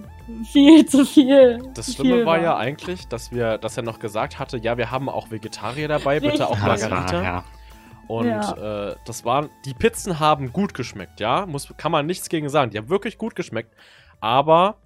viel 0.50 0.86
zu 0.86 1.04
viel. 1.04 1.62
Das 1.74 1.94
Schlimme 1.94 2.16
viel 2.16 2.26
war 2.26 2.40
ja 2.40 2.56
eigentlich, 2.56 3.06
dass 3.08 3.30
wir, 3.32 3.58
dass 3.58 3.76
er 3.76 3.82
noch 3.82 3.98
gesagt 3.98 4.38
hatte, 4.38 4.58
ja, 4.58 4.76
wir 4.76 4.90
haben 4.90 5.08
auch 5.08 5.30
Vegetarier 5.30 5.88
dabei, 5.88 6.20
bitte 6.20 6.48
auch 6.48 6.58
Margarita. 6.58 7.22
ja. 7.22 7.44
Und 8.08 8.26
Ja. 8.28 8.90
äh, 8.90 8.96
das 9.04 9.24
waren, 9.24 9.50
die 9.64 9.74
Pizzen 9.74 10.20
haben 10.20 10.52
gut 10.52 10.74
geschmeckt, 10.74 11.18
ja. 11.20 11.44
Muss, 11.46 11.72
kann 11.76 11.90
man 11.92 12.06
nichts 12.06 12.28
gegen 12.28 12.48
sagen. 12.48 12.70
Die 12.70 12.78
haben 12.78 12.88
wirklich 12.88 13.18
gut 13.18 13.34
geschmeckt. 13.34 13.74
Aber 14.20 14.76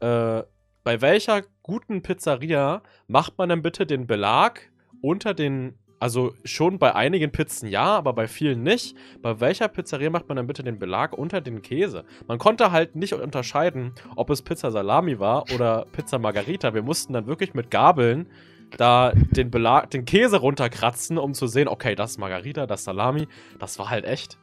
äh, 0.00 0.42
bei 0.82 1.00
welcher 1.00 1.42
guten 1.62 2.02
Pizzeria 2.02 2.82
macht 3.06 3.38
man 3.38 3.48
denn 3.48 3.62
bitte 3.62 3.86
den 3.86 4.06
Belag 4.06 4.70
unter 5.02 5.34
den, 5.34 5.78
also 6.04 6.34
schon 6.44 6.78
bei 6.78 6.94
einigen 6.94 7.32
Pizzen 7.32 7.66
ja, 7.66 7.86
aber 7.86 8.12
bei 8.12 8.28
vielen 8.28 8.62
nicht. 8.62 8.94
Bei 9.22 9.40
welcher 9.40 9.68
Pizzeria 9.68 10.10
macht 10.10 10.28
man 10.28 10.36
dann 10.36 10.46
bitte 10.46 10.62
den 10.62 10.78
Belag 10.78 11.16
unter 11.16 11.40
den 11.40 11.62
Käse? 11.62 12.04
Man 12.28 12.36
konnte 12.36 12.72
halt 12.72 12.94
nicht 12.94 13.14
unterscheiden, 13.14 13.92
ob 14.14 14.28
es 14.28 14.42
Pizza 14.42 14.70
Salami 14.70 15.18
war 15.18 15.46
oder 15.54 15.86
Pizza 15.92 16.18
Margarita. 16.18 16.74
Wir 16.74 16.82
mussten 16.82 17.14
dann 17.14 17.26
wirklich 17.26 17.54
mit 17.54 17.70
Gabeln 17.70 18.26
da 18.76 19.12
den 19.14 19.50
Belag, 19.50 19.92
den 19.92 20.04
Käse 20.04 20.36
runterkratzen, 20.36 21.16
um 21.16 21.32
zu 21.32 21.46
sehen, 21.46 21.68
okay, 21.68 21.94
das 21.94 22.10
ist 22.10 22.18
Margarita, 22.18 22.66
das 22.66 22.80
ist 22.80 22.84
Salami. 22.84 23.26
Das 23.58 23.78
war 23.78 23.88
halt 23.88 24.04
echt. 24.04 24.36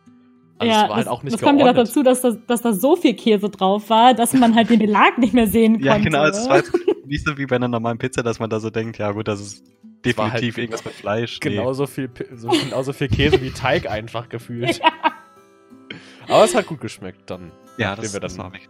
Also 0.58 0.74
ja, 0.74 0.82
es 0.82 0.90
war 0.90 0.96
halt 0.96 1.06
das, 1.06 1.14
auch 1.14 1.22
nicht 1.22 1.34
das 1.36 1.42
kommt 1.44 1.60
ja 1.60 1.68
noch 1.68 1.74
geordnet. 1.76 1.90
dazu, 1.90 2.02
dass 2.02 2.22
da, 2.22 2.32
dass 2.48 2.64
da 2.64 2.74
so 2.74 2.96
viel 2.96 3.14
Käse 3.14 3.52
drauf 3.52 3.88
war, 3.92 4.16
dass 4.16 4.34
man 4.34 4.56
halt 4.56 4.72
den 4.72 4.80
Belag 4.80 5.20
nicht 5.20 5.36
mehr 5.36 5.46
sehen 5.46 5.74
konnte. 5.74 5.88
Ja, 5.88 6.00
genau. 6.00 6.26
Es 6.26 6.50
war 6.50 6.64
nicht 7.06 7.24
so 7.24 7.38
wie 7.38 7.46
bei 7.46 7.58
einer 7.58 7.68
normalen 7.68 8.00
Pizza, 8.00 8.24
dass 8.24 8.40
man 8.40 8.50
da 8.50 8.60
so 8.60 8.72
denkt, 8.72 8.98
ja 8.98 9.12
gut, 9.12 9.28
das 9.28 9.40
ist 9.40 9.64
Halt 10.04 10.18
definitiv 10.18 10.58
irgendwas 10.58 10.84
mit 10.86 10.94
Fleisch. 10.94 11.40
Nee. 11.44 11.52
Genauso 11.52 11.86
viel, 11.88 12.10
so, 12.36 12.50
genauso 12.50 12.94
viel 12.94 13.08
Käse 13.10 13.42
wie 13.42 13.52
Teig 13.52 13.90
einfach 13.90 14.30
gefühlt. 14.30 14.82
Aber 16.28 16.44
es 16.44 16.56
hat 16.56 16.68
gut 16.68 16.82
geschmeckt 16.82 17.30
dann, 17.30 17.52
Ja, 17.78 17.90
nachdem 17.90 18.04
das, 18.04 18.14
wir 18.14 18.20
das 18.20 18.38
dann 18.38 18.52
mich. 18.52 18.70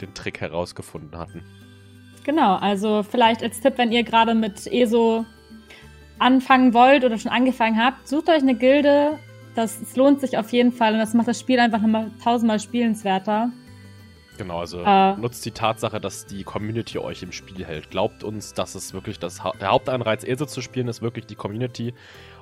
den 0.00 0.12
Trick 0.14 0.40
herausgefunden 0.40 1.16
hatten. 1.18 1.42
Genau, 2.24 2.56
also 2.56 3.02
vielleicht 3.02 3.42
als 3.42 3.60
Tipp, 3.60 3.74
wenn 3.78 3.92
ihr 3.92 4.02
gerade 4.04 4.34
mit 4.34 4.66
ESO 4.66 5.24
anfangen 6.18 6.74
wollt 6.74 7.04
oder 7.04 7.16
schon 7.18 7.32
angefangen 7.32 7.82
habt, 7.82 8.06
sucht 8.06 8.28
euch 8.28 8.42
eine 8.42 8.54
Gilde. 8.54 9.18
Das 9.54 9.80
es 9.80 9.96
lohnt 9.96 10.20
sich 10.20 10.36
auf 10.38 10.52
jeden 10.52 10.70
Fall 10.72 10.92
und 10.92 10.98
das 11.00 11.14
macht 11.14 11.28
das 11.28 11.40
Spiel 11.40 11.58
einfach 11.58 11.80
nochmal 11.80 12.10
tausendmal 12.22 12.60
spielenswerter. 12.60 13.50
Genau, 14.40 14.60
also 14.60 14.80
Äh. 14.82 15.16
nutzt 15.16 15.44
die 15.44 15.50
Tatsache, 15.50 16.00
dass 16.00 16.24
die 16.24 16.44
Community 16.44 16.96
euch 16.98 17.22
im 17.22 17.30
Spiel 17.30 17.62
hält. 17.62 17.90
Glaubt 17.90 18.24
uns, 18.24 18.54
dass 18.54 18.74
es 18.74 18.94
wirklich 18.94 19.18
das 19.18 19.44
Ha- 19.44 19.52
der 19.60 19.68
Hauptanreiz, 19.68 20.24
ESO 20.24 20.46
zu 20.46 20.62
spielen, 20.62 20.88
ist 20.88 21.02
wirklich 21.02 21.26
die 21.26 21.34
Community. 21.34 21.92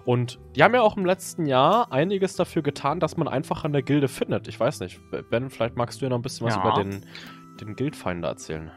Und 0.05 0.39
die 0.55 0.63
haben 0.63 0.75
ja 0.75 0.81
auch 0.83 0.97
im 0.97 1.05
letzten 1.05 1.45
Jahr 1.47 1.91
einiges 1.91 2.37
dafür 2.37 2.63
getan, 2.63 3.01
dass 3.01 3.17
man 3.17 3.27
einfach 3.27 3.65
an 3.65 3.73
der 3.73 3.83
Gilde 3.83 4.07
findet. 4.07 4.47
Ich 4.47 4.61
weiß 4.61 4.79
nicht, 4.79 5.01
Ben, 5.29 5.51
vielleicht 5.51 5.77
magst 5.77 6.01
du 6.01 6.05
ja 6.05 6.11
noch 6.11 6.19
ein 6.19 6.23
bisschen 6.23 6.47
was 6.47 6.55
Ja. 6.55 6.61
über 6.63 6.73
den, 6.85 7.05
den 7.61 7.75
Guildfinder 7.75 8.29
erzählen. 8.29 8.71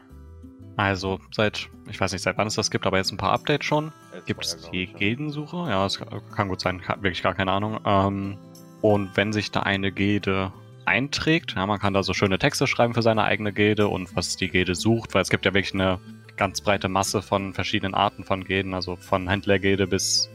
Also 0.76 1.20
seit, 1.30 1.68
ich 1.88 2.00
weiß 2.00 2.12
nicht, 2.12 2.22
seit 2.22 2.38
wann 2.38 2.48
es 2.48 2.54
das 2.56 2.72
gibt, 2.72 2.86
aber 2.88 2.96
jetzt 2.96 3.12
ein 3.12 3.18
paar 3.18 3.32
Updates 3.32 3.64
schon. 3.66 3.92
Gibt 4.26 4.44
es 4.44 4.68
die 4.72 4.82
ich, 4.84 4.94
Gildensuche? 4.94 5.58
Ja, 5.68 5.84
das 5.84 6.00
kann 6.34 6.48
gut 6.48 6.60
sein, 6.60 6.82
wirklich 7.00 7.22
gar 7.22 7.34
keine 7.34 7.52
Ahnung. 7.52 7.78
Ähm, 7.84 8.36
und 8.80 9.16
wenn 9.16 9.32
sich 9.32 9.52
da 9.52 9.60
eine 9.60 9.92
Gilde 9.92 10.52
einträgt, 10.84 11.54
ja, 11.56 11.66
man 11.66 11.78
kann 11.78 11.94
da 11.94 12.02
so 12.02 12.12
schöne 12.14 12.38
Texte 12.38 12.66
schreiben 12.66 12.94
für 12.94 13.02
seine 13.02 13.24
eigene 13.24 13.52
Gilde 13.52 13.88
und 13.88 14.14
was 14.16 14.36
die 14.36 14.48
Gilde 14.48 14.74
sucht, 14.74 15.14
weil 15.14 15.22
es 15.22 15.30
gibt 15.30 15.44
ja 15.44 15.54
wirklich 15.54 15.74
eine 15.74 15.98
ganz 16.36 16.60
breite 16.60 16.88
Masse 16.88 17.22
von 17.22 17.52
verschiedenen 17.52 17.94
Arten 17.94 18.24
von 18.24 18.44
Gilden, 18.44 18.74
also 18.74 18.96
von 18.96 19.28
Händlergilde 19.28 19.86
bis 19.86 20.28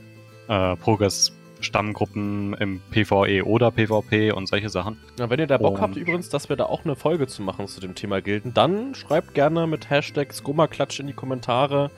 äh, 0.48 0.76
Progress 0.78 1.34
Stammgruppen 1.60 2.54
im 2.54 2.80
PvE 2.92 3.44
oder 3.44 3.72
PvP 3.72 4.32
und 4.32 4.48
solche 4.48 4.70
Sachen. 4.70 4.98
Ja, 5.18 5.30
wenn 5.30 5.40
ihr 5.40 5.48
da 5.48 5.58
Bock 5.58 5.76
Und- 5.76 5.82
habt 5.82 5.96
übrigens, 5.96 6.30
dass 6.30 6.50
wir 6.50 6.56
da 6.56 6.66
auch 6.66 6.86
eine 6.86 6.96
Folge 6.96 7.26
zu 7.28 7.42
machen 7.42 7.68
zu 7.68 7.80
dem 7.82 7.96
Thema 7.96 8.22
Gilden, 8.22 8.54
dann 8.54 8.94
schreibt 8.94 9.34
gerne 9.34 9.66
mit 9.66 9.90
Hashtag 9.90 10.34
Skummerklatsch 10.34 11.00
in 11.00 11.08
die 11.08 11.14
Kommentare, 11.14 11.90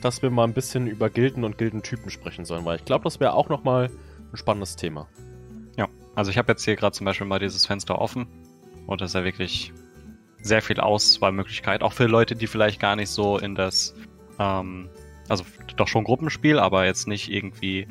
dass 0.00 0.22
wir 0.22 0.30
mal 0.30 0.44
ein 0.44 0.52
bisschen 0.54 0.86
über 0.86 1.10
Gilden 1.10 1.42
und 1.42 1.58
Gildentypen 1.58 2.10
sprechen 2.10 2.44
sollen, 2.44 2.64
weil 2.64 2.76
ich 2.76 2.84
glaube, 2.84 3.02
das 3.04 3.18
wäre 3.18 3.32
auch 3.34 3.48
nochmal 3.48 3.90
ein 4.32 4.36
spannendes 4.36 4.76
Thema. 4.76 5.08
Also 6.18 6.32
ich 6.32 6.36
habe 6.36 6.50
jetzt 6.50 6.64
hier 6.64 6.74
gerade 6.74 6.96
zum 6.96 7.04
Beispiel 7.04 7.28
mal 7.28 7.38
dieses 7.38 7.64
Fenster 7.64 8.00
offen 8.00 8.26
und 8.88 9.00
das 9.00 9.10
ist 9.10 9.14
ja 9.14 9.22
wirklich 9.22 9.72
sehr 10.42 10.62
viel 10.62 10.80
Auswahlmöglichkeit, 10.80 11.80
auch 11.80 11.92
für 11.92 12.06
Leute, 12.06 12.34
die 12.34 12.48
vielleicht 12.48 12.80
gar 12.80 12.96
nicht 12.96 13.08
so 13.08 13.38
in 13.38 13.54
das, 13.54 13.94
ähm, 14.40 14.88
also 15.28 15.44
doch 15.76 15.86
schon 15.86 16.02
Gruppenspiel, 16.02 16.58
aber 16.58 16.86
jetzt 16.86 17.06
nicht 17.06 17.30
irgendwie 17.30 17.86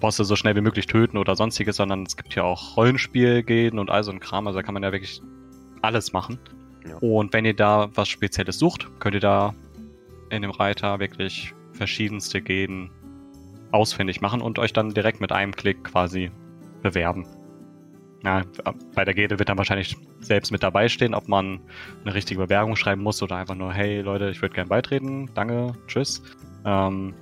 Bosse 0.00 0.24
so 0.24 0.34
schnell 0.34 0.56
wie 0.56 0.60
möglich 0.60 0.88
töten 0.88 1.16
oder 1.16 1.36
sonstiges, 1.36 1.76
sondern 1.76 2.02
es 2.02 2.16
gibt 2.16 2.34
ja 2.34 2.42
auch 2.42 2.76
Rollenspielgilden 2.76 3.78
und 3.78 3.90
all 3.90 4.02
so 4.02 4.10
ein 4.10 4.18
Kram, 4.18 4.48
also 4.48 4.58
da 4.58 4.64
kann 4.64 4.74
man 4.74 4.82
ja 4.82 4.90
wirklich 4.90 5.22
alles 5.82 6.12
machen. 6.12 6.40
Ja. 6.84 6.96
Und 6.96 7.32
wenn 7.32 7.44
ihr 7.44 7.54
da 7.54 7.90
was 7.94 8.08
Spezielles 8.08 8.58
sucht, 8.58 8.88
könnt 8.98 9.14
ihr 9.14 9.20
da 9.20 9.54
in 10.30 10.42
dem 10.42 10.50
Reiter 10.50 10.98
wirklich 10.98 11.54
verschiedenste 11.74 12.42
Gilden 12.42 12.90
ausfindig 13.70 14.20
machen 14.20 14.40
und 14.40 14.58
euch 14.58 14.72
dann 14.72 14.94
direkt 14.94 15.20
mit 15.20 15.30
einem 15.30 15.54
Klick 15.54 15.84
quasi 15.84 16.32
bewerben. 16.82 17.24
Ja, 18.24 18.42
bei 18.94 19.04
der 19.04 19.14
Gilde 19.14 19.38
wird 19.38 19.48
dann 19.48 19.58
wahrscheinlich 19.58 19.96
selbst 20.20 20.52
mit 20.52 20.62
dabei 20.62 20.88
stehen, 20.88 21.14
ob 21.14 21.28
man 21.28 21.60
eine 22.04 22.14
richtige 22.14 22.40
Bewerbung 22.40 22.76
schreiben 22.76 23.02
muss 23.02 23.22
oder 23.22 23.36
einfach 23.36 23.56
nur, 23.56 23.72
hey 23.72 24.00
Leute, 24.00 24.30
ich 24.30 24.40
würde 24.40 24.54
gerne 24.54 24.68
beitreten, 24.68 25.28
danke, 25.34 25.72
tschüss. 25.88 26.22
Ähm, 26.64 27.14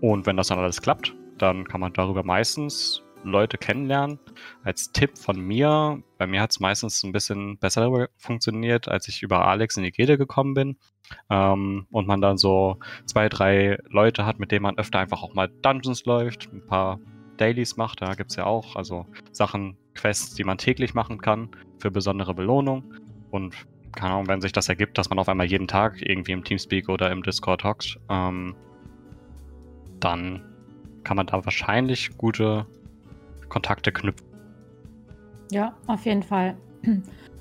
und 0.00 0.26
wenn 0.26 0.36
das 0.36 0.48
dann 0.48 0.58
alles 0.58 0.82
klappt, 0.82 1.14
dann 1.38 1.66
kann 1.66 1.80
man 1.80 1.92
darüber 1.94 2.22
meistens 2.22 3.02
Leute 3.24 3.56
kennenlernen. 3.56 4.18
Als 4.62 4.92
Tipp 4.92 5.18
von 5.18 5.40
mir, 5.40 6.02
bei 6.18 6.26
mir 6.26 6.42
hat 6.42 6.50
es 6.50 6.60
meistens 6.60 7.02
ein 7.02 7.12
bisschen 7.12 7.58
besser 7.58 8.08
funktioniert, 8.18 8.88
als 8.88 9.08
ich 9.08 9.22
über 9.22 9.46
Alex 9.46 9.78
in 9.78 9.82
die 9.82 9.92
Gilde 9.92 10.18
gekommen 10.18 10.54
bin. 10.54 10.76
Ähm, 11.30 11.86
und 11.90 12.06
man 12.06 12.20
dann 12.20 12.38
so 12.38 12.78
zwei, 13.06 13.28
drei 13.28 13.78
Leute 13.88 14.24
hat, 14.26 14.38
mit 14.38 14.52
denen 14.52 14.62
man 14.62 14.78
öfter 14.78 14.98
einfach 14.98 15.22
auch 15.22 15.34
mal 15.34 15.48
Dungeons 15.48 16.04
läuft, 16.04 16.50
ein 16.52 16.66
paar 16.66 16.98
Dailies 17.36 17.76
macht, 17.76 18.02
da 18.02 18.14
gibt's 18.14 18.36
ja 18.36 18.44
auch, 18.44 18.76
also 18.76 19.06
Sachen, 19.32 19.76
Quests, 19.94 20.34
die 20.34 20.44
man 20.44 20.58
täglich 20.58 20.94
machen 20.94 21.18
kann 21.18 21.48
für 21.78 21.90
besondere 21.90 22.34
Belohnung. 22.34 22.84
Und 23.30 23.54
keine 23.92 24.14
Ahnung, 24.14 24.28
wenn 24.28 24.40
sich 24.40 24.52
das 24.52 24.68
ergibt, 24.68 24.98
dass 24.98 25.10
man 25.10 25.18
auf 25.18 25.28
einmal 25.28 25.46
jeden 25.46 25.68
Tag 25.68 26.00
irgendwie 26.00 26.32
im 26.32 26.44
Teamspeak 26.44 26.88
oder 26.88 27.10
im 27.10 27.22
Discord 27.22 27.64
hockt, 27.64 27.98
ähm, 28.08 28.54
dann 30.00 30.42
kann 31.04 31.16
man 31.16 31.26
da 31.26 31.44
wahrscheinlich 31.44 32.16
gute 32.16 32.66
Kontakte 33.48 33.92
knüpfen. 33.92 34.26
Ja, 35.50 35.76
auf 35.86 36.04
jeden 36.04 36.22
Fall. 36.22 36.56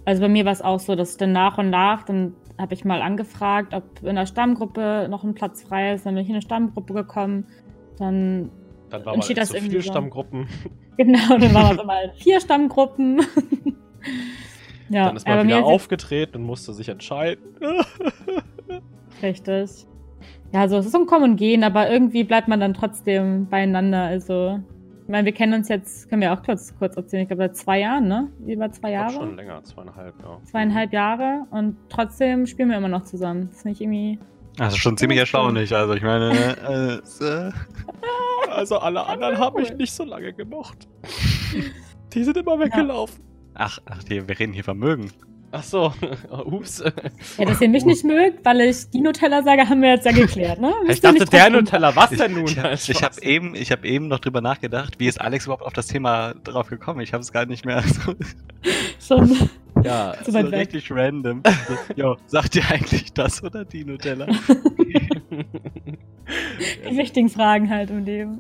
Also 0.06 0.22
bei 0.22 0.28
mir 0.28 0.46
war 0.46 0.52
es 0.52 0.62
auch 0.62 0.80
so, 0.80 0.96
dass 0.96 1.18
dann 1.18 1.32
nach 1.32 1.58
und 1.58 1.70
nach, 1.70 2.04
dann 2.04 2.36
habe 2.60 2.74
ich 2.74 2.86
mal 2.86 3.02
angefragt, 3.02 3.74
ob 3.74 4.04
in 4.04 4.16
der 4.16 4.26
Stammgruppe 4.26 5.08
noch 5.10 5.24
ein 5.24 5.34
Platz 5.34 5.64
frei 5.64 5.94
ist. 5.94 6.06
Dann 6.06 6.16
bin 6.16 6.24
ich 6.24 6.30
in 6.30 6.36
eine 6.36 6.42
Stammgruppe 6.42 6.94
gekommen. 6.94 7.46
Dann, 7.98 8.52
Dann 8.94 9.06
war 9.06 9.14
Dann 9.14 9.24
steht 9.24 9.38
mal 9.38 9.42
das 9.42 9.50
zu 9.50 9.56
irgendwie 9.56 9.72
viele 9.72 9.84
so. 9.84 9.92
Stammgruppen. 9.92 10.48
genau, 10.98 11.38
dann 11.40 11.54
waren 11.56 11.78
wir 11.78 11.84
mal 11.84 12.14
vier 12.16 12.40
Stammgruppen. 12.40 13.22
ja, 14.90 15.08
Dann 15.08 15.16
ist 15.16 15.28
man 15.28 15.48
wieder 15.48 15.66
aufgetreten 15.66 16.38
und 16.38 16.44
musste 16.44 16.74
sich 16.74 16.90
entscheiden. 16.90 17.44
Richtig. 19.24 19.88
Ja, 20.54 20.62
also 20.62 20.78
es 20.78 20.86
ist 20.86 20.94
um 20.94 21.08
Kommen 21.08 21.32
und 21.32 21.38
Gehen, 21.38 21.64
aber 21.64 21.90
irgendwie 21.90 22.24
bleibt 22.24 22.48
man 22.48 22.60
dann 22.60 22.76
trotzdem 22.76 23.48
beieinander. 23.48 24.04
Also, 24.04 24.60
ich 25.02 25.10
meine, 25.10 25.26
wir 25.26 25.34
kennen 25.34 25.56
uns 25.56 25.70
jetzt, 25.70 26.08
können 26.08 26.22
wir 26.22 26.32
auch 26.32 26.44
kurz, 26.44 26.78
kurz 26.78 26.96
erzählen, 26.96 27.24
ich 27.24 27.30
glaube 27.30 27.42
seit 27.42 27.58
zwei 27.58 27.80
Jahren, 27.80 28.08
ne? 28.08 28.30
Über 28.46 28.72
zwei 28.72 28.92
Jahre. 28.92 29.12
schon 29.12 29.36
länger, 29.36 29.64
zweieinhalb, 29.64 30.14
ja. 30.22 30.38
Zweieinhalb 30.44 30.94
Jahre 30.94 31.48
und 31.50 31.78
trotzdem 31.90 32.46
spielen 32.46 32.70
wir 32.70 32.78
immer 32.78 32.90
noch 32.90 33.06
zusammen. 33.06 33.48
Das 33.48 33.58
ist 33.58 33.66
nicht 33.66 33.82
irgendwie. 33.82 34.20
Also 34.60 34.78
schon 34.78 34.98
ziemlich 34.98 35.20
erstaunlich. 35.20 35.74
Also 35.76 35.94
ich 35.94 36.04
meine, 36.04 37.02
äh, 37.22 37.24
äh, 37.26 37.52
Also 38.50 38.78
alle 38.78 39.06
anderen 39.06 39.38
haben 39.40 39.60
mich 39.62 39.74
nicht 39.74 39.92
so 39.94 40.04
lange 40.04 40.32
gemocht. 40.34 40.88
Die 42.14 42.24
sind 42.24 42.38
immer 42.38 42.60
weggelaufen. 42.60 43.24
ach, 43.56 43.80
ach, 43.86 44.04
die, 44.04 44.28
wir 44.28 44.38
reden 44.40 44.54
hier 44.54 44.64
Vermögen. 44.64 45.12
Ach 45.56 45.64
so, 45.64 45.94
ups. 46.46 46.84
Ja, 47.38 47.46
dass 47.46 47.62
ihr 47.62 47.70
mich 47.70 47.86
nicht 47.86 48.04
mögt, 48.04 48.44
weil 48.44 48.62
ich 48.62 48.90
die 48.90 49.02
Nutella 49.02 49.44
sage, 49.44 49.70
haben 49.70 49.82
wir 49.84 49.90
jetzt 49.92 50.06
ja 50.06 50.12
geklärt, 50.12 50.60
ne? 50.60 50.72
Ich 50.84 50.88
Müsst 50.88 51.04
dachte, 51.04 51.20
nicht 51.20 51.34
der 51.34 51.50
Nutella, 51.52 51.96
was 51.96 52.12
Ich, 52.12 52.18
denn 52.18 52.34
nun? 52.34 52.46
ich, 52.46 52.58
hab- 52.60 52.74
ich 52.74 52.84
Spaß. 52.86 53.02
habe 53.04 53.22
eben, 53.24 53.54
ich 53.56 53.72
hab 53.72 53.86
eben 53.86 54.08
noch 54.08 54.18
drüber 54.20 54.42
nachgedacht, 54.42 55.00
wie 55.00 55.08
ist 55.08 55.22
Alex 55.22 55.46
überhaupt 55.46 55.64
auf 55.64 55.74
das 55.74 55.86
Thema 55.88 56.34
drauf 56.44 56.70
gekommen? 56.70 57.02
Ich 57.02 57.14
habe 57.14 57.22
es 57.22 57.32
gar 57.32 57.46
nicht 57.46 57.66
mehr 57.66 57.84
so, 57.84 58.16
Schon 59.00 59.50
Ja, 59.84 60.16
so 60.26 60.34
weit 60.34 60.52
weg. 60.52 60.60
richtig 60.62 60.92
random. 60.92 61.42
So, 61.68 61.74
Jo, 61.96 62.18
sagt 62.28 62.56
ihr 62.56 62.70
eigentlich 62.70 63.14
das 63.14 63.44
oder 63.44 63.66
die 63.66 63.86
Nutella? 63.86 64.28
Die 66.90 66.98
wichtigen 66.98 67.30
Fragen 67.30 67.70
halt 67.70 67.90
im 67.90 68.06
Leben. 68.06 68.40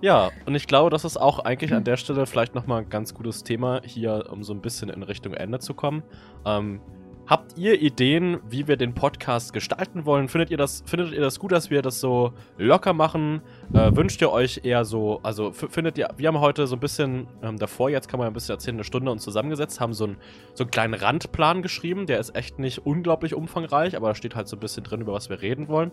Ja, 0.00 0.30
und 0.46 0.54
ich 0.54 0.66
glaube, 0.66 0.90
das 0.90 1.04
ist 1.04 1.16
auch 1.16 1.38
eigentlich 1.40 1.72
an 1.72 1.84
der 1.84 1.96
Stelle 1.96 2.26
vielleicht 2.26 2.54
nochmal 2.54 2.82
ein 2.82 2.88
ganz 2.88 3.14
gutes 3.14 3.44
Thema 3.44 3.80
hier, 3.84 4.26
um 4.30 4.42
so 4.42 4.52
ein 4.52 4.60
bisschen 4.60 4.88
in 4.88 5.02
Richtung 5.02 5.34
Ende 5.34 5.58
zu 5.58 5.74
kommen. 5.74 6.02
Ähm, 6.44 6.80
habt 7.26 7.58
ihr 7.58 7.80
Ideen, 7.80 8.38
wie 8.48 8.68
wir 8.68 8.76
den 8.76 8.94
Podcast 8.94 9.52
gestalten 9.52 10.06
wollen? 10.06 10.28
Findet 10.28 10.50
ihr 10.50 10.56
das, 10.56 10.82
findet 10.86 11.12
ihr 11.12 11.20
das 11.20 11.38
gut, 11.38 11.52
dass 11.52 11.70
wir 11.70 11.82
das 11.82 12.00
so 12.00 12.32
locker 12.56 12.92
machen? 12.92 13.42
Äh, 13.72 13.94
wünscht 13.96 14.20
ihr 14.20 14.30
euch 14.30 14.60
eher 14.62 14.84
so, 14.84 15.20
also 15.22 15.52
findet 15.52 15.98
ihr, 15.98 16.08
wir 16.16 16.28
haben 16.28 16.40
heute 16.40 16.66
so 16.66 16.76
ein 16.76 16.80
bisschen 16.80 17.26
ähm, 17.42 17.58
davor, 17.58 17.90
jetzt 17.90 18.08
kann 18.08 18.18
man 18.18 18.28
ein 18.28 18.32
bisschen 18.32 18.54
erzählen, 18.54 18.76
eine 18.76 18.84
Stunde 18.84 19.10
uns 19.10 19.24
zusammengesetzt, 19.24 19.80
haben 19.80 19.92
so, 19.92 20.06
ein, 20.06 20.16
so 20.54 20.64
einen 20.64 20.70
kleinen 20.70 20.94
Randplan 20.94 21.62
geschrieben, 21.62 22.06
der 22.06 22.20
ist 22.20 22.36
echt 22.36 22.58
nicht 22.58 22.86
unglaublich 22.86 23.34
umfangreich, 23.34 23.96
aber 23.96 24.08
da 24.08 24.14
steht 24.14 24.36
halt 24.36 24.48
so 24.48 24.56
ein 24.56 24.60
bisschen 24.60 24.84
drin, 24.84 25.00
über 25.00 25.12
was 25.12 25.28
wir 25.28 25.42
reden 25.42 25.68
wollen. 25.68 25.90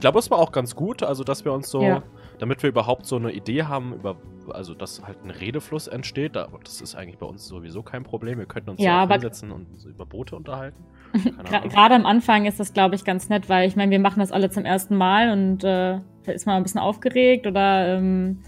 Glaube, 0.00 0.18
es 0.18 0.30
war 0.30 0.38
auch 0.38 0.52
ganz 0.52 0.74
gut, 0.74 1.02
also 1.02 1.24
dass 1.24 1.44
wir 1.44 1.52
uns 1.52 1.70
so, 1.70 1.82
Ja. 1.82 2.02
damit 2.38 2.62
wir 2.62 2.70
überhaupt 2.70 3.06
so 3.06 3.16
eine 3.16 3.32
Idee 3.32 3.64
haben, 3.64 3.94
über, 3.94 4.16
also 4.50 4.74
dass 4.74 5.02
halt 5.06 5.22
ein 5.24 5.30
Redefluss 5.30 5.86
entsteht. 5.88 6.34
Da, 6.36 6.48
das 6.64 6.80
ist 6.80 6.94
eigentlich 6.94 7.18
bei 7.18 7.26
uns 7.26 7.46
sowieso 7.46 7.82
kein 7.82 8.02
Problem. 8.02 8.38
Wir 8.38 8.46
könnten 8.46 8.70
uns 8.70 8.80
Ja, 8.80 9.02
aber- 9.02 9.14
hinsetzen 9.14 9.50
und 9.52 9.66
so 9.80 9.88
über 9.88 10.06
Boote 10.06 10.34
unterhalten. 10.36 10.82
Gerade 11.70 11.94
am 11.94 12.06
Anfang 12.06 12.46
ist 12.46 12.58
das, 12.58 12.72
glaube 12.72 12.94
ich, 12.94 13.04
ganz 13.04 13.28
nett, 13.28 13.48
weil 13.48 13.68
ich 13.68 13.76
meine, 13.76 13.90
wir 13.90 13.98
machen 14.00 14.20
das 14.20 14.32
alle 14.32 14.48
zum 14.50 14.64
ersten 14.64 14.96
Mal 14.96 15.30
und 15.30 15.62
äh, 15.62 16.00
da 16.24 16.32
ist 16.32 16.46
man 16.46 16.56
ein 16.56 16.62
bisschen 16.62 16.80
aufgeregt 16.80 17.46
oder 17.46 17.96
ähm, 17.98 18.38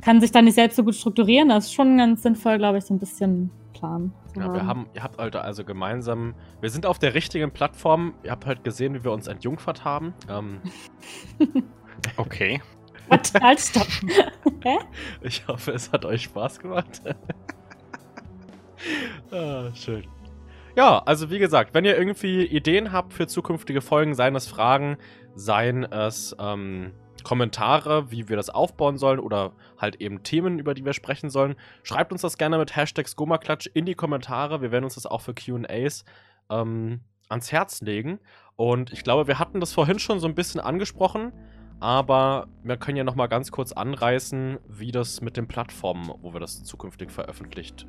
kann 0.00 0.20
sich 0.20 0.32
dann 0.32 0.44
nicht 0.44 0.54
selbst 0.54 0.76
so 0.76 0.84
gut 0.84 0.94
strukturieren. 0.94 1.48
Das 1.48 1.66
ist 1.66 1.74
schon 1.74 1.98
ganz 1.98 2.22
sinnvoll, 2.22 2.58
glaube 2.58 2.78
ich, 2.78 2.84
so 2.84 2.94
ein 2.94 2.98
bisschen 2.98 3.50
Plan. 3.72 4.12
Ja, 4.36 4.52
wir 4.52 4.66
haben, 4.66 4.86
ihr 4.94 5.02
habt 5.02 5.18
Alter, 5.18 5.44
also 5.44 5.64
gemeinsam, 5.64 6.34
wir 6.60 6.70
sind 6.70 6.86
auf 6.86 6.98
der 6.98 7.14
richtigen 7.14 7.50
Plattform. 7.50 8.14
Ihr 8.22 8.30
habt 8.30 8.46
halt 8.46 8.64
gesehen, 8.64 8.94
wie 8.94 9.04
wir 9.04 9.12
uns 9.12 9.26
entjungfert 9.26 9.84
haben. 9.84 10.14
Ähm, 10.28 10.60
Okay. 12.16 12.60
Warte, 13.08 13.40
halt, 13.40 13.60
stopp. 13.60 13.86
Hä? 14.64 14.78
ich 15.22 15.46
hoffe, 15.48 15.72
es 15.72 15.92
hat 15.92 16.04
euch 16.04 16.24
Spaß 16.24 16.60
gemacht. 16.60 17.02
ah, 19.30 19.72
schön. 19.74 20.04
Ja, 20.76 21.02
also 21.04 21.30
wie 21.30 21.38
gesagt, 21.38 21.74
wenn 21.74 21.84
ihr 21.84 21.96
irgendwie 21.96 22.44
Ideen 22.44 22.92
habt 22.92 23.12
für 23.12 23.26
zukünftige 23.26 23.80
Folgen, 23.80 24.14
seien 24.14 24.36
es 24.36 24.46
Fragen, 24.46 24.96
seien 25.34 25.84
es 25.84 26.36
ähm, 26.38 26.92
Kommentare, 27.28 28.10
wie 28.10 28.30
wir 28.30 28.36
das 28.36 28.48
aufbauen 28.48 28.96
sollen 28.96 29.20
oder 29.20 29.52
halt 29.76 29.96
eben 29.96 30.22
Themen, 30.22 30.58
über 30.58 30.72
die 30.72 30.86
wir 30.86 30.94
sprechen 30.94 31.28
sollen, 31.28 31.56
schreibt 31.82 32.10
uns 32.10 32.22
das 32.22 32.38
gerne 32.38 32.56
mit 32.56 32.74
Hashtag 32.74 33.06
Skomaklatsch 33.06 33.66
in 33.74 33.84
die 33.84 33.94
Kommentare. 33.94 34.62
Wir 34.62 34.72
werden 34.72 34.84
uns 34.84 34.94
das 34.94 35.04
auch 35.04 35.20
für 35.20 35.34
QAs 35.34 36.06
ähm, 36.48 37.00
ans 37.28 37.52
Herz 37.52 37.82
legen. 37.82 38.18
Und 38.56 38.94
ich 38.94 39.04
glaube, 39.04 39.26
wir 39.26 39.38
hatten 39.38 39.60
das 39.60 39.74
vorhin 39.74 39.98
schon 39.98 40.20
so 40.20 40.26
ein 40.26 40.34
bisschen 40.34 40.58
angesprochen, 40.58 41.32
aber 41.80 42.48
wir 42.62 42.78
können 42.78 42.96
ja 42.96 43.04
noch 43.04 43.14
mal 43.14 43.26
ganz 43.26 43.52
kurz 43.52 43.72
anreißen, 43.72 44.58
wie 44.66 44.90
das 44.90 45.20
mit 45.20 45.36
den 45.36 45.46
Plattformen, 45.46 46.10
wo 46.22 46.32
wir 46.32 46.40
das 46.40 46.64
zukünftig 46.64 47.10
veröffentlicht, 47.10 47.86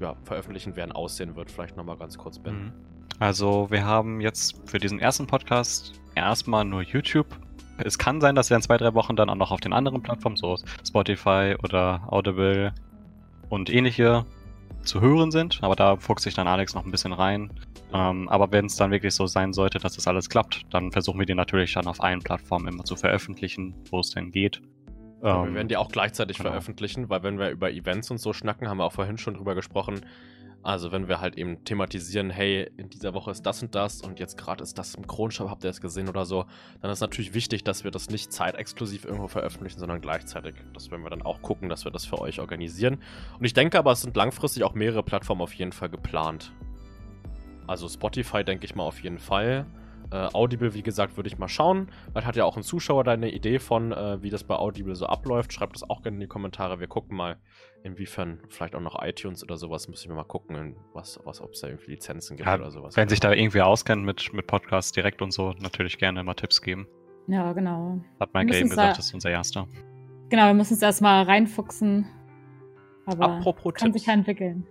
ja, 0.00 0.16
veröffentlichen 0.24 0.74
werden, 0.74 0.90
aussehen 0.90 1.36
wird. 1.36 1.52
Vielleicht 1.52 1.76
noch 1.76 1.84
mal 1.84 1.96
ganz 1.96 2.18
kurz, 2.18 2.40
Ben. 2.40 2.64
Mhm. 2.64 2.72
Also 3.20 3.70
wir 3.70 3.84
haben 3.84 4.20
jetzt 4.20 4.60
für 4.68 4.78
diesen 4.78 4.98
ersten 4.98 5.28
Podcast 5.28 5.92
erstmal 6.16 6.64
nur 6.64 6.82
YouTube. 6.82 7.45
Es 7.78 7.98
kann 7.98 8.20
sein, 8.20 8.34
dass 8.34 8.50
wir 8.50 8.56
in 8.56 8.62
zwei, 8.62 8.76
drei 8.76 8.94
Wochen 8.94 9.16
dann 9.16 9.30
auch 9.30 9.34
noch 9.34 9.50
auf 9.50 9.60
den 9.60 9.72
anderen 9.72 10.02
Plattformen, 10.02 10.36
so 10.36 10.56
Spotify 10.86 11.56
oder 11.62 12.02
Audible 12.10 12.72
und 13.48 13.70
ähnliche, 13.70 14.24
zu 14.86 15.00
hören 15.00 15.30
sind. 15.30 15.58
Aber 15.62 15.76
da 15.76 15.96
fuchst 15.96 16.24
sich 16.24 16.34
dann 16.34 16.48
Alex 16.48 16.74
noch 16.74 16.84
ein 16.84 16.90
bisschen 16.90 17.12
rein. 17.12 17.50
Ähm, 17.92 18.28
aber 18.28 18.50
wenn 18.52 18.66
es 18.66 18.76
dann 18.76 18.90
wirklich 18.90 19.14
so 19.14 19.26
sein 19.26 19.52
sollte, 19.52 19.78
dass 19.78 19.94
das 19.94 20.06
alles 20.06 20.28
klappt, 20.28 20.62
dann 20.70 20.92
versuchen 20.92 21.18
wir 21.18 21.26
die 21.26 21.34
natürlich 21.34 21.74
dann 21.74 21.86
auf 21.86 22.02
allen 22.02 22.20
Plattformen 22.20 22.68
immer 22.68 22.84
zu 22.84 22.96
veröffentlichen, 22.96 23.74
wo 23.90 24.00
es 24.00 24.10
denn 24.10 24.32
geht. 24.32 24.62
Ja, 25.22 25.42
wir 25.42 25.48
Ähm, 25.48 25.54
werden 25.54 25.68
die 25.68 25.76
auch 25.76 25.90
gleichzeitig 25.90 26.38
genau. 26.38 26.50
veröffentlichen, 26.50 27.08
weil 27.08 27.22
wenn 27.22 27.38
wir 27.38 27.50
über 27.50 27.70
Events 27.70 28.10
und 28.10 28.18
so 28.18 28.32
schnacken, 28.32 28.68
haben 28.68 28.78
wir 28.78 28.84
auch 28.84 28.92
vorhin 28.92 29.18
schon 29.18 29.34
drüber 29.34 29.54
gesprochen. 29.54 30.00
Also 30.62 30.90
wenn 30.90 31.06
wir 31.06 31.20
halt 31.20 31.38
eben 31.38 31.62
thematisieren, 31.62 32.28
hey, 32.28 32.68
in 32.76 32.90
dieser 32.90 33.14
Woche 33.14 33.30
ist 33.30 33.46
das 33.46 33.62
und 33.62 33.76
das 33.76 34.00
und 34.00 34.18
jetzt 34.18 34.36
gerade 34.36 34.64
ist 34.64 34.76
das 34.76 34.96
im 34.96 35.06
Kronschau, 35.06 35.48
habt 35.48 35.62
ihr 35.62 35.70
es 35.70 35.80
gesehen 35.80 36.08
oder 36.08 36.24
so, 36.24 36.44
dann 36.82 36.90
ist 36.90 37.00
natürlich 37.00 37.34
wichtig, 37.34 37.62
dass 37.62 37.84
wir 37.84 37.92
das 37.92 38.10
nicht 38.10 38.32
zeitexklusiv 38.32 39.04
irgendwo 39.04 39.28
veröffentlichen, 39.28 39.78
sondern 39.78 40.00
gleichzeitig. 40.00 40.56
Das 40.74 40.90
werden 40.90 41.04
wir 41.04 41.10
dann 41.10 41.22
auch 41.22 41.40
gucken, 41.40 41.68
dass 41.68 41.84
wir 41.84 41.92
das 41.92 42.04
für 42.04 42.20
euch 42.20 42.40
organisieren. 42.40 42.98
Und 43.38 43.44
ich 43.44 43.54
denke 43.54 43.78
aber, 43.78 43.92
es 43.92 44.02
sind 44.02 44.16
langfristig 44.16 44.64
auch 44.64 44.74
mehrere 44.74 45.04
Plattformen 45.04 45.40
auf 45.40 45.52
jeden 45.52 45.70
Fall 45.70 45.88
geplant. 45.88 46.52
Also 47.68 47.88
Spotify 47.88 48.42
denke 48.42 48.64
ich 48.64 48.74
mal 48.74 48.82
auf 48.82 49.00
jeden 49.04 49.20
Fall. 49.20 49.66
Äh, 50.12 50.28
Audible, 50.32 50.72
wie 50.74 50.82
gesagt, 50.82 51.16
würde 51.16 51.28
ich 51.28 51.38
mal 51.38 51.48
schauen. 51.48 51.90
Vielleicht 52.12 52.26
hat 52.26 52.36
ja 52.36 52.44
auch 52.44 52.56
ein 52.56 52.62
Zuschauer 52.62 53.02
da 53.04 53.12
eine 53.12 53.30
Idee 53.32 53.58
von, 53.58 53.90
äh, 53.92 54.22
wie 54.22 54.30
das 54.30 54.44
bei 54.44 54.54
Audible 54.54 54.94
so 54.94 55.06
abläuft. 55.06 55.52
Schreibt 55.52 55.74
das 55.74 55.88
auch 55.88 56.02
gerne 56.02 56.16
in 56.16 56.20
die 56.20 56.26
Kommentare. 56.28 56.78
Wir 56.80 56.86
gucken 56.86 57.16
mal, 57.16 57.36
inwiefern 57.82 58.40
vielleicht 58.48 58.74
auch 58.74 58.80
noch 58.80 59.00
iTunes 59.02 59.42
oder 59.42 59.56
sowas. 59.56 59.88
Müssen 59.88 60.08
wir 60.08 60.16
mal 60.16 60.24
gucken, 60.24 60.76
was, 60.92 61.20
was 61.24 61.40
ob 61.40 61.50
es 61.52 61.60
da 61.60 61.68
irgendwie 61.68 61.92
Lizenzen 61.92 62.36
gibt 62.36 62.46
Ja, 62.48 62.54
oder 62.56 62.70
sowas. 62.70 62.96
wenn 62.96 63.08
sich 63.08 63.20
da 63.20 63.32
irgendwie 63.32 63.62
auskennt 63.62 64.04
mit, 64.04 64.32
mit 64.32 64.46
Podcasts 64.46 64.92
direkt 64.92 65.22
und 65.22 65.32
so, 65.32 65.54
natürlich 65.60 65.98
gerne 65.98 66.20
immer 66.20 66.34
Tipps 66.36 66.62
geben. 66.62 66.86
Ja, 67.28 67.52
genau. 67.52 68.00
Hat 68.20 68.32
Mike 68.34 68.46
eben 68.46 68.50
müssen's 68.50 68.76
da- 68.76 68.82
gesagt, 68.82 68.98
das 68.98 69.06
ist 69.06 69.14
unser 69.14 69.30
erster. 69.30 69.66
Genau, 70.28 70.46
wir 70.46 70.54
müssen 70.54 70.74
uns 70.74 70.82
erstmal 70.82 71.24
reinfuchsen. 71.24 72.06
Aber 73.06 73.36
Apropos 73.36 73.74
kann 73.74 73.92
Tipps. 73.92 74.00
sich 74.00 74.06
ja 74.08 74.14
entwickeln. 74.14 74.66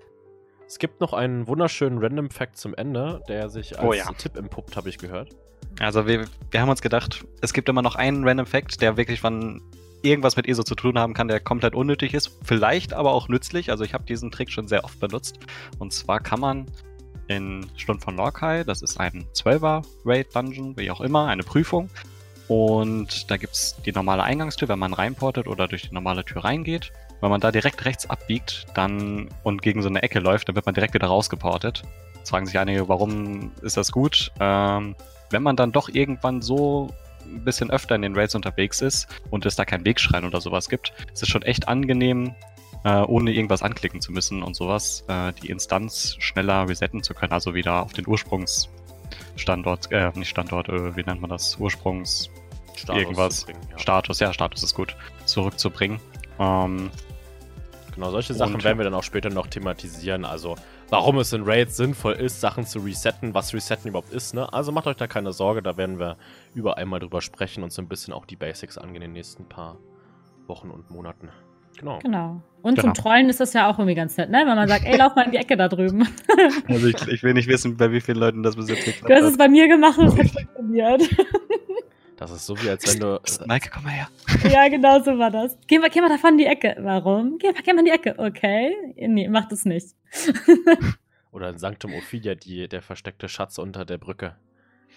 Es 0.68 0.80
gibt 0.80 0.99
noch 0.99 1.13
einen 1.13 1.47
wunderschönen 1.47 1.99
Random 1.99 2.30
Fact 2.30 2.57
zum 2.57 2.74
Ende, 2.74 3.22
der 3.28 3.49
sich 3.49 3.78
als 3.78 3.88
Oh 3.88 3.93
ja. 3.93 4.11
Tipp 4.18 4.36
entpuppt, 4.36 4.76
habe 4.76 4.89
ich 4.89 4.97
gehört. 4.97 5.30
Also 5.80 6.07
wir, 6.07 6.26
wir 6.51 6.61
haben 6.61 6.70
uns 6.70 6.82
gedacht, 6.82 7.26
es 7.41 7.53
gibt 7.53 7.70
immer 7.70 7.82
noch 7.82 7.95
einen 7.95 8.28
Random 8.28 8.45
Fact, 8.45 8.82
der 8.82 8.97
wirklich 8.97 9.22
von 9.22 9.61
irgendwas 10.01 10.36
mit 10.36 10.47
ESO 10.47 10.63
zu 10.63 10.76
tun 10.76 10.97
haben 10.97 11.13
kann, 11.13 11.28
der 11.28 11.39
komplett 11.39 11.76
unnötig 11.76 12.13
ist, 12.13 12.38
vielleicht 12.43 12.93
aber 12.93 13.11
auch 13.11 13.28
nützlich. 13.28 13.72
Also 13.72 13.84
ich 13.84 13.93
habe 13.93 14.05
diesen 14.05 14.32
Trick 14.32 14.51
schon 14.51 14.68
sehr 14.68 14.84
oft 14.84 14.99
benutzt. 14.99 15.39
Und 15.80 15.93
zwar 15.93 16.20
kann 16.20 16.39
man 16.39 16.66
in 17.28 17.66
Stund 17.76 18.03
von 18.03 18.16
Lorkai, 18.16 18.63
das 18.63 18.82
ist 18.82 18.99
ein 18.99 19.26
12er 19.34 19.84
Raid 20.05 20.36
Dungeon, 20.36 20.78
wie 20.78 20.91
auch 20.91 21.01
immer, 21.01 21.28
eine 21.28 21.43
Prüfung. 21.43 21.89
Und 22.47 23.30
da 23.32 23.38
gibt's 23.38 23.76
die 23.84 23.91
normale 23.91 24.24
Eingangstür, 24.24 24.68
wenn 24.68 24.78
man 24.80 24.93
reinportet 24.93 25.47
oder 25.47 25.68
durch 25.68 25.89
die 25.89 25.93
normale 25.93 26.24
Tür 26.24 26.43
reingeht. 26.43 26.91
Wenn 27.22 27.30
man 27.30 27.41
da 27.41 27.51
direkt 27.51 27.86
rechts 27.86 28.09
abbiegt 28.09 28.68
dann 28.74 29.30
und 29.43 29.61
gegen 29.61 29.82
so 29.82 29.89
eine 29.89 30.03
Ecke 30.03 30.20
läuft, 30.20 30.47
dann 30.47 30.55
wird 30.55 30.66
man 30.66 30.76
direkt 30.76 30.93
wieder 30.93 31.07
rausgeportet. 31.07 31.84
Jetzt 32.16 32.30
fragen 32.30 32.45
sich 32.45 32.57
einige, 32.57 32.88
warum 32.89 33.51
ist 33.61 33.78
das 33.78 33.91
gut? 33.91 34.32
Ähm, 34.39 34.95
wenn 35.30 35.43
man 35.43 35.55
dann 35.55 35.72
doch 35.72 35.89
irgendwann 35.89 36.41
so 36.41 36.89
ein 37.26 37.43
bisschen 37.43 37.72
öfter 37.72 37.95
in 37.95 38.01
den 38.01 38.16
Raids 38.16 38.36
unterwegs 38.36 38.82
ist 38.82 39.07
und 39.32 39.45
es 39.45 39.55
da 39.55 39.66
kein 39.66 39.86
Wegschreien 39.86 40.26
oder 40.26 40.41
sowas 40.41 40.70
gibt, 40.70 40.93
ist 41.13 41.24
es 41.24 41.30
schon 41.30 41.41
echt 41.41 41.68
angenehm, 41.68 42.36
äh, 42.84 43.01
ohne 43.01 43.32
irgendwas 43.32 43.63
anklicken 43.63 44.01
zu 44.01 44.11
müssen 44.11 44.43
und 44.43 44.55
sowas, 44.55 45.03
äh, 45.07 45.34
die 45.34 45.49
Instanz 45.49 46.16
schneller 46.20 46.70
resetten 46.70 47.01
zu 47.01 47.13
können, 47.13 47.34
also 47.34 47.55
wieder 47.55 47.82
auf 47.82 47.93
den 47.93 48.07
Ursprungsstandort, 48.07 49.91
äh, 49.91 50.11
nicht 50.16 50.30
Standort, 50.30 50.70
äh, 50.70 50.95
wie 50.95 51.03
nennt 51.03 51.22
man 51.22 51.32
das? 51.32 51.57
Ursprungs 51.57 52.30
Status 52.78 53.01
Irgendwas. 53.01 53.45
ja. 53.47 53.80
Status, 53.80 54.20
ja, 54.20 54.34
Status 54.34 54.63
ist 54.63 54.76
gut, 54.76 54.95
zurückzubringen. 55.26 55.99
Ähm, 56.39 56.89
Genau, 57.95 58.11
solche 58.11 58.33
Sachen 58.33 58.61
werden 58.61 58.77
wir 58.77 58.83
dann 58.83 58.93
auch 58.93 59.03
später 59.03 59.29
noch 59.29 59.47
thematisieren. 59.47 60.25
Also, 60.25 60.55
warum 60.89 61.17
es 61.19 61.31
in 61.31 61.43
Raids 61.45 61.77
sinnvoll 61.77 62.11
ist, 62.15 62.41
Sachen 62.41 62.65
zu 62.65 62.79
resetten, 62.79 63.33
was 63.33 63.53
Resetten 63.53 63.88
überhaupt 63.88 64.11
ist. 64.11 64.33
Ne? 64.33 64.51
Also 64.51 64.73
macht 64.73 64.86
euch 64.88 64.97
da 64.97 65.07
keine 65.07 65.31
Sorge, 65.31 65.63
da 65.63 65.77
werden 65.77 65.97
wir 65.97 66.17
überall 66.53 66.86
mal 66.86 66.99
drüber 66.99 67.21
sprechen 67.21 67.63
und 67.63 67.71
so 67.71 67.81
ein 67.81 67.88
bisschen 67.88 68.13
auch 68.13 68.25
die 68.25 68.36
Basics 68.36 68.77
angehen 68.77 68.95
in 68.97 69.01
den 69.01 69.13
nächsten 69.13 69.47
paar 69.47 69.77
Wochen 70.45 70.71
und 70.71 70.91
Monaten. 70.91 71.29
Genau. 71.79 71.99
Genau. 71.99 72.41
Und 72.61 72.75
Genau. 72.75 72.81
zum 72.81 72.93
Trollen 72.95 73.29
ist 73.29 73.39
das 73.39 73.53
ja 73.53 73.69
auch 73.69 73.79
irgendwie 73.79 73.95
ganz 73.95 74.17
nett, 74.17 74.29
ne? 74.29 74.39
Wenn 74.45 74.55
man 74.57 74.67
sagt, 74.67 74.83
ey, 74.86 74.97
lauf 74.97 75.15
mal 75.15 75.21
in 75.23 75.31
die 75.31 75.38
Ecke 75.38 75.55
da 75.55 75.69
drüben. 75.69 76.05
also 76.67 76.88
ich, 76.88 77.07
ich 77.07 77.23
will 77.23 77.33
nicht 77.33 77.47
wissen, 77.47 77.77
bei 77.77 77.89
wie 77.93 78.01
vielen 78.01 78.17
Leuten 78.17 78.43
das 78.43 78.57
bis 78.57 78.67
jetzt 78.67 78.83
geklappt 78.83 79.09
Du 79.09 79.13
hast 79.15 79.23
es 79.23 79.31
hat. 79.33 79.39
bei 79.39 79.47
mir 79.47 79.69
gemacht 79.69 79.97
und 79.97 80.07
es 80.07 80.17
hat 80.17 80.31
funktioniert. 80.31 81.01
Das 82.18 82.32
ist 82.32 82.45
so 82.45 82.61
wie, 82.61 82.70
als 82.70 82.88
wenn 82.91 82.99
du. 82.99 83.20
Maike, 83.45 83.70
komm 83.74 83.84
mal 83.84 83.91
her. 83.91 84.07
ja, 84.49 84.68
genau 84.70 85.01
so 85.03 85.18
war 85.18 85.32
das. 85.32 85.57
Geh 85.68 85.80
mal, 85.80 85.89
geh 85.89 86.01
mal 86.01 86.09
davon 86.09 86.32
in 86.32 86.38
die 86.38 86.45
Ecke. 86.45 86.76
Warum? 86.80 87.38
Geh 87.39 87.51
mal, 87.51 87.61
geh 87.61 87.74
mal 87.74 87.80
in 87.80 87.86
die 87.86 87.91
Ecke. 87.91 88.16
Okay. 88.18 88.74
Nee, 88.95 89.28
mach 89.28 89.47
das 89.47 89.66
nicht. 89.66 89.95
Oder 91.32 91.49
in 91.49 91.57
Sanctum 91.57 91.93
Ophidia, 91.93 92.36
die, 92.36 92.70
der 92.70 92.82
versteckte 92.82 93.28
Schatz 93.28 93.57
unter 93.57 93.84
der 93.84 93.97
Brücke. 93.97 94.36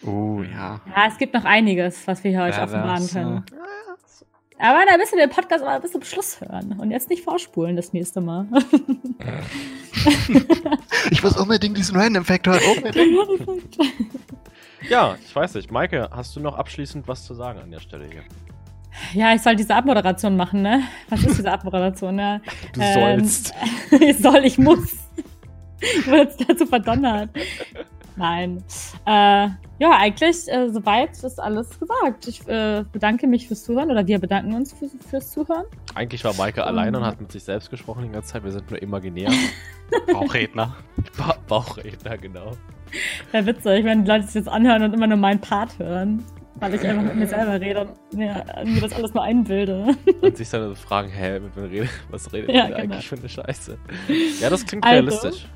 Oh, 0.05 0.43
ja. 0.43 0.81
Ja, 0.95 1.09
es 1.09 1.19
gibt 1.19 1.35
noch 1.35 1.45
einiges, 1.45 2.07
was 2.07 2.23
wir 2.23 2.31
hier 2.31 2.43
euch 2.43 2.57
Ja, 2.57 2.64
offenbaren 2.64 3.03
das, 3.03 3.12
können. 3.12 3.45
Aber 4.61 4.85
da 4.87 4.97
müssen 4.97 5.19
wir 5.19 5.27
den 5.27 5.35
Podcast 5.35 5.64
mal 5.64 5.81
bis 5.81 5.93
zum 5.93 6.03
Schluss 6.03 6.41
hören 6.41 6.77
und 6.79 6.91
jetzt 6.91 7.11
nicht 7.11 7.23
vorspulen 7.23 7.77
das 7.77 7.93
nächste 7.93 8.21
Mal. 8.21 8.47
Ich 11.11 11.23
muss 11.23 11.37
unbedingt 11.37 11.77
diesen 11.77 11.97
Random 11.97 12.25
Factor 12.25 12.59
unbedingt. 12.77 13.77
Ja, 14.89 15.16
ich 15.24 15.35
weiß 15.35 15.55
nicht. 15.55 15.70
Maike, 15.70 16.09
hast 16.12 16.37
du 16.37 16.41
noch 16.41 16.57
abschließend 16.57 17.09
was 17.09 17.24
zu 17.24 17.35
sagen 17.35 17.61
an 17.61 17.70
der 17.70 17.81
Stelle 17.81 18.07
hier? 18.11 18.22
ja, 19.12 19.35
ich 19.35 19.43
soll 19.43 19.55
diese 19.57 19.74
Abmoderation 19.74 20.37
machen, 20.37 20.62
ne? 20.62 20.83
Was 21.09 21.22
ist 21.24 21.39
diese 21.39 21.51
Abmoderation, 21.53 22.16
ne? 22.16 22.41
Du 22.72 22.81
Ähm, 22.81 22.95
sollst. 23.24 23.55
ich 24.01 24.18
soll, 24.18 24.45
ich 24.45 24.59
muss. 24.59 24.97
Ich 25.81 26.07
wurde 26.07 26.18
jetzt 26.22 26.45
dazu 26.49 26.66
verdonnert. 26.66 27.31
Nein. 28.16 28.64
Äh, 29.07 29.49
ja, 29.81 29.91
eigentlich, 29.97 30.49
äh, 30.49 30.68
soweit 30.70 31.11
ist 31.22 31.39
alles 31.39 31.79
gesagt. 31.79 32.26
Ich 32.26 32.47
äh, 32.49 32.85
bedanke 32.91 33.29
mich 33.29 33.47
fürs 33.47 33.62
Zuhören 33.62 33.91
oder 33.93 34.05
wir 34.05 34.18
bedanken 34.18 34.55
uns 34.55 34.72
für, 34.72 34.89
fürs 35.09 35.31
Zuhören. 35.31 35.66
Eigentlich 35.95 36.24
war 36.24 36.35
Maike 36.35 36.64
alleine 36.64 36.99
und 36.99 37.05
hat 37.05 37.20
mit 37.20 37.31
sich 37.31 37.45
selbst 37.45 37.70
gesprochen 37.70 38.03
die 38.07 38.11
ganze 38.11 38.33
Zeit. 38.33 38.43
Wir 38.43 38.51
sind 38.51 38.68
nur 38.70 38.83
imaginär. 38.83 39.31
Auch 40.14 40.35
Redner. 40.35 40.74
ba 41.16 41.37
Bauchredner, 41.47 42.18
genau. 42.18 42.53
Ja, 43.32 43.47
witzig, 43.47 43.84
wenn 43.84 44.05
die 44.05 44.11
Leute 44.11 44.24
sich 44.24 44.34
jetzt 44.34 44.49
anhören 44.49 44.82
und 44.82 44.95
immer 44.95 45.07
nur 45.07 45.18
meinen 45.18 45.41
Part 45.41 45.78
hören, 45.78 46.24
weil 46.57 46.74
ich 46.74 46.86
einfach 46.86 47.03
mit 47.03 47.16
mir 47.16 47.26
selber 47.26 47.61
rede 47.61 47.80
und 47.80 48.20
ja, 48.20 48.45
mir 48.64 48.80
das 48.80 48.93
alles 48.93 49.14
nur 49.14 49.22
einbilde. 49.22 49.95
Und 50.20 50.36
sich 50.36 50.49
dann 50.51 50.74
fragen, 50.76 51.09
hä, 51.09 51.41
mit 51.41 51.57
wem 51.57 51.64
rede 51.64 51.89
was 52.11 52.32
redet 52.32 52.51
ja, 52.51 52.68
ihr 52.68 52.74
genau. 52.74 52.78
eigentlich 52.78 53.09
für 53.09 53.16
eine 53.16 53.28
Scheiße? 53.28 53.78
Ja, 54.41 54.51
das 54.51 54.66
klingt 54.66 54.84
also, 54.84 54.95
realistisch. 54.95 55.47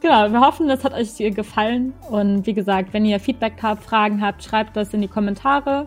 Genau, 0.00 0.32
wir 0.32 0.40
hoffen, 0.40 0.66
das 0.66 0.82
hat 0.82 0.94
euch 0.94 1.16
gefallen 1.34 1.94
und 2.10 2.44
wie 2.44 2.54
gesagt, 2.54 2.92
wenn 2.92 3.04
ihr 3.04 3.20
Feedback 3.20 3.54
habt, 3.62 3.84
Fragen 3.84 4.20
habt, 4.20 4.42
schreibt 4.42 4.76
das 4.76 4.92
in 4.92 5.00
die 5.00 5.08
Kommentare. 5.08 5.84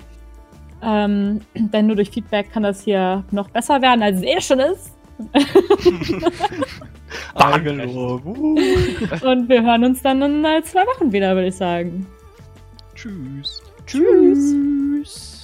Ähm, 0.82 1.42
denn 1.54 1.88
nur 1.88 1.96
durch 1.96 2.12
Feedback 2.12 2.52
kann 2.52 2.64
das 2.64 2.84
hier 2.84 3.24
noch 3.32 3.50
besser 3.50 3.82
werden, 3.82 4.04
als 4.04 4.18
es 4.18 4.24
eh 4.24 4.40
schon 4.40 4.60
ist. 4.60 4.95
Bagelob. 7.36 8.26
Uh. 8.26 8.56
Und 9.22 9.50
wir 9.50 9.64
hören 9.64 9.86
uns 9.86 10.02
dann 10.02 10.22
in 10.22 10.46
zwei 10.64 10.82
Wochen 10.82 11.12
wieder, 11.12 11.36
würde 11.36 11.48
ich 11.48 11.56
sagen. 11.56 12.06
Tschüss. 12.96 13.62
Tschüss. 13.86 14.52
Tschüss. 14.52 15.35